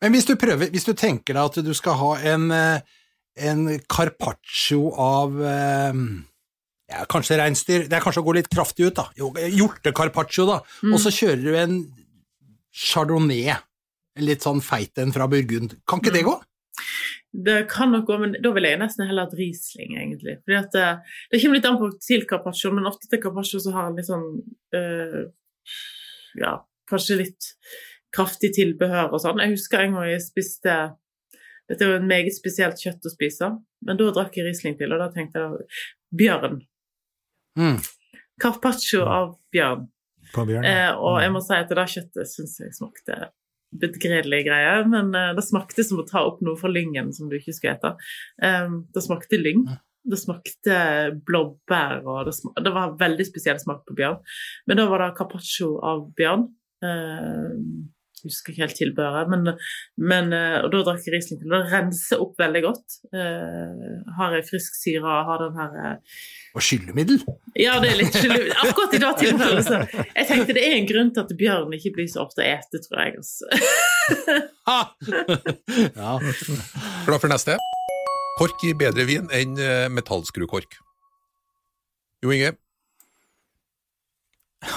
Men 0.00 0.14
hvis 0.16 0.28
du 0.30 0.34
prøver, 0.40 0.70
hvis 0.72 0.88
du 0.88 0.94
tenker 0.96 1.36
deg 1.36 1.44
at 1.44 1.60
du 1.64 1.74
skal 1.76 1.98
ha 2.00 2.10
en, 2.32 2.48
eh, 2.56 3.00
en 3.50 3.66
carpaccio 3.84 4.94
av 4.96 5.36
eh, 5.44 6.04
ja, 6.90 7.04
kanskje 7.10 7.38
reinsdyr 7.38 7.84
Det 7.88 7.98
er 7.98 8.02
kanskje 8.02 8.22
å 8.24 8.26
gå 8.26 8.36
litt 8.38 8.50
kraftig 8.52 8.88
ut, 8.88 8.96
da. 8.96 9.08
Jo, 9.18 9.30
Hjortecarpaccio, 9.36 10.46
da. 10.48 10.60
Mm. 10.82 10.94
Og 10.94 11.02
så 11.02 11.12
kjører 11.14 11.42
du 11.44 11.50
en 11.58 11.76
chardonnay, 12.70 13.58
litt 14.24 14.46
sånn 14.46 14.62
feit 14.64 14.98
en 15.00 15.12
fra 15.14 15.26
Burgund. 15.30 15.76
Kan 15.88 16.02
ikke 16.02 16.14
det 16.14 16.26
gå? 16.26 16.36
Det 17.30 17.68
kan 17.70 17.92
nok 17.94 18.08
gå, 18.08 18.16
men 18.18 18.32
da 18.42 18.50
vil 18.54 18.66
jeg 18.66 18.78
nesten 18.80 19.06
heller 19.06 19.28
hatt 19.28 19.36
Riesling, 19.38 19.94
egentlig. 19.94 20.40
Fordi 20.42 20.56
at 20.58 20.72
det, 20.74 20.86
det 21.30 21.42
kommer 21.42 21.60
litt 21.60 21.68
an 21.68 21.78
på 21.78 21.90
til 22.02 22.24
carpaccio, 22.30 22.72
men 22.74 22.88
ofte 22.90 23.10
til 23.10 23.22
carpaccio 23.22 23.60
så 23.62 23.74
har 23.76 23.90
en 23.90 24.00
litt 24.00 24.08
sånn 24.08 24.26
øh, 24.78 25.20
Ja, 26.40 26.56
kanskje 26.90 27.20
litt 27.20 27.52
kraftig 28.14 28.50
tilbehør 28.56 29.14
og 29.14 29.22
sånn. 29.22 29.42
Jeg 29.44 29.54
husker 29.54 29.84
en 29.84 29.94
gang 29.98 30.10
jeg 30.10 30.24
spiste 30.24 30.76
Dette 31.70 31.86
er 31.86 31.92
jo 31.92 32.00
et 32.00 32.10
meget 32.10 32.34
spesielt 32.34 32.82
kjøtt 32.82 33.06
å 33.06 33.12
spise, 33.12 33.52
men 33.86 33.98
da 33.98 34.10
drakk 34.10 34.34
jeg 34.34 34.48
Riesling 34.48 34.74
til, 34.80 34.90
og 34.90 34.98
da 34.98 35.06
tenkte 35.14 35.44
jeg 35.44 35.68
bjørn. 36.18 36.58
Mm. 37.60 37.78
Carpaccio 38.42 39.04
av 39.06 39.36
bjørn. 39.54 39.86
På 40.34 40.42
Bjørn. 40.48 40.66
Eh, 40.66 40.90
og 40.98 41.20
jeg 41.22 41.30
må 41.34 41.42
si 41.44 41.54
at 41.54 41.70
det 41.70 41.78
der 41.78 41.92
kjøttet 41.94 42.30
syns 42.30 42.58
jeg 42.58 42.74
smakte 42.74 43.20
begredelige 43.70 44.48
greier, 44.48 44.86
men 44.90 45.12
eh, 45.14 45.30
det 45.36 45.44
smakte 45.46 45.84
som 45.86 46.02
å 46.02 46.06
ta 46.08 46.24
opp 46.26 46.42
noe 46.44 46.58
fra 46.60 46.70
lyngen 46.72 47.12
som 47.16 47.30
du 47.30 47.38
ikke 47.38 47.54
skulle 47.56 47.76
ete. 47.78 47.94
Eh, 48.42 48.74
det 48.94 49.04
smakte 49.04 49.40
lyng. 49.40 49.66
Det 50.10 50.16
smakte 50.16 50.76
blåbær, 51.28 52.00
og 52.08 52.24
det, 52.30 52.34
smakte, 52.38 52.64
det 52.64 52.72
var 52.72 52.96
veldig 53.00 53.26
spesiell 53.28 53.58
smak 53.60 53.84
på 53.88 53.98
bjørn. 53.98 54.20
Men 54.70 54.80
da 54.80 54.86
var 54.88 55.04
det 55.04 55.14
carpaccio 55.18 55.74
av 55.84 56.06
bjørn. 56.16 56.46
Jeg 58.20 58.30
husker 58.30 58.52
ikke 58.52 58.64
helt 58.66 58.76
tilbehøret, 58.78 59.30
men, 59.32 59.52
men 60.12 60.34
eh, 60.36 60.58
Og 60.64 60.68
da 60.74 60.82
drakk 60.86 61.06
jeg 61.06 61.14
Riesling 61.14 61.40
til. 61.40 61.52
Det 61.52 61.60
renser 61.72 62.20
opp 62.22 62.36
veldig 62.40 62.62
godt. 62.66 62.98
Uh, 63.14 63.96
har 64.18 64.36
ei 64.36 64.42
frisk 64.46 64.76
syre, 64.76 65.16
har 65.28 65.40
den 65.44 65.56
her 65.56 65.78
uh... 65.78 66.20
Og 66.58 66.64
skyllemiddel? 66.64 67.22
ja, 67.58 67.78
det 67.82 67.92
er 67.92 67.98
litt 68.02 68.14
skyllemiddel. 68.14 68.54
Akkurat 68.64 68.96
i 68.96 69.02
dag 69.02 69.18
tilfellet. 69.20 69.66
Så 69.70 70.04
jeg 70.04 70.28
tenkte 70.28 70.56
det 70.56 70.64
er 70.66 70.76
en 70.76 70.88
grunn 70.90 71.12
til 71.16 71.24
at 71.24 71.34
bjørn 71.40 71.76
ikke 71.78 71.94
blir 71.96 72.10
så 72.12 72.24
ofte 72.26 72.46
ete, 72.46 72.82
tror 72.86 73.04
jeg. 73.04 73.20
Altså. 73.20 73.44
Ja. 74.70 76.14
Klar 77.06 77.18
for 77.18 77.30
neste? 77.32 77.56
Kork 78.38 78.62
gir 78.62 78.76
bedre 78.78 79.06
vin 79.08 79.30
enn 79.34 79.56
metallskrukork. 79.94 80.78
Jo 82.22 82.34
Inge? 82.36 82.52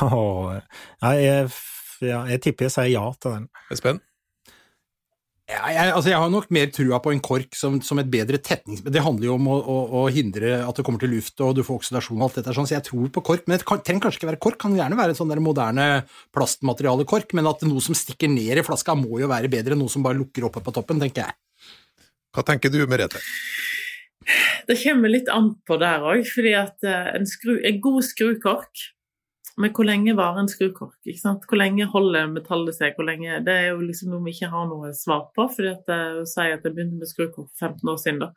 Oh, 0.02 0.56
ja, 1.02 1.48
ja, 2.08 2.24
jeg 2.32 2.42
tipper 2.44 2.70
jeg 2.70 2.76
sier 2.76 2.92
ja 2.96 3.06
til 3.20 3.38
den. 3.38 3.48
Espen? 3.74 4.02
Ja, 5.44 5.60
jeg, 5.68 5.92
altså 5.92 6.08
jeg 6.08 6.20
har 6.22 6.30
nok 6.32 6.46
mer 6.56 6.70
trua 6.72 6.98
på 7.04 7.12
en 7.12 7.20
kork 7.24 7.58
som, 7.58 7.76
som 7.84 8.00
et 8.00 8.08
bedre 8.12 8.40
tetnings... 8.40 8.80
Det 8.86 9.02
handler 9.04 9.28
jo 9.28 9.34
om 9.36 9.50
å, 9.52 9.58
å, 9.60 9.76
å 10.00 10.04
hindre 10.14 10.54
at 10.64 10.78
det 10.80 10.86
kommer 10.88 11.04
til 11.04 11.12
luft, 11.12 11.36
og 11.44 11.58
du 11.58 11.66
får 11.68 11.82
oksidasjon 11.82 12.16
og 12.16 12.30
alt 12.30 12.38
dette, 12.40 12.54
sånn, 12.56 12.70
så 12.70 12.78
jeg 12.78 12.86
tror 12.88 13.12
på 13.14 13.24
kork. 13.28 13.44
Men 13.46 13.60
det 13.60 13.68
kan, 13.68 13.82
trenger 13.84 14.06
kanskje 14.06 14.22
ikke 14.22 14.30
være 14.32 14.42
kork, 14.46 14.60
kan 14.64 14.78
gjerne 14.78 14.98
være 14.98 15.18
sånn 15.20 15.34
der 15.34 15.44
moderne 15.44 15.88
plastmateriale-kork, 16.36 17.36
men 17.36 17.52
at 17.52 17.68
noe 17.68 17.84
som 17.84 17.98
stikker 17.98 18.32
ned 18.32 18.62
i 18.62 18.66
flaska, 18.66 18.96
må 18.96 19.20
jo 19.20 19.30
være 19.32 19.52
bedre 19.52 19.76
enn 19.76 19.84
noe 19.84 19.92
som 19.92 20.06
bare 20.06 20.18
lukker 20.22 20.48
oppe 20.48 20.64
på 20.64 20.74
toppen, 20.80 21.04
tenker 21.04 21.28
jeg. 21.28 21.38
Hva 22.34 22.48
tenker 22.48 22.72
du, 22.72 22.80
Merete? 22.90 23.20
Det 24.70 24.80
kommer 24.80 25.12
litt 25.12 25.28
an 25.28 25.54
på 25.68 25.76
der 25.82 26.08
òg, 26.08 26.24
fordi 26.32 26.56
at 26.56 26.88
eh, 26.88 27.10
en, 27.18 27.28
skru, 27.28 27.58
en 27.60 27.84
god 27.84 28.06
skrukork 28.08 28.88
Men 29.62 29.70
hvor 29.70 29.86
lenge 29.86 30.16
varer 30.18 30.40
en 30.42 30.48
skrukork? 30.50 30.96
ikke 31.06 31.20
sant? 31.22 31.44
Hvor 31.46 31.60
lenge 31.60 31.86
holder 31.86 32.28
metallet 32.32 32.74
seg? 32.74 32.96
Hvor 32.98 33.06
lenge, 33.06 33.36
det 33.46 33.54
er 33.54 33.68
jo 33.68 33.84
liksom 33.86 34.10
noe 34.10 34.24
vi 34.26 34.32
ikke 34.34 34.50
har 34.50 34.66
noe 34.66 34.90
svar 34.98 35.28
på, 35.36 35.46
fordi 35.56 35.70
at 35.70 35.92
jeg 35.94 36.24
sier 36.32 36.56
at 36.56 36.64
jeg 36.66 36.74
begynte 36.74 36.98
med 36.98 37.12
skrukork 37.12 37.52
for 37.52 37.68
15 37.70 37.92
år 37.94 38.00
siden. 38.02 38.20
da. 38.24 38.30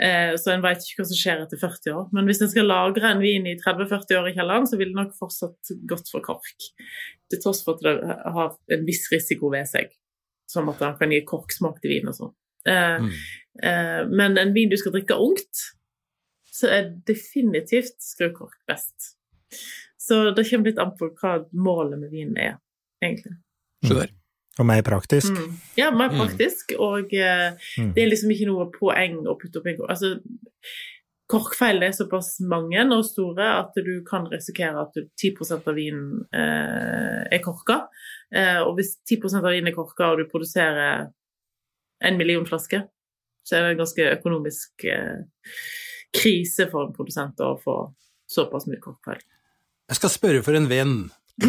Eh, 0.00 0.32
så 0.40 0.54
en 0.54 0.64
vet 0.64 0.80
ikke 0.80 1.02
hva 1.02 1.08
som 1.10 1.20
skjer 1.20 1.42
etter 1.44 1.60
40 1.60 1.92
år. 1.98 2.08
Men 2.16 2.24
hvis 2.30 2.40
en 2.40 2.48
skal 2.54 2.70
lagre 2.72 3.10
en 3.10 3.20
vin 3.20 3.46
i 3.50 3.56
30-40 3.60 4.16
år 4.22 4.30
i 4.30 4.34
kjelleren, 4.38 4.66
så 4.70 4.78
vil 4.80 4.94
det 4.94 5.00
nok 5.02 5.12
fortsatt 5.18 5.74
gått 5.92 6.08
for 6.14 6.24
kork. 6.24 6.70
Til 7.28 7.42
tross 7.44 7.60
for 7.66 7.76
at 7.76 7.84
det 7.84 8.16
har 8.38 8.56
en 8.78 8.86
viss 8.88 9.04
risiko 9.12 9.50
ved 9.52 9.68
seg, 9.68 9.92
som 10.48 10.68
at 10.72 10.80
den 10.80 10.96
kan 10.96 11.12
gi 11.12 11.20
korksmak 11.28 11.82
til 11.82 11.90
vin 11.98 12.08
og 12.08 12.16
sånn. 12.16 12.34
Eh, 12.66 12.98
Mm. 12.98 13.12
eh, 13.62 14.02
men 14.08 14.38
en 14.38 14.54
vin 14.54 14.68
du 14.72 14.76
skal 14.76 14.92
drikke 14.92 15.20
ungt, 15.20 15.66
så 16.48 16.68
er 16.72 16.94
definitivt 17.04 18.00
skrukork 18.00 18.56
best. 18.66 19.12
Så 20.06 20.20
det 20.36 20.44
kommer 20.48 20.70
litt 20.70 20.78
an 20.82 20.92
på 20.98 21.08
hva 21.18 21.32
målet 21.52 21.98
med 21.98 22.12
vinen 22.14 22.36
er, 22.38 22.58
egentlig. 23.02 23.34
Skjønner. 23.84 24.12
Og 24.56 24.64
mer 24.64 24.80
praktisk. 24.86 25.34
Mm. 25.34 25.56
Ja, 25.76 25.90
mer 25.92 26.08
Mm. 26.08 26.20
praktisk, 26.22 26.72
og 26.80 27.12
eh, 27.12 27.50
Mm. 27.76 27.90
det 27.94 28.02
er 28.04 28.08
liksom 28.08 28.30
ikke 28.32 28.46
noe 28.48 28.70
poeng 28.72 29.18
å 29.26 29.34
putte 29.36 29.58
opp 29.58 29.66
en 29.66 29.76
kork. 29.76 29.90
Altså, 29.90 30.20
korkfeil 31.28 31.82
er 31.82 31.90
såpass 31.92 32.40
mange 32.40 32.80
og 32.94 33.04
store 33.04 33.46
at 33.58 33.74
du 33.74 34.02
kan 34.06 34.28
risikere 34.30 34.80
at 34.80 34.94
10% 35.18 35.66
av 35.66 35.74
vinen 35.74 36.24
eh, 36.32 37.26
er 37.36 37.42
korka. 37.44 37.88
Eh, 38.32 38.62
og 38.62 38.76
hvis 38.78 38.96
10% 39.04 39.44
av 39.44 39.50
vinen 39.52 39.68
er 39.68 39.76
korka, 39.76 40.12
og 40.12 40.18
du 40.18 40.24
produserer 40.30 41.10
en 42.00 42.16
million 42.16 42.46
flasker, 42.46 42.86
så 43.44 43.56
er 43.56 43.62
det 43.62 43.70
en 43.74 43.82
ganske 43.84 44.08
økonomisk 44.20 44.84
eh, 44.84 45.24
krise 46.14 46.70
for 46.70 46.86
en 46.86 46.94
produsent 46.96 47.42
å 47.44 47.56
få 47.60 47.76
såpass 48.30 48.66
mye 48.70 48.80
korkfeil. 48.80 49.20
Jeg 49.86 49.96
skal 50.00 50.10
spørre 50.10 50.42
for 50.42 50.56
en 50.58 50.66
venn. 50.70 50.94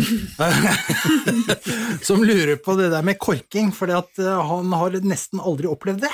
som 2.08 2.23
lurer 2.28 2.58
på 2.60 2.76
det 2.78 2.89
der 2.91 3.04
med 3.08 3.17
korking, 3.23 3.71
for 3.73 3.88
han 3.89 4.73
har 4.76 4.91
nesten 5.08 5.39
aldri 5.39 5.67
opplevd 5.71 6.02
det. 6.06 6.12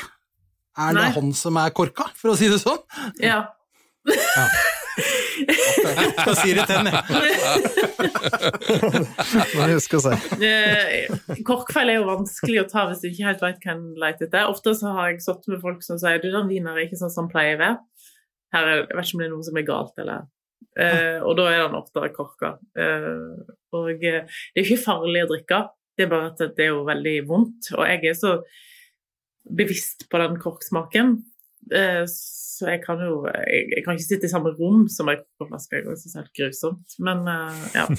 Er 0.77 0.93
det 0.93 1.01
Nei. 1.01 1.11
han 1.17 1.33
som 1.37 1.57
er 1.61 1.69
korka, 1.75 2.03
for 2.17 2.29
å 2.33 2.35
si 2.37 2.47
det 2.49 2.59
sånn? 2.61 2.79
Ja. 3.21 3.43
Da 4.07 4.13
skal 6.21 6.35
si 6.39 6.53
det 6.55 6.63
til 6.69 6.77
henne. 6.79 6.93
Må 9.57 9.61
jeg 9.69 9.81
si. 9.83 9.97
Eh, 10.47 11.03
Korkfeil 11.45 11.89
er 11.93 11.97
jo 11.99 12.09
vanskelig 12.09 12.59
å 12.63 12.69
ta 12.69 12.81
hvis 12.89 13.01
du 13.03 13.07
ikke 13.09 13.29
helt 13.31 13.43
vet 13.43 13.65
hva 13.65 13.71
en 13.75 13.83
leter 13.99 14.23
etter. 14.29 14.49
Ofte 14.49 14.69
så 14.77 14.85
har 14.97 15.05
jeg 15.11 15.25
sittet 15.25 15.49
med 15.53 15.63
folk 15.63 15.81
som 15.85 15.95
sier 16.01 16.21
du, 16.23 16.29
den 16.33 16.51
vinen 16.51 16.71
er 16.71 16.85
ikke 16.85 17.01
sånn 17.01 17.13
som 17.13 17.25
den 17.27 17.33
pleier 17.33 17.55
å 17.57 17.63
være. 17.63 17.77
Her 18.53 18.63
er, 18.69 18.75
jeg 18.83 18.97
vet 18.97 19.05
ikke 19.09 19.17
om 19.17 19.21
det 19.23 19.27
er 19.27 19.33
noe 19.33 19.47
som 19.49 19.57
er 19.59 19.67
galt, 19.67 19.95
eller 20.03 20.19
eh, 20.79 21.19
Og 21.23 21.37
da 21.39 21.47
er 21.51 21.63
den 21.65 21.77
ofte 21.77 22.07
korka. 22.15 22.55
Eh, 22.77 23.53
og 23.73 24.03
eh, 24.05 24.23
det 24.53 24.61
er 24.61 24.65
ikke 24.65 24.83
farlig 24.85 25.25
å 25.25 25.29
drikke, 25.31 25.59
det 25.97 26.05
er 26.05 26.11
bare 26.11 26.31
at 26.31 26.41
det 26.57 26.65
er 26.65 26.71
jo 26.73 26.83
veldig 26.87 27.15
vondt. 27.29 27.71
Og 27.77 27.85
jeg 27.89 28.09
er 28.11 28.17
så 28.17 28.33
bevisst 29.43 30.07
på 30.09 30.21
den 30.21 30.37
korksmaken, 30.41 31.15
eh, 31.73 32.03
så 32.09 32.69
jeg 32.71 32.83
kan 32.85 33.01
jo 33.03 33.23
jeg, 33.27 33.65
jeg 33.75 33.83
kan 33.85 33.97
ikke 33.97 34.07
sitte 34.07 34.29
i 34.29 34.31
samme 34.31 34.53
rom 34.55 34.85
som 34.91 35.09
ei 35.11 35.17
korkflaske, 35.19 35.81
det 35.83 35.97
er 35.97 36.21
helt 36.21 36.37
grusomt. 36.39 36.95
Men 37.03 37.25
eh, 37.27 37.65
ja. 37.79 37.87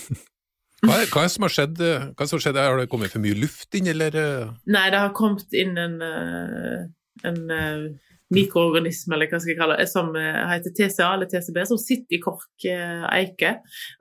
Hva 0.85 0.99
er, 1.01 1.07
hva 1.09 1.23
er 1.23 1.29
det 1.31 1.33
som 1.33 1.45
har 1.47 1.53
skjedd? 1.55 1.79
Hva 1.81 2.13
det 2.19 2.29
som 2.29 2.37
har 2.37 2.43
skjedd? 2.45 2.57
Har 2.61 2.77
det 2.77 2.91
kommet 2.93 3.13
for 3.15 3.23
mye 3.25 3.37
luft 3.39 3.73
inn, 3.79 3.87
eller? 3.89 4.17
eh? 4.21 4.51
Nei, 4.69 4.83
det 4.93 4.99
har 5.01 5.15
kommet 5.17 5.55
inn 5.57 5.79
en, 5.81 5.95
en 7.25 7.39
mikroorganisme, 8.35 9.15
eller 9.17 9.31
hva 9.31 9.41
skal 9.41 9.53
jeg 9.53 9.61
kalle 9.61 9.79
det, 9.81 9.87
som 9.91 10.11
eh, 10.19 10.41
heter 10.51 10.75
TCA 10.77 11.11
eller 11.15 11.31
TCB, 11.31 11.61
som 11.71 11.81
sitter 11.81 12.17
i 12.17 12.23
korkeike. 12.23 13.53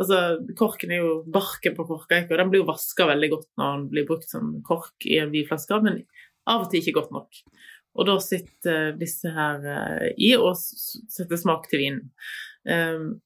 Altså, 0.02 0.22
korken 0.60 0.94
er 0.94 1.04
jo 1.04 1.14
barken 1.34 1.78
på 1.78 1.88
korkeike, 1.90 2.32
og 2.32 2.42
den 2.42 2.54
blir 2.54 2.64
jo 2.64 2.70
vaska 2.72 3.08
veldig 3.10 3.32
godt 3.36 3.50
når 3.62 3.78
den 3.78 3.88
blir 3.94 4.10
brukt 4.10 4.30
som 4.32 4.56
kork 4.68 5.08
i 5.10 5.20
en 5.24 5.34
vinflaske, 5.34 5.80
men 5.86 6.04
av 6.50 6.66
og 6.66 6.72
til 6.72 6.84
ikke 6.84 6.98
godt 7.00 7.14
nok. 7.16 7.44
Og 7.94 8.10
da 8.10 8.18
sitter 8.24 8.96
disse 8.98 9.30
her 9.34 9.68
eh, 9.70 10.08
i 10.18 10.34
og 10.38 10.58
setter 10.58 11.40
smak 11.40 11.70
til 11.70 11.84
vinen. 11.84 12.08
Um, 12.64 13.18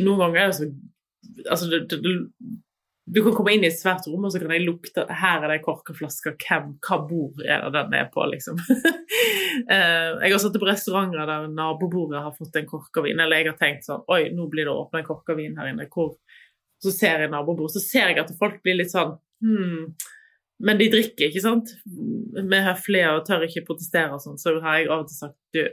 noen 0.00 0.22
ganger 0.22 0.40
er 0.40 0.52
det 0.52 0.60
så 0.60 0.70
Altså, 1.50 1.66
det, 1.68 1.90
det, 1.90 2.12
du 3.14 3.22
kan 3.24 3.32
komme 3.32 3.54
inn 3.54 3.64
i 3.64 3.68
et 3.70 3.78
svært 3.78 4.06
rom, 4.08 4.26
og 4.26 4.32
så 4.32 4.40
kan 4.42 4.52
jeg 4.52 4.66
lukte 4.66 5.04
Her 5.20 5.44
er 5.46 5.54
det 5.54 5.94
flaske. 5.96 6.34
Hvem, 6.42 6.74
hva 6.84 6.98
bord 7.08 7.40
er 7.44 7.64
det 7.64 7.72
den 7.76 7.94
er 8.00 8.10
på, 8.12 8.24
liksom? 8.34 8.60
Eh, 9.58 10.10
jeg 10.22 10.30
har 10.30 10.38
sittet 10.38 10.60
på 10.62 10.68
restauranter 10.68 11.26
der 11.26 11.46
nabobordet 11.50 12.20
har 12.22 12.34
fått 12.36 12.54
en 12.60 12.66
korka 12.68 13.02
vin, 13.02 13.18
eller 13.18 13.40
jeg 13.40 13.48
har 13.48 13.56
tenkt 13.58 13.88
sånn 13.88 14.04
Oi, 14.12 14.28
nå 14.32 14.44
blir 14.52 14.68
det 14.68 14.74
åpna 14.74 15.00
en 15.00 15.06
korka 15.08 15.34
vin 15.34 15.56
her 15.58 15.70
inne. 15.72 15.88
Hvor 15.90 16.12
Så 16.84 16.92
ser 16.94 17.24
jeg 17.24 17.32
nabobord, 17.32 17.72
så 17.74 17.82
ser 17.82 18.12
jeg 18.12 18.20
at 18.22 18.30
folk 18.38 18.60
blir 18.62 18.78
litt 18.78 18.92
sånn 18.92 19.16
hmm. 19.42 19.96
Men 20.62 20.78
de 20.78 20.88
drikker, 20.92 21.32
ikke 21.32 21.42
sant? 21.42 21.72
Vi 21.88 22.60
er 22.60 22.68
høflige 22.68 23.10
og 23.16 23.24
tør 23.26 23.48
ikke 23.48 23.64
protestere 23.66 24.14
og 24.14 24.22
sånn, 24.22 24.38
så 24.38 24.54
har 24.62 24.78
jeg 24.78 24.90
av 24.92 25.02
og 25.02 25.10
til 25.10 25.18
sagt 25.24 25.38
du, 25.56 25.64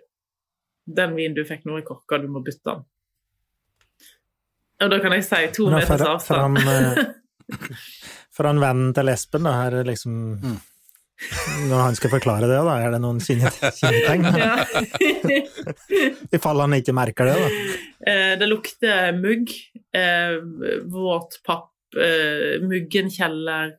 den 0.99 1.15
vinen 1.19 1.37
du 1.37 1.43
fikk 1.45 1.67
nå 1.69 1.77
i 1.81 1.85
korka, 1.85 2.19
du 2.23 2.29
må 2.31 2.41
bytte 2.45 2.71
den. 2.71 2.83
Og 4.85 4.91
da 4.91 4.99
kan 5.03 5.15
jeg 5.15 5.27
si 5.29 5.43
to 5.55 5.69
meters 5.73 6.07
avstand. 6.09 6.59
for 6.63 7.11
han, 7.49 8.47
en 8.51 8.63
venn 8.63 8.87
til 8.95 9.11
Espen, 9.11 9.45
da, 9.47 9.57
her 9.63 9.81
er 9.81 9.91
liksom 9.91 10.15
Mm. 10.43 10.57
Når 11.69 11.79
han 11.79 11.95
skal 11.95 12.11
forklare 12.11 12.47
det, 12.49 12.57
da, 12.67 12.73
er 12.83 12.91
det 12.95 12.99
noen 13.03 13.21
kjennetegn? 13.23 14.25
Ja. 14.41 14.57
I 16.35 16.41
fall 16.43 16.59
han 16.59 16.75
ikke 16.75 16.95
merker 16.95 17.29
det, 17.29 17.35
da. 17.39 17.77
Eh, 18.11 18.33
det 18.41 18.49
lukter 18.51 19.15
mugg, 19.15 19.53
eh, 19.95 20.35
våt 20.91 21.39
papp, 21.47 21.71
eh, 21.95 22.59
muggen 22.63 23.07
kjeller. 23.13 23.77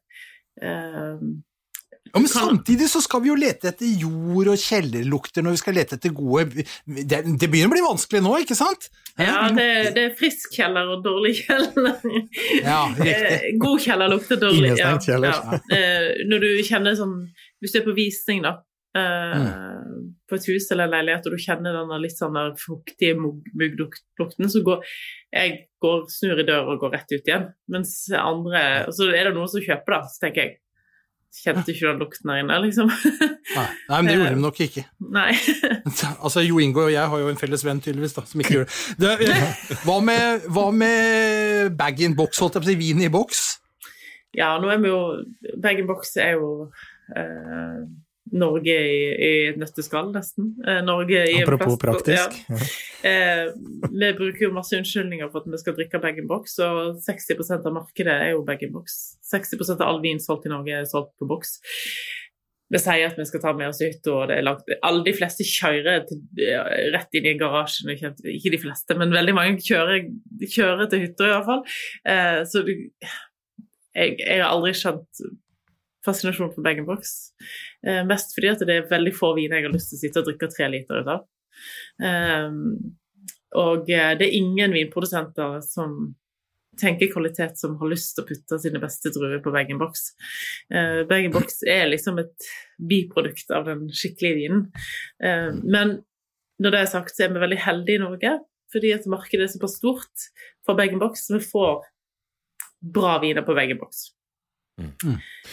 Eh, 2.16 2.18
Ja, 2.18 2.22
men 2.22 2.30
samtidig 2.32 2.88
så 2.90 3.02
skal 3.04 3.22
vi 3.24 3.28
jo 3.28 3.36
lete 3.38 3.68
etter 3.68 3.86
jord 4.00 4.48
og 4.52 4.60
kjellerlukter 4.60 5.44
når 5.44 5.56
vi 5.56 5.60
skal 5.60 5.76
lete 5.76 5.98
etter 5.98 6.14
gode 6.16 6.46
Det, 6.56 7.18
det 7.24 7.48
begynner 7.50 7.68
å 7.68 7.74
bli 7.74 7.84
vanskelig 7.84 8.22
nå, 8.24 8.32
ikke 8.44 8.56
sant? 8.58 8.88
ja, 9.16 9.46
det, 9.56 9.66
det 9.96 10.02
er 10.10 10.14
frisk 10.16 10.52
kjeller 10.58 10.90
og 10.92 11.04
dårlig 11.04 11.34
kjeller. 11.38 11.94
Ja, 12.60 12.82
riktig. 12.92 13.36
Eh, 13.36 13.50
God 13.60 13.80
kjeller 13.84 14.12
lukter 14.12 14.40
dårlig. 14.40 14.74
Innestengt 14.74 15.08
kjeller. 15.08 15.32
Ja. 15.32 15.60
ja. 15.72 16.24
når 16.28 16.44
du 16.44 16.50
kjenner 16.66 16.96
sånn 16.98 17.14
Hvis 17.62 17.72
du 17.72 17.78
er 17.80 17.86
på 17.86 17.94
visning, 17.96 18.42
da, 18.44 18.58
eh, 18.96 19.46
på 20.28 20.36
et 20.36 20.48
hus 20.50 20.66
eller 20.74 20.84
en 20.88 20.92
leilighet, 20.96 21.26
og 21.28 21.36
du 21.36 21.40
kjenner 21.40 21.78
den 21.78 21.94
litt 22.02 22.18
sånn 22.18 22.36
der 22.36 22.52
fuktige 22.60 23.16
mugglukten, 23.16 24.50
så 24.52 24.62
går 24.66 24.84
jeg 25.32 25.56
går, 25.82 26.04
snur 26.12 26.40
i 26.40 26.46
døra 26.48 26.74
og 26.74 26.84
går 26.84 26.94
rett 26.96 27.12
ut 27.16 27.28
igjen. 27.28 27.48
Mens 27.72 27.96
andre 28.16 28.62
Så 28.94 29.08
er 29.12 29.28
det 29.28 29.34
noen 29.36 29.50
som 29.52 29.64
kjøper 29.64 29.96
da, 29.96 30.00
så 30.12 30.26
tenker 30.26 30.44
jeg 30.44 30.56
Kjente 31.36 31.72
ikke 31.72 31.90
den 31.90 31.98
lukten 32.00 32.30
her 32.32 32.40
inne, 32.40 32.56
liksom? 32.64 32.88
Nei, 32.88 33.66
nei, 33.90 33.98
men 33.98 34.08
det 34.08 34.14
gjorde 34.16 34.32
de 34.36 34.42
nok 34.44 34.60
ikke. 34.66 34.86
Nei. 35.18 35.32
Altså, 36.24 36.42
Jo 36.46 36.58
Ingo 36.62 36.86
og 36.86 36.94
jeg 36.94 37.12
har 37.12 37.22
jo 37.22 37.28
en 37.32 37.40
felles 37.40 37.64
venn, 37.66 37.82
tydeligvis, 37.84 38.16
da, 38.16 38.24
som 38.28 38.42
ikke 38.42 38.54
gjør 38.54 38.66
det. 39.02 39.12
det 39.20 39.36
hva, 39.86 39.98
med, 40.04 40.48
hva 40.52 40.66
med 40.74 41.76
bag-in-box, 41.78 42.40
holdt 42.42 42.58
jeg 42.58 42.64
på 42.64 42.68
å 42.68 42.72
si, 42.72 42.78
vin 42.80 43.04
i 43.04 43.12
boks? 43.12 43.44
Ja, 44.36 44.56
nå 44.60 44.68
er 44.72 44.80
vi 44.82 44.90
jo 44.90 45.00
Bag-in-box 45.62 46.16
er 46.20 46.34
jo 46.36 46.48
eh, 47.16 47.84
Norge 48.32 48.74
i, 48.74 48.98
i 49.22 49.28
et 49.52 49.58
nøtteskall, 49.60 50.08
nesten. 50.14 50.48
Eh, 50.66 50.80
Norge 50.82 51.20
i 51.30 51.36
Apropos 51.44 51.76
plast- 51.78 52.02
praktisk. 52.06 52.40
Ja. 52.50 52.58
Eh, 53.06 53.52
vi 53.92 54.08
bruker 54.18 54.48
jo 54.48 54.52
masse 54.56 54.74
unnskyldninger 54.78 55.30
for 55.30 55.44
at 55.44 55.52
vi 55.52 55.60
skal 55.62 55.76
drikke 55.78 56.00
bag-in-box, 56.02 56.58
og 56.66 56.98
60% 57.04 57.68
av 57.70 57.76
markedet 57.76 58.16
er 58.16 58.32
jo 58.34 58.42
bag-in-box. 58.48 58.96
60% 59.30 59.78
av 59.80 59.86
all 59.92 60.00
vin 60.02 60.18
solgt 60.22 60.48
i 60.48 60.52
Norge 60.52 60.74
er 60.80 60.88
solgt 60.90 61.12
på 61.20 61.28
boks. 61.30 61.60
Vi 62.74 62.80
sier 62.82 63.06
at 63.06 63.14
vi 63.14 63.24
skal 63.28 63.44
ta 63.44 63.52
med 63.54 63.68
oss 63.70 63.78
hytta, 63.78 64.10
og 64.10 64.24
det 64.26 64.40
er 64.40 64.42
langt 64.48 64.66
Alle 64.82 65.04
de 65.06 65.12
fleste 65.14 65.44
kjører 65.46 66.02
til, 66.08 66.18
rett 66.96 67.14
inn 67.14 67.28
i 67.30 67.36
garasjen. 67.38 67.92
Ikke 67.94 68.50
de 68.50 68.58
fleste, 68.58 68.96
men 68.98 69.14
veldig 69.14 69.34
mange 69.38 69.62
kjører, 69.62 70.08
kjører 70.42 70.90
til 70.90 71.04
hytta, 71.06 71.28
iallfall. 71.30 71.62
Eh, 72.10 72.40
så 72.50 72.64
du, 72.66 72.72
jeg, 73.94 74.16
jeg 74.18 74.40
har 74.42 74.50
aldri 74.50 74.74
skjønt 74.74 75.22
fascinasjon 76.06 76.52
for 76.54 76.66
bag-in-box. 76.66 77.16
Eh, 77.86 78.02
mest 78.08 78.36
fordi 78.36 78.52
at 78.52 78.62
det 78.66 78.76
er 78.76 78.90
veldig 78.90 79.14
få 79.16 79.34
viner 79.38 79.60
jeg 79.60 79.68
har 79.68 79.74
lyst 79.74 79.92
til 79.92 79.98
å 79.98 80.04
sitte 80.04 80.22
og 80.22 80.30
drikke 80.30 80.52
tre 80.52 80.70
liter 80.72 81.02
ut 81.02 81.10
av. 81.16 81.26
Eh, 82.02 82.60
og 83.56 83.84
det 83.88 83.98
er 84.26 84.36
ingen 84.36 84.74
vinprodusenter 84.74 85.60
som 85.64 86.14
tenker 86.80 87.12
kvalitet 87.12 87.58
som 87.58 87.76
har 87.80 87.90
lyst 87.90 88.14
til 88.16 88.24
å 88.24 88.28
putte 88.28 88.58
sine 88.60 88.80
beste 88.82 89.12
druer 89.14 89.40
på 89.44 89.52
bag-in-box. 89.54 90.10
Eh, 90.72 91.02
bag-in-box 91.08 91.62
er 91.72 91.88
liksom 91.88 92.20
et 92.22 92.50
biprodukt 92.76 93.52
av 93.56 93.68
den 93.70 93.86
skikkelige 93.88 94.40
vinen. 94.42 94.66
Eh, 95.22 95.56
men 95.64 95.98
når 96.62 96.74
det 96.74 96.82
er 96.82 96.92
sagt, 96.92 97.16
så 97.16 97.26
er 97.26 97.34
vi 97.34 97.44
veldig 97.44 97.62
heldige 97.64 98.00
i 98.00 98.04
Norge, 98.04 98.34
fordi 98.72 98.92
at 98.96 99.08
markedet 99.10 99.46
er 99.46 99.54
såpass 99.54 99.78
stort 99.80 100.28
for 100.66 100.78
bag-in-box, 100.78 101.28
så 101.28 101.38
vi 101.38 101.48
får 101.48 101.86
bra 102.96 103.18
viner 103.24 103.46
på 103.46 103.56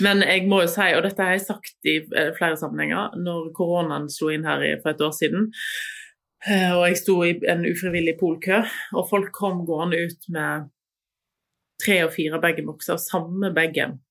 Men 0.03 0.23
jeg 0.25 0.47
må 0.51 0.63
jo 0.63 0.69
si, 0.71 0.85
og 0.97 1.03
dette 1.05 1.23
har 1.23 1.37
jeg 1.37 1.45
sagt 1.45 1.87
i 1.87 1.97
eh, 2.03 2.31
flere 2.35 2.57
sammenhenger, 2.59 3.15
når 3.23 3.51
koronaen 3.55 4.09
slo 4.11 4.31
inn 4.33 4.47
her 4.47 4.63
for 4.83 4.91
et 4.91 5.03
år 5.05 5.13
siden, 5.15 5.49
eh, 6.47 6.71
og 6.75 6.83
jeg 6.89 6.99
sto 6.99 7.15
i 7.23 7.35
en 7.51 7.63
ufrivillig 7.69 8.17
polkø, 8.19 8.63
og 8.91 9.07
folk 9.09 9.31
kom 9.35 9.63
gående 9.69 10.01
ut 10.03 10.27
med 10.35 10.67
tre 11.83 12.01
og 12.05 12.11
fire 12.15 12.39
bag-in-bokser, 12.43 12.99
samme 12.99 13.53
bagen, 13.55 14.01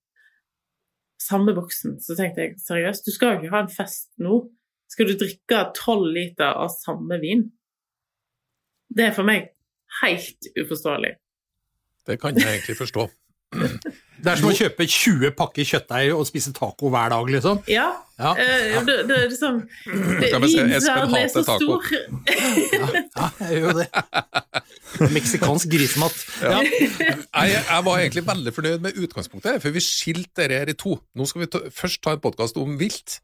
samme 1.21 1.55
boksen, 1.57 1.99
så 2.03 2.17
tenkte 2.19 2.47
jeg 2.47 2.61
seriøst, 2.65 3.07
du 3.07 3.15
skal 3.15 3.35
jo 3.35 3.43
ikke 3.43 3.57
ha 3.57 3.65
en 3.67 3.73
fest 3.73 4.11
nå. 4.23 4.43
Skal 4.93 5.09
du 5.09 5.17
drikke 5.17 5.61
tolv 5.77 6.11
liter 6.13 6.53
av 6.53 6.73
samme 6.73 7.17
vin? 7.23 7.47
Det 8.93 9.07
er 9.07 9.15
for 9.17 9.25
meg 9.25 9.53
helt 10.03 10.49
uforståelig. 10.59 11.15
Det 12.09 12.19
kan 12.21 12.37
jeg 12.37 12.59
egentlig 12.59 12.77
forstå. 12.81 13.07
Det 14.23 14.31
er 14.31 14.39
som 14.39 14.49
å 14.53 14.55
kjøpe 14.55 14.87
20 14.87 15.33
pakker 15.35 15.67
kjøttdeig 15.67 16.13
og 16.15 16.23
spise 16.29 16.53
taco 16.55 16.91
hver 16.93 17.11
dag, 17.11 17.31
liksom. 17.35 17.63
Ja. 17.71 17.89
Ja. 18.23 18.35
ja. 18.39 18.83
det, 18.87 18.97
det 19.09 19.17
er 19.17 19.25
liksom 19.33 19.57
Vinsverden 20.45 21.17
er 21.19 21.31
så 21.33 21.43
taco. 21.47 21.79
stor. 21.81 21.89
Ja, 23.17 23.31
jeg 23.41 23.59
gjør 23.59 23.67
jo 23.67 23.75
det. 23.81 23.89
Meksikansk 25.17 25.73
grisemat. 25.73 26.23
Ja. 26.39 26.61
Jeg, 26.63 27.59
jeg 27.59 27.87
var 27.89 27.99
egentlig 27.99 28.27
veldig 28.29 28.55
fornøyd 28.55 28.87
med 28.87 29.03
utgangspunktet, 29.03 29.59
for 29.65 29.75
vi 29.75 29.83
skilte 29.83 30.45
dette 30.45 30.63
her 30.63 30.71
i 30.71 30.79
to. 30.79 30.97
Nå 31.19 31.27
skal 31.27 31.45
vi 31.45 31.51
ta, 31.51 31.65
først 31.75 32.03
ta 32.05 32.15
en 32.15 32.23
podkast 32.23 32.61
om 32.63 32.79
vilt, 32.79 33.19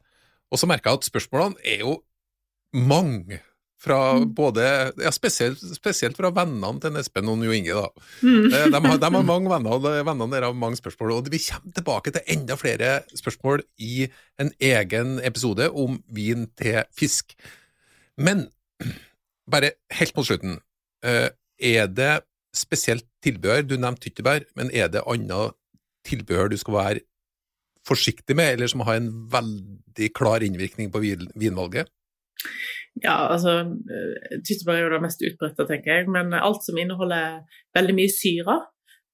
og 0.51 0.59
så 0.59 0.67
merka 0.67 0.91
jeg 0.91 1.03
at 1.03 1.11
spørsmålene 1.13 1.63
er 1.63 1.85
jo 1.85 1.99
mange. 2.75 3.39
Fra 3.79 4.19
både, 4.25 4.63
ja, 4.99 5.11
spesielt, 5.15 5.61
spesielt 5.77 6.17
fra 6.19 6.33
vennene 6.35 6.81
til 6.83 6.97
Espen 6.99 7.29
og 7.31 7.45
Jo 7.45 7.53
Inge. 7.55 7.73
da. 7.77 7.87
Mm. 8.21 8.49
Eh, 8.53 8.65
De 8.73 8.81
har, 8.87 8.97
de 8.99 9.11
har 9.15 9.23
mange 9.23 9.47
venner, 9.49 9.71
og 9.77 9.85
vennene 9.87 10.27
deres 10.33 10.49
har 10.49 10.53
mange 10.53 10.75
spørsmål. 10.81 11.13
og 11.15 11.29
Vi 11.31 11.39
kommer 11.39 11.71
tilbake 11.77 12.11
til 12.11 12.21
enda 12.35 12.57
flere 12.59 12.89
spørsmål 13.15 13.63
i 13.79 14.09
en 14.39 14.51
egen 14.59 15.19
episode 15.23 15.69
om 15.71 16.01
vin 16.11 16.47
til 16.59 16.83
fisk. 16.91 17.35
Men 18.17 18.49
bare 19.49 19.71
helt 19.91 20.15
mot 20.17 20.25
slutten. 20.27 20.59
eh, 21.03 21.29
Er 21.61 21.87
det 21.87 22.21
spesielt 22.55 23.05
tilbehør? 23.23 23.61
Du 23.67 23.77
nevnte 23.77 24.09
tyttebær, 24.09 24.43
men 24.55 24.69
er 24.73 24.87
det 24.87 25.01
annet 25.07 25.53
tilbehør 26.07 26.49
du 26.49 26.57
skal 26.57 26.73
være 26.73 26.99
forsiktig 27.87 28.35
med, 28.35 28.53
eller 28.53 28.67
som 28.67 28.81
har 28.81 28.95
en 28.99 29.27
veldig 29.31 30.13
klar 30.13 30.39
innvirkning 30.43 30.91
på 30.91 30.99
vin- 30.99 31.31
vinvalget? 31.35 31.87
Ja, 33.03 33.29
altså 33.29 33.61
eh, 33.63 34.39
Tyttebær 34.43 34.75
er 34.75 34.83
jo 34.83 34.91
det 34.95 35.03
mest 35.05 35.21
utbredte, 35.23 35.65
tenker 35.69 36.01
jeg, 36.01 36.09
men 36.11 36.33
alt 36.35 36.65
som 36.65 36.77
inneholder 36.81 37.41
veldig 37.77 37.95
mye 37.95 38.11
syre 38.11 38.57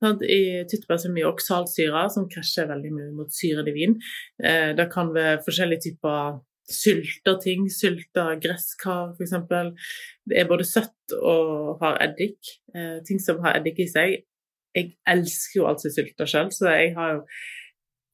sant? 0.04 0.24
I 0.24 0.66
tyttebær 0.70 0.98
er 0.98 1.08
det 1.08 1.14
mye 1.16 1.30
oksalsyre, 1.30 2.04
som 2.14 2.28
krasjer 2.32 2.70
veldig 2.72 2.92
mye 2.96 3.14
mot 3.16 3.32
syren 3.34 3.70
i 3.70 3.76
vin. 3.76 3.96
Eh, 4.44 4.72
det 4.78 4.90
kan 4.94 5.14
være 5.16 5.42
forskjellige 5.46 5.90
typer 5.90 6.40
sylter 6.66 7.38
ting, 7.44 7.68
sylta 7.70 8.32
gresskar 8.42 9.14
f.eks. 9.14 9.36
Det 10.26 10.40
er 10.40 10.50
både 10.50 10.66
søtt 10.66 11.18
og 11.20 11.84
har 11.84 12.00
eddik. 12.08 12.56
Eh, 12.74 12.98
ting 13.08 13.22
som 13.22 13.44
har 13.46 13.60
eddik 13.60 13.84
i 13.84 13.90
seg. 13.92 14.24
Jeg 14.76 14.96
elsker 15.08 15.62
jo 15.62 15.68
alt 15.70 15.84
som 15.84 15.92
er 15.92 15.98
sylta 16.00 16.28
sjøl, 16.28 16.50
så 16.52 16.74
jeg 16.74 16.96
har 16.98 17.18
jo 17.18 17.22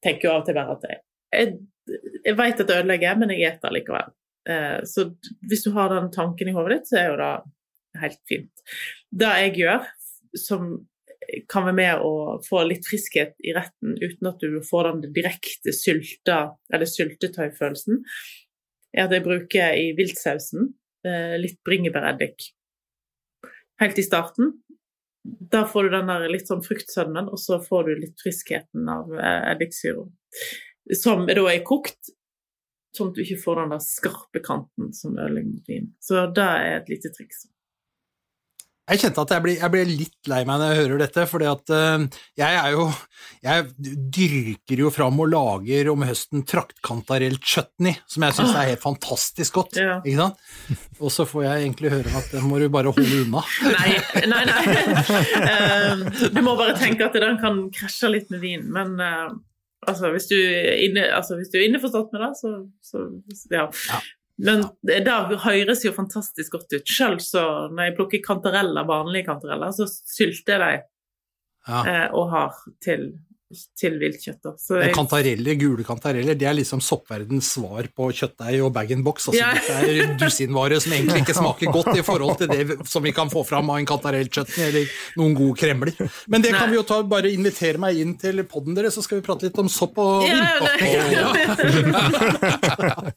tenker 0.01 0.27
jo 0.27 0.33
av 0.33 0.41
og 0.41 0.47
til 0.47 0.57
bare 0.57 0.75
at 0.75 0.85
jeg, 0.89 0.99
jeg, 1.37 2.01
jeg 2.25 2.37
vet 2.37 2.61
at 2.61 2.67
det 2.69 2.77
ødelegger, 2.81 3.17
men 3.21 3.33
jeg 3.35 3.55
spiser 3.57 3.75
likevel. 3.75 4.13
Eh, 4.49 4.79
så 4.83 5.09
hvis 5.49 5.65
du 5.65 5.71
har 5.75 5.91
den 5.93 6.11
tanken 6.13 6.49
i 6.49 6.55
hodet 6.55 6.79
ditt, 6.79 6.91
så 6.91 7.01
er 7.01 7.09
jo 7.11 7.19
det 7.19 7.33
helt 8.01 8.21
fint. 8.29 8.63
Det 9.11 9.33
jeg 9.43 9.57
gjør, 9.61 9.89
som 10.39 10.71
kan 11.51 11.67
være 11.67 11.77
med 11.77 12.03
å 12.03 12.13
få 12.43 12.63
litt 12.65 12.87
friskhet 12.87 13.35
i 13.45 13.53
retten 13.55 13.93
uten 14.01 14.29
at 14.31 14.41
du 14.41 14.57
får 14.65 14.89
den 14.89 15.13
direkte 15.15 15.73
sylta, 15.75 16.55
eller 16.73 16.89
syltetøyfølelsen, 16.89 18.01
er 18.91 19.05
at 19.05 19.13
jeg 19.15 19.25
bruker 19.27 19.77
i 19.77 19.91
viltsausen 19.95 20.73
eh, 21.07 21.37
litt 21.39 21.61
bringebæreddik. 21.67 22.49
Helt 23.81 24.01
i 24.01 24.05
starten. 24.05 24.55
Da 25.23 25.63
får 25.69 25.87
du 25.87 25.95
den 25.95 26.09
der 26.09 26.25
litt 26.33 26.49
sånn 26.49 26.63
fruktsødmen, 26.65 27.29
og 27.29 27.39
så 27.39 27.61
får 27.61 27.87
du 27.87 27.93
litt 28.01 28.21
friskheten 28.21 28.89
av 28.89 29.13
eddiksyra. 29.21 30.07
Som 30.97 31.27
da 31.29 31.45
er 31.51 31.61
kokt, 31.65 32.11
sånn 32.95 33.11
at 33.11 33.17
du 33.17 33.23
ikke 33.23 33.41
får 33.43 33.61
den 33.61 33.73
der 33.75 33.85
skarpe 33.85 34.43
kanten 34.43 34.91
som 34.95 35.17
ødelegger 35.17 35.65
vin. 35.69 35.89
Så 36.03 36.27
det 36.35 36.45
er 36.45 36.77
et 36.81 36.91
lite 36.91 37.13
triks. 37.15 37.47
Jeg 38.91 38.99
kjente 39.05 39.23
at 39.23 39.31
jeg 39.31 39.43
ble, 39.45 39.53
jeg 39.55 39.71
ble 39.71 39.81
litt 39.87 40.27
lei 40.27 40.41
meg 40.47 40.57
når 40.59 40.71
jeg 40.71 40.79
hører 40.81 41.01
dette, 41.05 41.23
fordi 41.29 41.47
at 41.47 41.71
eh, 41.75 42.05
jeg 42.41 42.57
er 42.59 42.73
jo 42.73 42.87
Jeg 43.45 43.67
dyrker 44.17 44.81
jo 44.83 44.89
fram 44.93 45.21
og 45.23 45.29
lager 45.31 45.91
om 45.93 46.03
høsten 46.05 46.43
traktkantarelt 46.49 47.45
chutney, 47.45 47.95
som 48.09 48.25
jeg 48.25 48.35
syns 48.37 48.51
er 48.51 48.71
helt 48.73 48.83
fantastisk 48.83 49.57
godt. 49.57 49.79
Ja. 49.79 49.99
Ikke 50.03 50.25
sant? 50.25 50.81
Og 50.99 51.13
så 51.13 51.25
får 51.29 51.45
jeg 51.45 51.63
egentlig 51.63 51.93
høre 51.93 52.13
at 52.19 52.33
den 52.35 52.45
må 52.49 52.59
du 52.61 52.67
bare 52.73 52.91
holde 52.93 53.21
unna. 53.23 53.45
Nei, 53.71 53.95
nei, 54.29 54.43
nei. 54.49 54.59
Uh, 55.47 56.03
du 56.35 56.41
må 56.45 56.57
bare 56.59 56.75
tenke 56.77 57.07
at 57.07 57.17
den 57.17 57.39
kan 57.41 57.63
krasje 57.73 58.11
litt 58.11 58.29
med 58.33 58.43
vin, 58.43 58.67
men 58.75 58.97
eh, 59.01 59.31
altså, 59.87 60.11
hvis 60.13 60.27
du 60.29 60.35
inne, 60.37 61.07
altså, 61.15 61.37
hvis 61.39 61.51
du 61.53 61.59
er 61.59 61.67
innforstått 61.67 62.11
med 62.13 62.21
det, 62.25 62.31
så, 62.39 62.51
så 62.85 63.05
ja. 63.51 63.67
Ja. 63.89 64.01
Men 64.41 64.63
det 64.87 65.03
det 65.05 65.39
høres 65.43 65.83
jo 65.85 65.91
fantastisk 65.93 66.55
godt 66.55 66.73
ut. 66.73 66.87
Selv 66.89 67.19
når 67.73 67.89
jeg 67.89 67.97
plukker 67.99 68.23
kantareller, 68.25 68.87
vanlige 68.89 69.27
kantareller, 69.27 69.73
så 69.75 69.85
sylter 69.89 70.55
jeg 70.57 70.63
dem 70.79 70.87
Ja. 71.67 71.81
eh, 71.85 72.07
og 72.17 72.31
har 72.31 72.55
til, 72.81 73.11
til 73.77 73.97
viltkjøtt. 74.01 74.45
Så 74.59 74.79
jeg- 74.81 74.93
Kantareller, 74.95 75.55
gule 75.59 75.83
kantareller, 75.83 76.35
det 76.37 76.47
er 76.47 76.53
liksom 76.57 76.79
soppverdens 76.81 77.51
svar 77.55 77.87
på 77.95 78.09
kjøttdeig 78.11 78.63
og 78.65 78.73
bag-in-box. 78.73 79.27
Altså, 79.29 79.39
Ja. 79.39 79.53
det 79.85 80.05
er 80.05 80.15
dusinvare 80.21 80.79
som 80.81 80.91
egentlig 80.93 81.21
ikke 81.25 81.35
smaker 81.37 81.71
godt 81.73 81.97
i 81.97 82.01
forhold 82.05 82.37
til 82.37 82.47
det 82.47 82.87
som 82.87 83.03
vi 83.03 83.11
kan 83.11 83.29
få 83.29 83.43
fram 83.47 83.69
av 83.69 83.77
en 83.81 83.85
kantarellchutney 83.85 84.67
eller 84.67 84.85
noen 85.17 85.35
gode 85.35 85.57
kremler. 85.59 85.93
Men 86.27 86.41
det 86.41 86.51
kan 86.53 86.67
Nei. 86.67 86.75
vi 86.75 86.75
jo 86.81 86.83
ta, 86.83 87.01
bare 87.03 87.31
invitere 87.31 87.77
meg 87.81 87.97
inn 88.01 88.15
til 88.21 88.43
podden 88.43 88.75
deres, 88.77 88.95
så 88.97 89.03
skal 89.03 89.19
vi 89.21 89.25
prate 89.25 89.43
litt 89.49 89.57
om 89.59 89.69
sopp 89.69 89.97
og 90.01 90.27
Ja, 90.27 90.57
vin. 90.79 91.11
ja, 91.11 91.33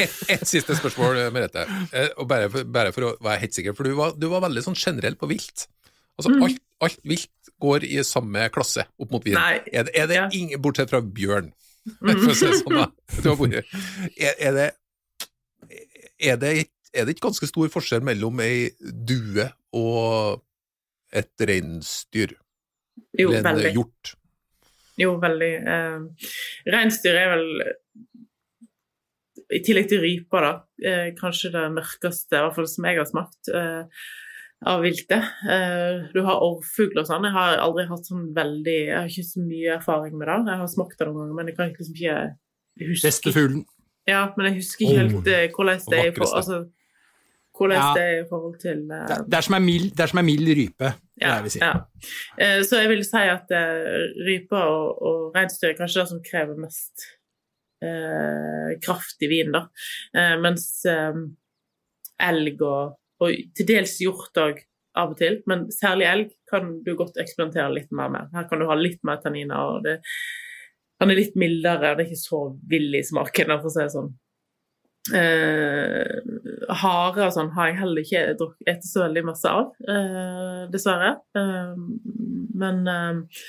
Et, 0.00 0.12
et 0.30 0.44
siste 0.48 0.76
spørsmål, 0.78 1.18
Merete. 1.34 1.64
Eh, 1.92 2.08
og 2.20 2.28
bare, 2.30 2.48
for, 2.52 2.64
bare 2.70 2.92
for 2.94 3.08
å 3.08 3.10
være 3.24 3.42
helt 3.44 3.56
sikker, 3.56 3.74
for 3.76 3.88
du 3.88 3.94
var, 3.98 4.14
du 4.16 4.28
var 4.30 4.44
veldig 4.46 4.62
sånn 4.64 4.78
generell 4.78 5.16
på 5.20 5.28
vilt. 5.30 5.66
Altså, 6.20 6.30
Mm. 6.34 6.42
alt, 6.46 6.60
alt 6.84 7.00
vilt 7.08 7.50
går 7.60 7.84
i 7.88 8.02
samme 8.04 8.46
klasse 8.52 8.84
opp 9.00 9.10
mot 9.16 9.24
vin. 9.24 9.36
Er 9.40 9.84
det, 9.88 9.94
er 9.96 10.06
det 10.10 10.16
Ja. 10.18 10.26
Mm. 10.28 10.36
ingen, 10.36 10.60
bortsett 10.62 10.90
fra 10.92 11.00
bjørn, 11.00 11.50
for 11.98 12.12
å 12.12 12.34
si 12.36 12.46
det 12.46 12.60
sånn, 12.60 12.76
da. 12.76 12.86
Er, 14.20 14.34
er, 14.38 14.52
det, 14.58 14.68
er, 16.20 16.36
det, 16.36 16.52
er 16.92 17.04
det 17.08 17.14
ikke 17.16 17.28
ganske 17.30 17.48
stor 17.48 17.68
forskjell 17.72 18.04
mellom 18.04 18.40
ei 18.44 18.70
due 18.80 19.48
og 19.72 20.42
et 21.12 21.32
reinsdyr? 21.40 22.36
Jo, 23.16 23.30
Eller 23.30 23.38
en 23.40 23.46
veldig. 23.54 23.72
hjort? 23.74 24.14
Jo, 25.00 25.14
veldig. 25.22 25.52
Eh, 25.64 26.28
reinsdyr 26.70 27.16
er 27.16 27.30
vel, 27.32 27.46
i 29.50 29.60
tillegg 29.66 29.88
til 29.90 30.02
ryper, 30.04 30.44
da, 30.44 30.50
eh, 30.86 31.08
kanskje 31.18 31.50
det 31.54 31.64
mørkeste, 31.74 32.36
i 32.36 32.42
hvert 32.44 32.54
fall 32.58 32.68
som 32.70 32.84
jeg 32.86 32.98
har 33.00 33.08
smakt, 33.08 33.48
eh, 33.54 33.84
av 34.66 34.82
viltet. 34.84 35.24
Eh, 35.48 36.10
du 36.12 36.20
har 36.26 36.42
orrfugl 36.44 36.98
og 37.00 37.06
sånn. 37.08 37.24
Jeg 37.24 37.32
har 37.32 37.60
aldri 37.64 37.86
hatt 37.88 38.04
sånn 38.10 38.26
veldig 38.36 38.74
Jeg 38.76 38.96
har 38.98 39.08
ikke 39.08 39.24
så 39.30 39.40
mye 39.44 39.76
erfaring 39.78 40.18
med 40.18 40.28
det. 40.28 40.34
Jeg 40.52 40.60
har 40.60 40.68
smakt 40.68 40.98
det 40.98 41.06
noen 41.08 41.16
ganger, 41.22 41.36
men 41.38 41.48
jeg 41.48 41.56
kan 41.56 41.70
liksom 41.70 41.94
ikke 41.96 42.18
huske 42.90 43.08
Beste 43.08 43.32
fuglen. 43.32 43.64
Ja, 44.08 44.26
men 44.36 44.50
jeg 44.50 44.58
husker 44.60 44.84
ikke 44.84 44.98
helt 45.00 45.16
oh, 45.16 45.22
hvordan 45.54 45.80
det 45.90 45.98
er 45.98 46.10
i 46.10 46.12
forhold 46.16 46.36
altså, 46.40 46.58
hvordan 47.56 47.76
Ja. 47.76 47.88
det 47.96 48.02
er 48.04 48.18
i 48.20 48.28
forhold 48.28 48.58
til 48.60 48.78
eh, 48.90 49.06
Det 49.08 49.16
er- 49.16 49.24
det 49.28 49.36
er 49.38 49.40
som 49.46 49.54
en 49.54 49.64
mild, 49.64 49.90
det 49.96 50.00
er 50.00 50.06
som 50.12 50.18
ei 50.18 50.24
mild 50.24 50.48
rype, 50.60 50.92
vil 51.20 51.28
ja, 51.28 51.48
si. 51.48 51.58
ja. 51.60 51.72
Så 52.64 52.80
jeg 52.80 52.88
vil 52.88 53.04
si 53.04 53.24
at 53.28 53.52
uh, 53.52 53.96
rype 54.28 54.56
og, 54.56 55.02
og 55.02 55.34
reinsdyr 55.36 55.68
er 55.72 55.76
kanskje 55.80 56.00
det 56.00 56.08
som 56.08 56.22
krever 56.24 56.56
mest 56.56 57.04
uh, 57.84 58.76
kraft 58.84 59.20
i 59.22 59.28
vinen, 59.28 59.52
da. 59.52 59.66
Mens 60.40 60.84
elg 62.20 62.62
og, 62.62 62.96
og 63.20 63.54
til 63.56 63.68
dels 63.68 63.98
hjort 64.02 64.40
òg 64.40 64.62
av 64.98 65.12
og 65.12 65.18
til, 65.20 65.38
men 65.50 65.68
særlig 65.74 66.08
elg 66.10 66.30
kan 66.50 66.72
du 66.84 66.94
godt 66.98 67.20
eksperimentere 67.22 67.70
litt 67.74 67.92
mer 67.94 68.10
med. 68.12 68.32
Her 68.34 68.48
kan 68.50 68.60
du 68.60 68.66
ha 68.70 68.76
litt 68.78 69.02
mer 69.06 69.20
tanniner, 69.22 69.76
og 69.76 69.84
det, 69.86 70.00
han 71.00 71.12
er 71.12 71.20
litt 71.20 71.38
mildere, 71.38 71.94
det 71.94 72.06
er 72.06 72.10
ikke 72.10 72.24
så 72.24 72.42
vill 72.70 72.90
i 72.98 73.04
smaken, 73.06 73.54
for 73.60 73.70
å 73.70 73.74
si 73.74 73.84
det 73.84 73.94
sånn. 73.94 74.10
Eh, 75.16 76.18
hare 76.82 77.24
og 77.24 77.32
sånn 77.34 77.48
har 77.54 77.70
jeg 77.70 77.78
heller 77.80 78.04
ikke 78.04 78.24
spist 78.36 78.90
så 78.92 79.06
veldig 79.06 79.22
masse 79.30 79.48
av, 79.48 79.70
eh, 79.88 80.64
dessverre. 80.72 81.14
Eh, 81.38 81.74
men 82.60 82.82
eh, 82.88 83.44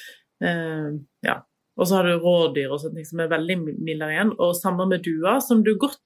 eh, 0.47 0.91
ja. 1.27 1.41
Og 1.79 1.87
så 1.87 1.97
har 1.97 2.07
du 2.07 2.19
rådyr 2.21 2.71
og 2.75 2.83
ting 2.83 3.05
som 3.07 3.21
er 3.23 3.31
veldig 3.31 3.55
mildere 3.63 4.11
igjen. 4.13 4.33
Og 4.43 4.51
sammen 4.57 4.91
med 4.91 5.05
duer, 5.05 5.39
som 5.41 5.63
du 5.65 5.71
godt, 5.79 6.01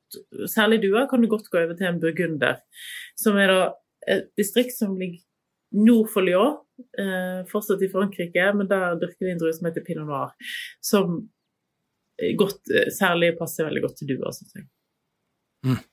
særlig 0.47 0.83
duer 0.85 1.07
kan 1.09 1.23
du 1.23 1.27
godt 1.27 1.49
gå 1.51 1.59
over 1.63 1.75
til 1.75 1.89
en 1.89 1.99
burgunder. 1.99 2.61
Som 3.19 3.39
er 3.39 3.53
et 4.07 4.29
distrikt 4.37 4.75
som 4.75 4.97
ligger 4.99 5.23
nord 5.75 6.09
for 6.13 6.25
Lyon, 6.25 6.57
eh, 6.99 7.41
fortsatt 7.49 7.81
i 7.83 7.89
Frankrike, 7.91 8.51
men 8.55 8.67
der 8.69 8.99
dyrker 9.01 9.27
de 9.27 9.33
en 9.33 9.41
drue 9.41 9.53
som 9.55 9.67
heter 9.67 9.83
pinot 9.85 10.07
noir. 10.07 10.35
Som 10.83 11.29
godt, 12.39 12.61
eh, 12.73 12.91
særlig 12.91 13.37
passer 13.39 13.67
veldig 13.67 13.81
godt 13.81 13.97
til 13.97 14.07
duer. 14.07 14.31
syns. 14.31 14.53
Mm. 15.65 15.83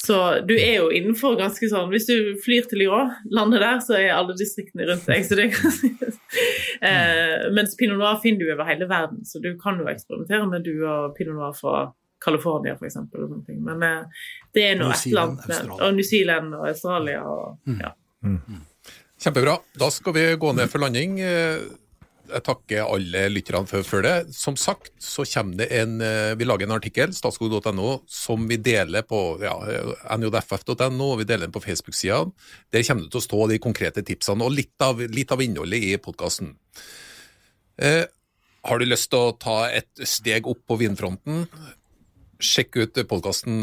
Så 0.00 0.40
du 0.48 0.54
er 0.56 0.78
jo 0.80 0.88
innenfor 0.88 1.36
ganske 1.36 1.68
sånn 1.68 1.90
Hvis 1.92 2.06
du 2.08 2.34
flyr 2.40 2.64
til 2.64 2.78
Lyon, 2.78 3.10
lander 3.30 3.60
der, 3.60 3.80
så 3.84 3.98
er 3.98 4.14
alle 4.16 4.36
distriktene 4.38 4.86
rundt 4.88 5.06
deg. 5.06 5.26
Så 5.26 5.36
det 5.36 5.44
er 5.44 5.56
ganske, 5.58 6.12
eh, 6.88 7.50
mens 7.52 7.76
pinot 7.76 8.00
noir 8.00 8.20
finner 8.22 8.40
du 8.40 8.52
over 8.54 8.64
hele 8.64 8.88
verden, 8.88 9.24
så 9.28 9.42
du 9.42 9.52
kan 9.60 9.78
jo 9.78 9.90
eksperimentere 9.90 10.48
med 10.48 10.64
du 10.64 10.86
og 10.88 11.16
pinot 11.18 11.36
noir 11.36 11.52
fra 11.58 11.74
California 12.24 12.76
f.eks. 12.76 12.96
Men 13.60 13.82
eh, 13.86 14.24
det 14.54 14.64
er 14.70 14.80
nå 14.80 14.90
et 14.90 14.96
Australia. 14.98 15.76
Og 15.80 15.94
New 15.96 16.06
Zealand 16.06 16.54
og 16.58 16.66
Australia 16.68 17.22
og 17.24 17.58
Mm. 17.66 17.80
ja. 17.80 17.94
Kjempebra. 19.20 19.58
Da 19.76 19.90
skal 19.92 20.14
vi 20.16 20.24
gå 20.40 20.52
ned 20.56 20.68
for 20.72 20.80
landing. 20.80 21.18
Eh, 21.20 21.62
jeg 22.30 22.44
takker 22.46 22.86
alle 22.86 23.24
lytterne 23.32 23.66
for, 23.66 23.82
for 23.82 24.04
det. 24.06 24.30
Som 24.36 24.54
sagt 24.60 24.92
så 25.02 25.24
kommer 25.26 25.58
det 25.58 25.66
en 25.80 25.96
eh, 26.04 26.34
Vi 26.38 26.46
lager 26.46 26.68
en 26.68 26.76
artikkel, 26.76 27.12
statskog.no, 27.16 27.88
som 28.06 28.46
vi 28.48 28.56
deler 28.62 29.02
på 29.02 29.18
ja, 29.42 29.56
njff.no, 30.16 31.08
og 31.10 31.18
vi 31.20 31.26
deler 31.26 31.48
den 31.48 31.56
på 31.56 31.62
Facebook-sida. 31.64 32.22
Der 32.72 32.86
kommer 32.86 33.04
det 33.08 33.10
til 33.16 33.22
å 33.22 33.26
stå 33.26 33.48
de 33.50 33.58
konkrete 33.58 34.04
tipsene 34.06 34.46
og 34.46 34.54
litt 34.54 34.86
av, 34.86 35.02
litt 35.10 35.32
av 35.34 35.42
innholdet 35.42 35.88
i 35.90 35.96
podkasten. 36.00 36.54
Eh, 37.80 38.04
har 38.68 38.78
du 38.78 38.84
lyst 38.86 39.10
til 39.10 39.26
å 39.30 39.36
ta 39.40 39.58
et 39.72 39.90
steg 40.06 40.46
opp 40.48 40.62
på 40.68 40.76
vinfronten? 40.80 41.46
Sjekk 42.40 42.78
ut 42.80 43.00
podkasten 43.08 43.60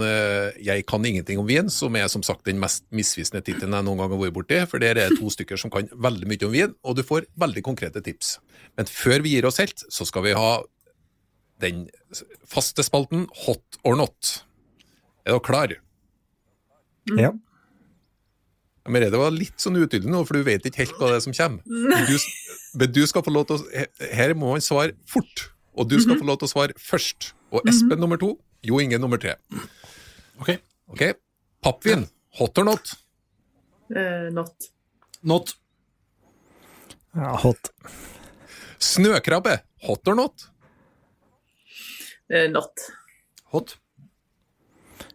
'Jeg 0.62 0.86
kan 0.86 1.06
ingenting 1.06 1.40
om 1.42 1.48
vin', 1.48 1.70
som 1.70 1.96
er 1.96 2.08
som 2.08 2.22
sagt 2.24 2.46
den 2.46 2.60
mest 2.60 2.84
misvisende 2.92 3.42
tittelen 3.42 3.74
jeg 3.74 3.84
noen 3.84 3.98
gang 3.98 4.12
har 4.12 4.22
vært 4.22 4.36
borti. 4.38 4.60
For 4.70 4.78
der 4.78 4.98
er 4.98 5.10
det 5.10 5.18
to 5.18 5.30
stykker 5.34 5.58
som 5.58 5.72
kan 5.74 5.90
veldig 5.90 6.28
mye 6.30 6.46
om 6.46 6.52
vin, 6.52 6.76
og 6.84 6.96
du 6.96 7.04
får 7.04 7.26
veldig 7.38 7.64
konkrete 7.64 8.04
tips. 8.04 8.38
Men 8.78 8.86
før 8.86 9.24
vi 9.24 9.34
gir 9.34 9.46
oss 9.50 9.58
helt, 9.58 9.82
så 9.90 10.06
skal 10.06 10.24
vi 10.24 10.38
ha 10.38 10.62
den 11.60 11.88
faste 12.46 12.86
spalten 12.86 13.28
Hot 13.46 13.80
or 13.84 13.96
not. 13.96 14.44
Er 15.26 15.34
dere 15.34 15.44
klar? 15.44 15.74
Ja. 17.18 17.34
Merete 18.88 19.20
var 19.20 19.34
litt 19.36 19.58
sånn 19.60 19.76
utydelig 19.76 20.12
nå, 20.12 20.22
for 20.28 20.38
du 20.38 20.48
vet 20.48 20.66
ikke 20.68 20.86
helt 20.86 21.00
hva 21.00 21.12
det 21.12 21.20
er 21.20 21.26
som 21.26 21.36
kommer. 21.36 21.64
Men 21.68 22.06
du, 22.08 22.16
men 22.80 22.94
du 22.96 23.02
skal 23.10 23.26
få 23.26 23.34
lov 23.36 23.50
til 23.50 23.60
å 23.60 23.88
Her 24.16 24.36
må 24.38 24.54
man 24.54 24.64
svare 24.64 24.96
fort, 25.10 25.50
og 25.76 25.90
du 25.92 25.98
skal 26.00 26.20
få 26.20 26.28
lov 26.28 26.40
til 26.40 26.48
å 26.48 26.54
svare 26.54 26.78
først. 26.80 27.34
Og 27.52 27.68
Espen 27.68 28.00
nummer 28.00 28.20
to, 28.20 28.36
Jo 28.62 28.80
Inge 28.82 28.98
nummer 28.98 29.18
tre. 29.18 29.36
Ok. 30.40 30.58
okay. 30.88 31.14
Pappvin, 31.62 32.08
hot 32.40 32.58
or 32.58 32.64
not? 32.64 32.94
Uh, 33.90 34.30
not. 34.32 34.54
Not. 35.22 35.56
ja 37.16 37.34
hot. 37.44 37.72
Snøkrabbe, 38.80 39.58
hot 39.88 40.08
or 40.08 40.16
not? 40.16 40.48
Uh, 42.30 42.48
not. 42.52 42.88
Hot. 43.54 43.78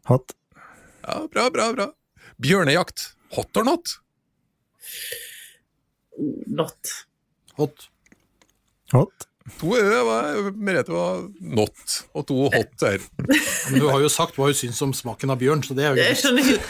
Hot. 0.05 0.35
Ja, 1.03 1.27
bra, 1.31 1.51
bra, 1.51 1.73
bra. 1.73 1.89
Bjørnejakt, 2.43 3.13
hot 3.37 3.57
or 3.57 3.65
not? 3.65 3.99
Not. 6.47 6.95
Hot. 7.57 7.89
Hot. 8.93 9.29
To 9.59 9.73
ø 9.75 10.03
var 10.07 10.37
Merete 10.55 10.93
var 10.95 11.25
not, 11.41 11.95
og 12.15 12.27
to 12.29 12.37
hot 12.53 12.73
der. 12.81 13.03
Men 13.27 13.81
du 13.83 13.87
har 13.91 14.01
jo 14.05 14.11
sagt 14.13 14.37
hva 14.39 14.47
hun 14.51 14.55
syns 14.57 14.79
om 14.85 14.93
smaken 14.95 15.33
av 15.35 15.41
bjørn, 15.41 15.65
så 15.67 15.75
det 15.75 15.85
er 15.89 15.97
jo 15.97 15.99
Jeg 15.99 16.13
greit. 16.13 16.21
skjønner 16.23 16.43
ikke 16.47 16.61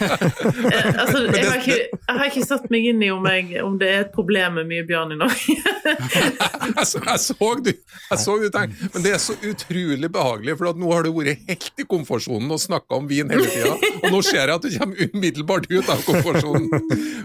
Eh, 0.72 0.86
altså, 1.02 1.18
jeg, 1.26 1.44
har 1.48 1.58
ikke 1.58 1.76
jeg 1.82 2.16
har 2.18 2.24
ikke 2.30 2.44
satt 2.46 2.64
meg 2.72 2.86
inn 2.88 3.02
i 3.04 3.10
om, 3.12 3.24
jeg, 3.28 3.60
om 3.64 3.74
det 3.80 3.88
er 3.92 4.00
et 4.06 4.12
problem 4.14 4.56
med 4.60 4.68
mye 4.70 4.84
bjørn 4.88 5.12
i 5.14 5.18
Norge. 5.20 5.56
Jeg 6.72 6.86
så, 6.86 7.00
jeg 7.04 7.18
så 7.20 7.48
du, 7.64 7.70
jeg 7.72 8.18
så 8.22 8.34
du 8.38 8.44
tenkte, 8.54 8.88
men 8.94 9.04
det 9.04 9.12
er 9.16 9.20
så 9.20 9.34
utrolig 9.44 10.08
behagelig, 10.14 10.54
for 10.60 10.70
at 10.70 10.78
nå 10.78 10.90
har 10.94 11.04
du 11.06 11.10
vært 11.16 11.42
helt 11.48 11.82
i 11.82 11.86
komfortsonen 11.90 12.50
og 12.54 12.60
snakka 12.62 12.98
om 13.00 13.08
vin 13.10 13.30
hele 13.32 13.48
tida, 13.50 13.74
og 13.98 14.06
nå 14.14 14.20
ser 14.24 14.44
jeg 14.46 14.54
at 14.54 14.64
du 14.64 14.70
kommer 14.78 15.10
umiddelbart 15.12 15.66
ut 15.72 15.90
av 15.92 16.02
komfortsonen. 16.06 16.68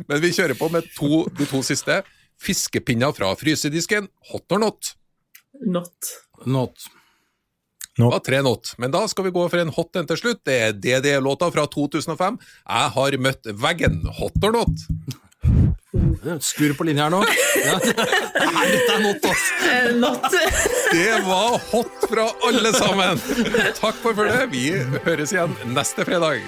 Men 0.10 0.24
vi 0.24 0.32
kjører 0.36 0.58
på 0.60 0.70
med 0.74 0.90
to, 0.98 1.24
de 1.38 1.48
to 1.50 1.62
siste. 1.66 2.02
Fiskepinner 2.42 3.14
fra 3.18 3.32
frysedisken, 3.38 4.10
hot 4.32 4.58
or 4.58 4.62
not? 4.66 4.94
Not. 5.66 6.14
Not. 6.46 6.88
Det 7.98 8.06
var 8.06 8.20
tre 8.22 8.42
not, 8.46 8.76
men 8.78 8.92
da 8.94 9.08
skal 9.10 9.26
vi 9.26 9.32
gå 9.34 9.48
for 9.50 9.58
en 9.58 9.72
hot 9.74 9.98
en 9.98 10.06
til 10.06 10.20
slutt. 10.20 10.44
Det 10.46 10.58
er 10.68 10.76
DDE-låta 10.78 11.50
fra 11.50 11.64
2005. 11.66 12.38
Jeg 12.70 12.92
har 12.98 13.18
møtt 13.26 13.50
veggen, 13.58 14.04
hot 14.20 14.38
or 14.46 14.54
not? 14.54 14.84
Skurr 16.46 16.76
på 16.78 16.86
linja 16.86 17.08
her 17.08 17.14
nå. 17.16 17.24
Ja. 17.68 17.74
Nei, 17.82 18.68
dette 18.70 18.94
er 18.94 19.02
not, 19.02 19.26
ass. 19.26 19.46
Eh, 19.66 19.90
not. 19.98 20.30
Det 20.94 21.10
var 21.26 21.58
hot 21.72 22.06
fra 22.12 22.28
alle 22.48 22.74
sammen! 22.78 23.22
Takk 23.82 23.98
for 24.04 24.14
følget. 24.18 24.46
Vi 24.54 24.68
høres 25.08 25.34
igjen 25.34 25.58
neste 25.74 26.06
fredag. 26.06 26.46